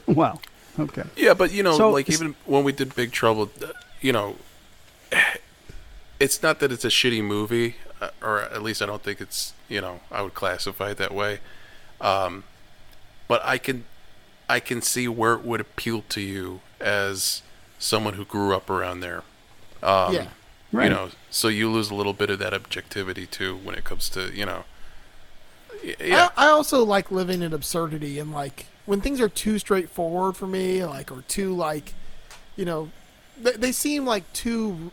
[0.07, 0.41] Wow.
[0.79, 1.03] Okay.
[1.17, 3.69] Yeah, but you know, So- like even when we did Big Trouble, uh,
[4.01, 4.37] you know,
[6.21, 9.53] it's not that it's a shitty movie, uh, or at least I don't think it's.
[9.69, 11.41] You know, I would classify it that way.
[12.01, 12.45] Um,
[13.27, 13.85] but I can,
[14.49, 17.41] I can see where it would appeal to you as
[17.79, 19.23] someone who grew up around there.
[19.83, 20.27] Um, Yeah.
[20.73, 20.85] Right.
[20.85, 24.09] You know, so you lose a little bit of that objectivity too when it comes
[24.11, 24.65] to you know.
[26.01, 26.29] Yeah.
[26.37, 30.47] I, I also like living in absurdity and like when things are too straightforward for
[30.47, 31.95] me, like or too like,
[32.57, 32.91] you know,
[33.41, 34.91] they, they seem like too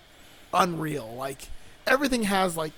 [0.54, 1.14] unreal.
[1.18, 1.48] Like
[1.88, 2.74] everything has like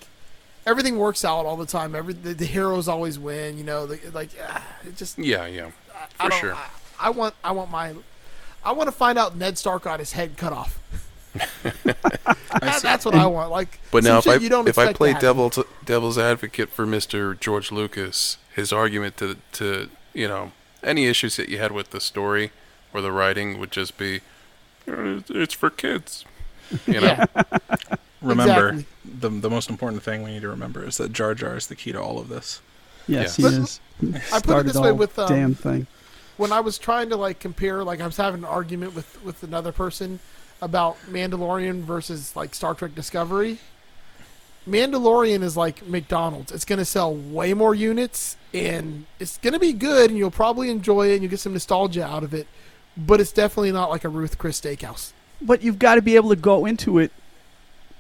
[0.65, 1.95] everything works out all the time.
[1.95, 3.57] Every the, the heroes always win.
[3.57, 5.71] You know, the, like ah, it just yeah, yeah,
[6.19, 6.53] I for sure.
[6.55, 6.69] I,
[6.99, 7.93] I want I want my
[8.63, 10.79] I want to find out Ned Stark got his head cut off.
[12.59, 13.49] That- that's what I want.
[13.49, 18.37] Like, But now, if I if I play devil's devil's advocate for Mister George Lucas,
[18.53, 20.51] his argument to to you know
[20.83, 22.51] any issues that you had with the story
[22.93, 24.21] or the writing would just be,
[24.87, 26.25] "Uh, it's for kids.
[26.87, 27.25] You know,
[28.21, 28.85] Remember, Exactly.
[29.19, 31.75] the the most important thing we need to remember is that Jar Jar is the
[31.75, 32.61] key to all of this.
[33.07, 33.79] Yes, Yes.
[33.99, 34.23] he is.
[34.31, 35.87] I put it this way whole with, um, damn thing.
[36.37, 39.41] when I was trying to like compare, like I was having an argument with with
[39.43, 40.19] another person
[40.61, 43.57] about Mandalorian versus like Star Trek Discovery.
[44.67, 46.51] Mandalorian is like McDonald's.
[46.51, 50.31] It's going to sell way more units and it's going to be good and you'll
[50.31, 52.47] probably enjoy it and you'll get some nostalgia out of it.
[52.97, 55.13] but it's definitely not like a Ruth Chris Steakhouse.
[55.41, 57.11] But you've got to be able to go into it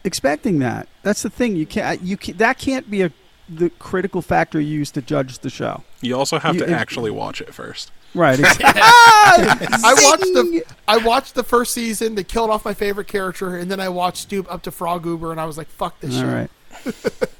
[0.03, 0.87] expecting that.
[1.03, 1.55] That's the thing.
[1.55, 2.01] You can't.
[2.01, 3.11] You can, that can't be a
[3.49, 5.83] the critical factor used to judge the show.
[6.01, 7.91] You also have You- to if- actually watch it first.
[8.13, 8.39] Right.
[8.61, 12.15] It's- I watched the I watched the first season.
[12.15, 15.31] They killed off my favorite character, and then I watched Stoop up to Frog Uber,
[15.31, 16.49] and I was like, "Fuck this All show." right.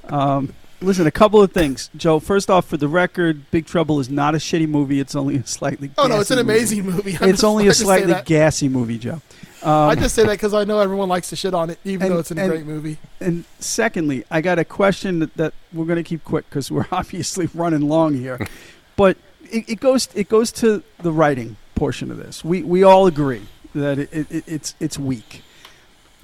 [0.14, 2.20] um, listen, a couple of things, Joe.
[2.20, 5.00] First off, for the record, Big Trouble is not a shitty movie.
[5.00, 5.92] It's only a slightly.
[5.98, 6.42] Oh, no, it's an gassy
[6.80, 7.18] amazing movie.
[7.20, 9.22] I'm It's just- only I a slightly gassy movie, Joe.
[9.64, 12.08] Um, I just say that because I know everyone likes to shit on it, even
[12.08, 12.98] and- though it's a great movie.
[13.20, 16.88] And secondly, I got a question that, that we're going to keep quick because we're
[16.92, 18.40] obviously running long here,
[18.96, 19.18] but
[19.52, 22.44] it, it goes it goes to the writing portion of this.
[22.44, 23.44] We we all agree
[23.76, 25.44] that it, it, it's it's weak,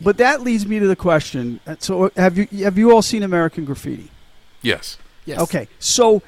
[0.01, 1.59] but that leads me to the question.
[1.77, 4.09] So have you have you all seen American Graffiti?
[4.61, 4.97] Yes.
[5.25, 5.39] Yes.
[5.41, 6.21] Okay, so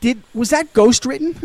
[0.00, 1.34] did was that ghost written?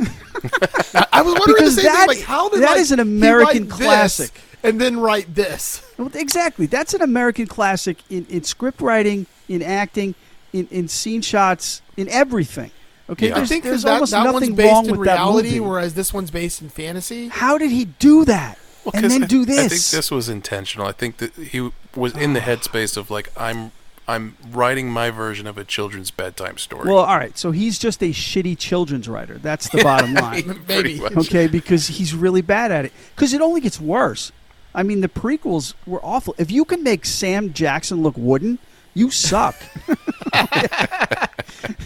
[1.11, 2.17] I was wondering Because the same that- thing.
[2.19, 4.39] Like, how did that like, is an American classic.
[4.63, 5.85] and then write this?
[5.97, 6.65] Well, exactly.
[6.65, 10.15] That's an American classic in, in script writing, in acting,
[10.53, 12.71] in, in scene shots, in everything.
[13.09, 15.15] Okay, I there's, think there's that, almost that nothing one's based wrong in with that
[15.15, 15.59] reality, movie.
[15.61, 17.27] whereas this one's based in fantasy.
[17.29, 18.57] How did he do that?
[18.85, 19.57] Well, and 'cause then I, do this.
[19.57, 19.91] I think this.
[19.91, 20.85] this was intentional.
[20.87, 23.71] I think that he was in the headspace of like I'm
[24.09, 26.89] I'm writing my version of a children's bedtime story.
[26.89, 27.37] Well, all right.
[27.37, 29.37] So he's just a shitty children's writer.
[29.37, 30.63] That's the bottom line.
[30.65, 31.15] Pretty much.
[31.15, 32.93] Okay, because he's really bad at it.
[33.15, 34.31] Because it only gets worse.
[34.73, 36.33] I mean, the prequels were awful.
[36.39, 38.57] If you can make Sam Jackson look wooden,
[38.95, 39.55] you suck.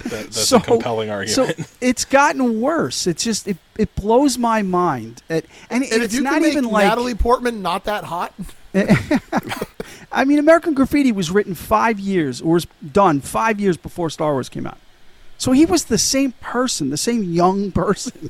[0.03, 1.57] That, that's a compelling argument.
[1.57, 3.07] So it's gotten worse.
[3.07, 5.23] It's just it, it blows my mind.
[5.29, 8.03] It, and, And if it's you not can make even like Natalie Portman not that
[8.03, 8.33] hot,
[10.11, 14.33] I mean, American Graffiti was written five years, or was done five years before Star
[14.33, 14.77] Wars came out.
[15.37, 18.29] So he was the same person, the same young person.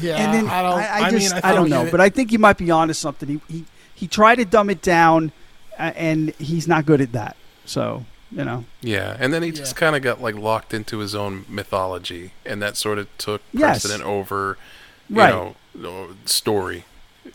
[0.00, 2.00] Yeah, and then I don't- I, I mean, just, I I, don't don't know, but
[2.00, 3.40] I think you might be onto something.
[3.48, 5.32] He he he tried to dumb it down,
[5.78, 7.36] uh, and he's not good at that.
[7.64, 11.14] So you know, yeah, and then he just kind of got like locked into his
[11.14, 13.82] own mythology, and that sort of took Yes.
[13.82, 14.58] precedent over,
[15.08, 15.30] you Right.
[15.30, 16.84] know, no, story.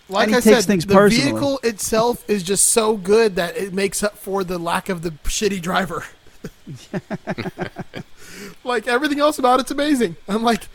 [0.09, 1.31] Like he I takes said, things the personally.
[1.31, 5.11] vehicle itself is just so good that it makes up for the lack of the
[5.11, 6.05] shitty driver.
[8.63, 10.15] like everything else about it's amazing.
[10.27, 10.67] I'm like,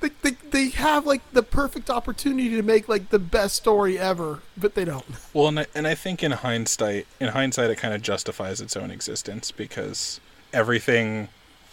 [0.00, 4.40] they, they, they have like the perfect opportunity to make like the best story ever,
[4.56, 5.04] but they don't.
[5.32, 8.76] Well, and I, and I think in hindsight, in hindsight, it kind of justifies its
[8.76, 10.20] own existence because
[10.52, 11.28] everything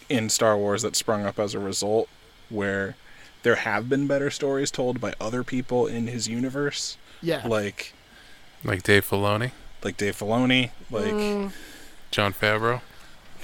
[0.08, 2.08] in Star Wars that sprung up as a result,
[2.48, 2.96] where
[3.42, 7.46] there have been better stories told by other people in his universe, Yeah.
[7.46, 7.94] like
[8.64, 9.52] Like Dave Filoni,
[9.82, 11.52] like Dave Filoni, like Mm.
[12.10, 12.80] Jon Favreau.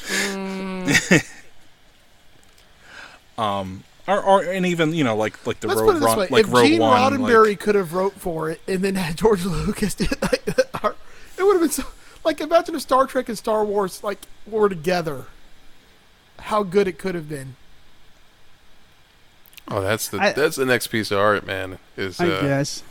[3.38, 6.26] um, or, or and even you know like like the Let's Rogue put One, way:
[6.30, 9.16] like if Rogue Gene One, Roddenberry like, could have wrote for it and then had
[9.16, 11.84] George Lucas did like it would have been so.
[12.24, 15.26] Like imagine if Star Trek and Star Wars like were together.
[16.38, 17.56] How good it could have been.
[19.68, 21.78] Oh, that's the I- that's the next piece of art, man.
[21.96, 22.82] Is I uh, guess.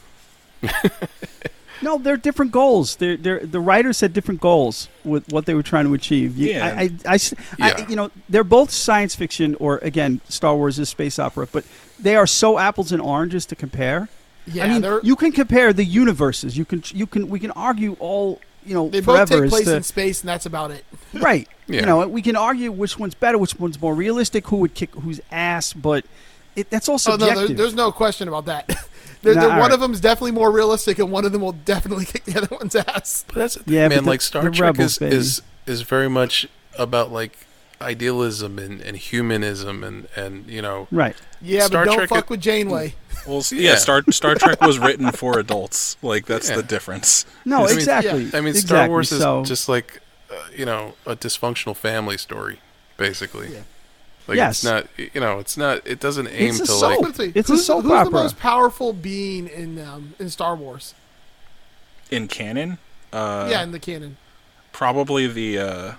[1.81, 2.95] no, they're different goals.
[2.95, 6.37] They're, they're, the writers had different goals with what they were trying to achieve.
[6.37, 6.65] You- Yeah.
[6.65, 7.87] I, I, I s- I- Yeah.
[7.89, 11.65] you know, they're both science fiction, or again, Star Wars is space opera, but
[11.99, 14.09] they are so apples and oranges to compare.
[14.47, 16.57] Yeah, I mean, they're- you can compare the universes.
[16.57, 19.75] You can, you can, we can argue all, you know, They both take place to-
[19.77, 20.85] in space, and that's about it.
[21.13, 21.47] right.
[21.67, 21.81] Yeah.
[21.81, 24.93] You know, we can argue which one's better, which one's more realistic, who would kick
[24.95, 26.05] whose ass, but
[26.55, 28.67] it, that's all Oh no, there, there's no question about that.
[29.21, 29.71] They're- Nah, they're- one right.
[29.71, 32.55] of them is definitely more realistic, and one of them will definitely kick the other
[32.55, 33.25] one's ass.
[33.27, 34.03] But that's the thing, Yeah, but man.
[34.03, 35.15] the- like Star the Trek Rebels, is, baby.
[35.15, 37.35] is is very much about like
[37.81, 41.15] idealism and, and humanism and and you know right.
[41.41, 42.93] Yeah, Star but don't Trek fuck with Janeway.
[43.27, 43.71] well, s- Yeah.
[43.71, 45.97] yeah, Star Star Trek was written for adults.
[46.01, 46.57] Like that's Yeah.
[46.57, 47.25] the difference.
[47.45, 48.29] No, I mean, exactly.
[48.33, 50.01] I mean, Star Wars is so- just like
[50.31, 52.59] uh, you know a dysfunctional family story,
[52.97, 53.49] basically.
[54.27, 54.31] Yeah.
[54.31, 54.49] Like Yes.
[54.57, 56.89] it's not you know it's not it doesn't aim It's a to soap.
[56.91, 60.29] like Let's see, It's a who's, soap who's the most powerful being in um, in
[60.29, 60.93] Star Wars?
[62.11, 62.77] In canon,
[63.13, 64.17] uh, yeah, in the canon.
[64.71, 65.91] probably the uh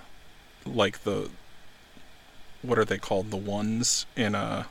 [0.65, 1.29] like the
[2.61, 4.63] what are they called the ones in uh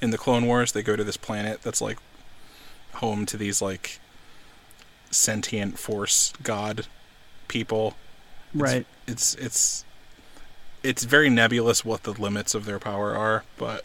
[0.00, 1.98] in the clone wars they go to this planet that's like
[2.94, 3.98] home to these like
[5.10, 6.86] sentient force god
[7.48, 7.94] people
[8.54, 8.86] It's- Right.
[9.06, 9.84] it's it's
[10.82, 13.84] it's very nebulous what the limits of their power are but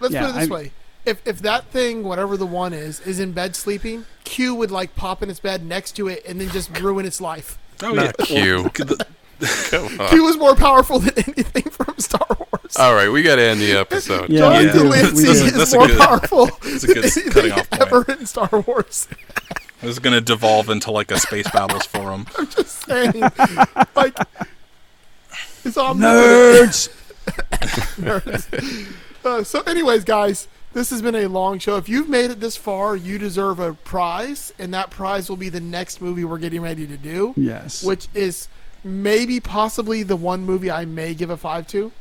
[0.00, 0.72] Let's Yeah, put it this I- way:
[1.04, 4.94] if if that thing, whatever the one is, is in bed sleeping, Q would like
[4.94, 7.58] pop in its bed next to it and then just ruin its life.
[7.82, 8.56] oh Not yeah Q.
[8.62, 9.06] Well, the-
[9.70, 10.08] Come on.
[10.08, 12.76] Q is more powerful than anything from Star Wars.
[12.76, 14.28] All right, we got to end the episode.
[14.30, 14.72] Yeah, John we.
[14.72, 17.52] de Lancie We is That's a more good- powerful that's a good than anything cutting
[17.52, 19.08] off ever in Star Wars.
[19.80, 22.26] This is gonna devolve into like a space battles forum.
[22.36, 23.20] I'm just saying,
[23.94, 24.16] like,
[25.68, 26.88] it's all Nerds.
[28.00, 28.94] Nerds.
[29.24, 31.76] Uh, so, anyways, guys, this has been a long show.
[31.76, 35.48] If you've made it this far, you deserve a prize, and that prize will be
[35.48, 37.34] the next movie we're getting ready to do.
[37.36, 37.82] Yes.
[37.82, 38.48] Which is
[38.84, 41.92] maybe possibly the one movie I may give a five to.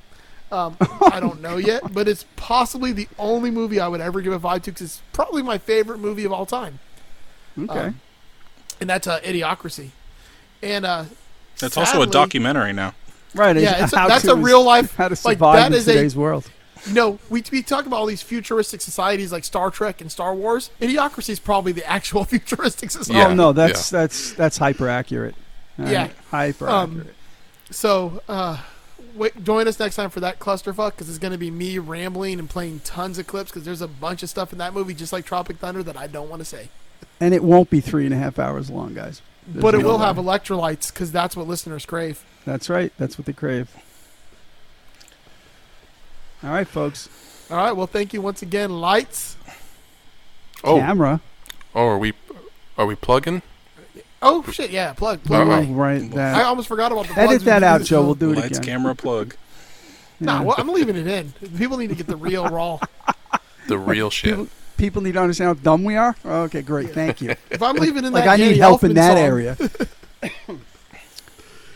[0.52, 4.34] Um, I don't know yet, but it's possibly the only movie I would ever give
[4.34, 6.80] a five to because it's probably my favorite movie of all time.
[7.58, 7.80] Okay.
[7.80, 8.00] Um,
[8.80, 9.90] and that's uh, Idiocracy.
[10.62, 11.06] And uh,
[11.60, 12.94] That's also a documentary now.
[13.38, 13.56] Right.
[13.56, 14.96] Yeah, it's a, that's to- a real life.
[14.96, 16.50] How to like survive that in is today's a, world.
[16.86, 20.34] You know, we we talk about all these futuristic societies like Star Trek and Star
[20.34, 20.70] Wars.
[20.80, 23.20] Idiocracy is probably the actual futuristic society.
[23.32, 25.36] oh no, that's that's that's hyper accurate.
[25.78, 26.10] Yeah.
[26.32, 27.16] Hyper Um, accurate.
[27.70, 28.62] So, uh,
[29.16, 32.40] wait, join us next time for that clusterfuck because it's going to be me rambling
[32.40, 35.12] and playing tons of clips because there's a bunch of stuff in that movie, just
[35.12, 36.70] like Tropic Thunder, that I don't want to say.
[37.20, 39.22] And it won't be three and a half hours long, guys.
[39.48, 40.06] There's but it no will way.
[40.06, 42.24] have electrolytes because that's what listeners crave.
[42.48, 42.94] That's right.
[42.98, 43.68] That's what they crave.
[46.42, 47.10] All right, folks.
[47.52, 47.74] All right.
[47.74, 48.72] Well, thank you once again.
[48.80, 49.36] Lights.
[50.64, 50.80] Oh.
[50.80, 51.20] Camera.
[51.76, 52.14] Oh, are we
[52.78, 53.42] are we plugging?
[54.22, 54.72] Oh shit!
[54.72, 55.22] Yeah, plug.
[55.24, 55.66] plug Oh, away.
[55.72, 56.10] right.
[56.12, 56.38] That.
[56.38, 57.14] I almost forgot about the.
[57.16, 57.28] Plug.
[57.30, 58.04] Edit that when we do out, Joe.
[58.06, 58.44] We'll do it again.
[58.44, 58.78] Lights, again.
[58.78, 59.36] camera, plug.
[60.20, 61.32] Nah, well, I'm leaving it in.
[61.60, 62.80] People need to get the real raw.
[63.68, 64.32] The real shit.
[64.32, 66.16] People, people need to understand how dumb we are.
[66.26, 66.90] Oh, okay, great.
[66.90, 67.36] Thank you.
[67.52, 69.18] If I'm leaving in like that I need Danny help in that song.
[69.20, 69.56] area.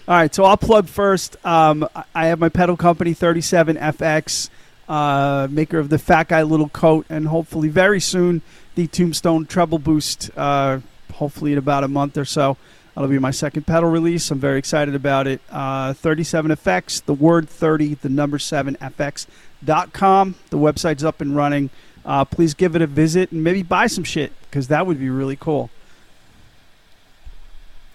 [0.07, 1.38] All right, so I'll plug first.
[1.45, 4.49] Um, I- have my pedal company, 37FX,
[4.90, 8.41] uh, maker of the Fat Guy Little Coat, and hopefully very soon
[8.76, 10.32] the Tombstone Treble Boost.
[10.36, 10.80] Uh,
[11.14, 12.57] hopefully in about a month or so,
[12.95, 14.30] that'll be my second pedal release.
[14.32, 15.40] I'm very excited about it.
[15.52, 20.36] Uh, 37FX, the word 30, the number 7FX.com.
[20.49, 21.69] The website's up and running.
[22.03, 25.10] Uh, please give it a visit and maybe buy some shit because that would be
[25.10, 25.69] really cool.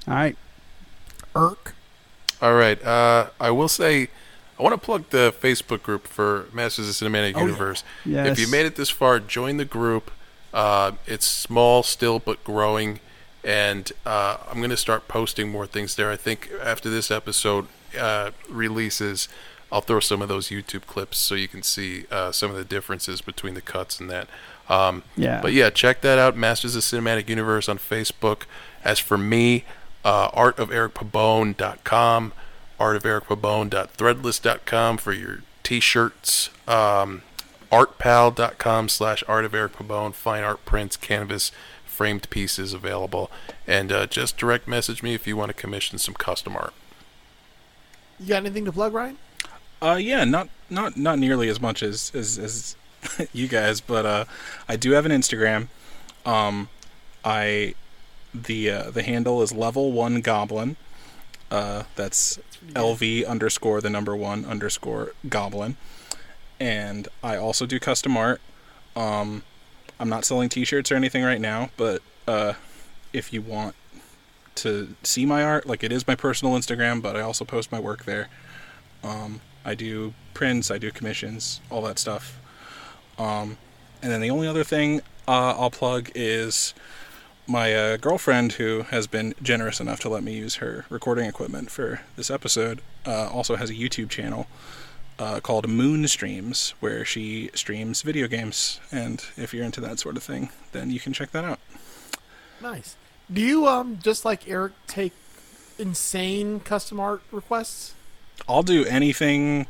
[0.06, 0.36] All right.
[1.34, 1.74] Irk.
[2.46, 2.80] All right.
[2.84, 4.08] Uh, I will say,
[4.58, 7.44] I want to plug the Facebook group for Masters of Cinematic Oh, yeah.
[7.46, 7.84] Universe.
[8.04, 8.26] Yes.
[8.28, 10.12] If you made it this far, join the group.
[10.54, 13.00] Uh, it's small still, but growing.
[13.42, 16.08] And uh, I'm going to start posting more things there.
[16.10, 17.66] I think after this episode
[17.98, 19.28] uh, releases,
[19.72, 22.64] I'll throw some of those YouTube clips so you can see uh, some of the
[22.64, 24.28] differences between the cuts and that.
[24.68, 25.40] Um, Yeah.
[25.42, 26.36] But yeah, check that out.
[26.36, 28.42] Masters of Cinematic Universe on Facebook.
[28.84, 29.64] As for me,
[30.06, 32.32] uh, artofericpabone.com,
[32.78, 37.22] artofericpabone.threadless.com for your t-shirts, um,
[37.72, 41.50] artpal.com slash artofericpabone, fine art prints, canvas,
[41.84, 43.32] framed pieces available.
[43.66, 46.74] And uh, just direct message me if you want to commission some custom art.
[48.20, 49.18] You got anything to plug, Ryan?
[49.82, 52.76] Uh, yeah, not not not nearly as much as as, as
[53.32, 54.26] you guys, but uh,
[54.68, 55.66] I do have an Instagram.
[56.24, 56.68] Um,
[57.24, 57.74] I
[58.44, 60.76] the uh, the handle is level one goblin.
[61.50, 62.38] Uh, that's
[62.72, 65.76] LV underscore the number one underscore goblin,
[66.58, 68.40] and I also do custom art.
[68.96, 69.42] Um,
[70.00, 72.54] I'm not selling T-shirts or anything right now, but uh,
[73.12, 73.74] if you want
[74.56, 77.78] to see my art, like it is my personal Instagram, but I also post my
[77.78, 78.28] work there.
[79.04, 82.40] Um, I do prints, I do commissions, all that stuff.
[83.18, 83.58] Um,
[84.02, 86.74] and then the only other thing uh, I'll plug is
[87.46, 91.70] my uh, girlfriend, who has been generous enough to let me use her recording equipment
[91.70, 94.46] for this episode, uh, also has a YouTube channel
[95.18, 98.80] uh, called Moon Streams, where she streams video games.
[98.90, 101.58] And if you're into that sort of thing, then you can check that out.
[102.60, 102.96] Nice.
[103.32, 105.12] Do you um just like Eric take
[105.78, 107.94] insane custom art requests?
[108.48, 109.66] I'll do anything.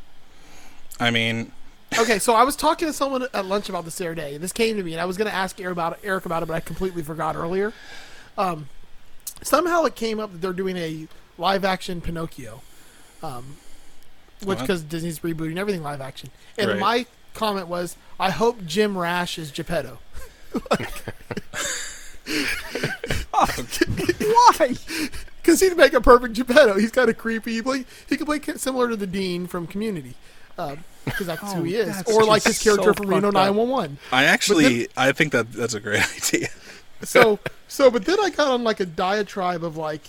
[0.99, 1.51] I mean,
[1.97, 4.43] Okay, so I was talking to someone at lunch about this the other day, and
[4.43, 6.43] this came to me, and I was going to ask Eric about it, Eric about
[6.43, 7.73] it, but I completely forgot earlier.
[8.37, 8.69] Um,
[9.41, 11.07] somehow it came up that they're doing a
[11.37, 12.61] live action Pinocchio,
[13.23, 13.55] um,
[14.41, 14.59] which What?
[14.59, 16.79] because Disney's rebooting everything live action, and Right.
[16.79, 19.99] my comment was, I hope Jim Rash is Geppetto.
[23.31, 24.75] Why?
[25.41, 26.77] Because he'd make a perfect Geppetto.
[26.77, 27.53] He's kind of creepy.
[27.53, 30.15] He, play, he could play similar to the Dean from Community,
[31.05, 33.97] because that's who Oh, he is, or like his character so from Reno 911.
[34.11, 36.49] I actually, then- I think that that's a great idea.
[37.03, 40.01] so so but then I got on like a diatribe of like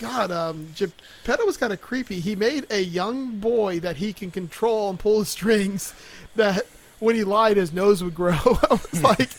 [0.00, 2.20] God, um Geppetto was kind of creepy.
[2.20, 5.94] He made a young boy that he can control and pull the strings
[6.34, 6.66] that
[6.98, 8.32] when he lied his nose would grow.
[8.44, 9.30] I was like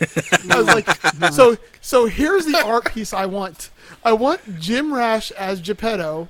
[0.52, 3.70] I was like so so here's the art piece I want.
[4.04, 6.28] I want Jim Rash as Geppetto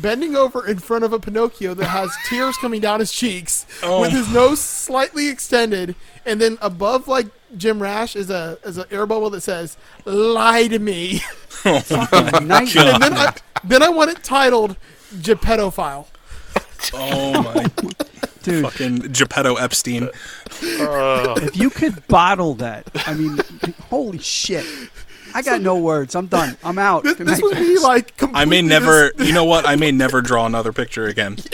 [0.00, 4.00] bending over in front of a Pinocchio that has tears coming down his cheeks Oh.
[4.00, 5.94] with his nose slightly extended
[6.24, 10.68] and then above like Jim Rash is a is an air bubble that says "Lie
[10.68, 11.18] to me,"
[11.50, 12.74] Fucking nice.
[12.76, 14.76] and then I, then I want it titled
[15.16, 16.06] "Gepedophile."
[16.94, 17.66] Oh my
[18.42, 18.64] Dude.
[18.64, 20.08] fucking Geppetto Epstein.
[20.62, 23.38] Uh, if you could bottle that, I mean,
[23.90, 24.64] holy shit!
[25.34, 26.14] I got no words.
[26.14, 26.56] I'm done.
[26.62, 27.04] I'm out.
[27.04, 29.12] This, Good this would be like I may never.
[29.16, 29.66] This, You know what?
[29.66, 31.36] I may never draw another picture again.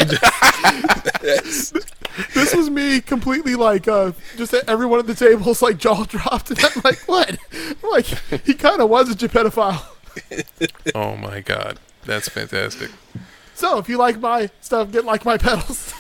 [1.23, 6.51] this was me completely like uh, just at everyone at the table's like jaw dropped,
[6.51, 7.39] and I'm like, what?
[7.53, 8.07] I'm like
[8.45, 9.85] he kind of was a Gepedophile.
[10.97, 12.91] Oh my god, that's fantastic.
[13.55, 15.93] So if you like my stuff, get like my pedals.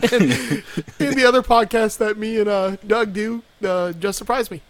[0.00, 0.12] and,
[1.00, 4.62] and the other podcast that me and uh, Doug do, uh, just surprise me.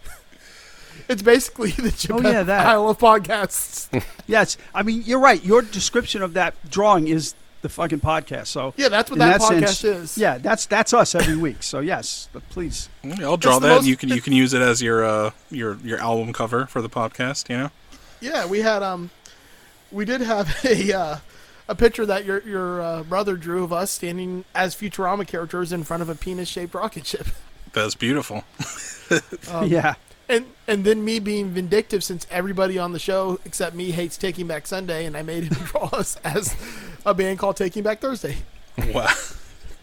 [1.09, 2.63] It's basically the Oh, yeah, that.
[2.63, 3.87] pile of podcasts.
[4.27, 5.43] Yes, I mean you're right.
[5.43, 7.33] Your description of that drawing is
[7.63, 8.45] the fucking podcast.
[8.47, 10.17] So Yeah, that's what in that sense- podcast is.
[10.19, 11.63] Yeah, that's that's us every week.
[11.63, 12.89] So yes, but please.
[13.03, 13.67] Yeah, I'll draw It's that.
[13.77, 16.81] most- you can you can use it as your uh your your album cover for
[16.81, 17.49] the podcast.
[17.49, 17.71] You know.
[18.21, 19.09] Yeah, we had um,
[19.91, 21.17] we did have a uh,
[21.67, 25.83] a picture that your your uh, brother drew of us standing as Futurama characters in
[25.83, 27.27] front of a penis-shaped rocket ship.
[27.73, 28.43] That's beautiful.
[29.49, 29.95] Um, yeah.
[30.29, 34.45] And and then me being vindictive since everybody on the show except me hates Taking
[34.47, 36.55] Back Sunday, and I made him draw us as
[37.05, 38.37] a band called Taking Back Thursday.
[38.93, 39.07] Wow.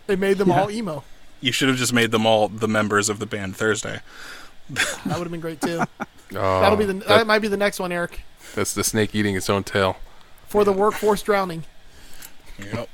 [0.07, 0.61] They made them Yeah.
[0.63, 1.03] all emo.
[1.41, 4.01] You should have just made them all the members of the band Thursday.
[4.71, 5.83] That would have been great too.
[6.35, 8.23] Oh, That'll be the that, that- might be the next one, Eric,
[8.57, 9.97] That's the snake eating its own tail.
[10.49, 11.63] for the workforce drowning.
[12.59, 12.89] Yep.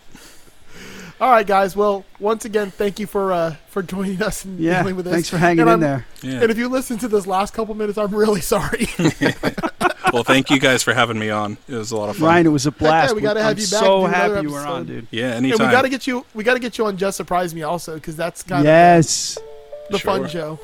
[1.23, 1.77] All right, guys.
[1.77, 5.15] Well, once again, thank you for uh, for joining us and Yeah, dealing with this.
[5.15, 6.07] thanks for hanging And in I'm- there.
[6.21, 6.41] Yeah.
[6.43, 8.89] And if you listen to this last couple minutes, I'm really sorry.
[10.13, 11.59] well, thank you guys for having me on.
[11.69, 12.27] It was a lot of fun.
[12.27, 13.11] Ryan, it was a blast.
[13.11, 15.07] Yeah, we gotta have I'm you back So to do happy you were on, dude.
[15.13, 16.27] Yeah, and we got to get you.
[16.35, 19.37] We got to get you on Just Surprise Me also because that's kind Yes.
[19.37, 19.43] of
[19.91, 20.59] the, the fun show.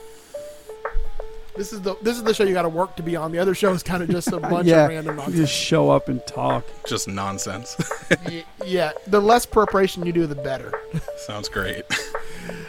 [1.59, 3.32] This is the this is the show you got to work to be on.
[3.32, 5.36] The other show is kind of just a bunch yeah, of random you nonsense.
[5.36, 6.64] just show up and talk.
[6.86, 7.76] Just nonsense.
[8.26, 10.72] Y- yeah, the less preparation you do, the better.
[11.26, 11.82] Sounds great.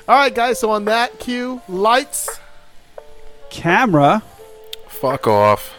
[0.08, 0.60] All right, guys.
[0.60, 2.40] So on that cue, lights.
[3.52, 4.24] Camera.
[4.88, 5.76] Fuck off.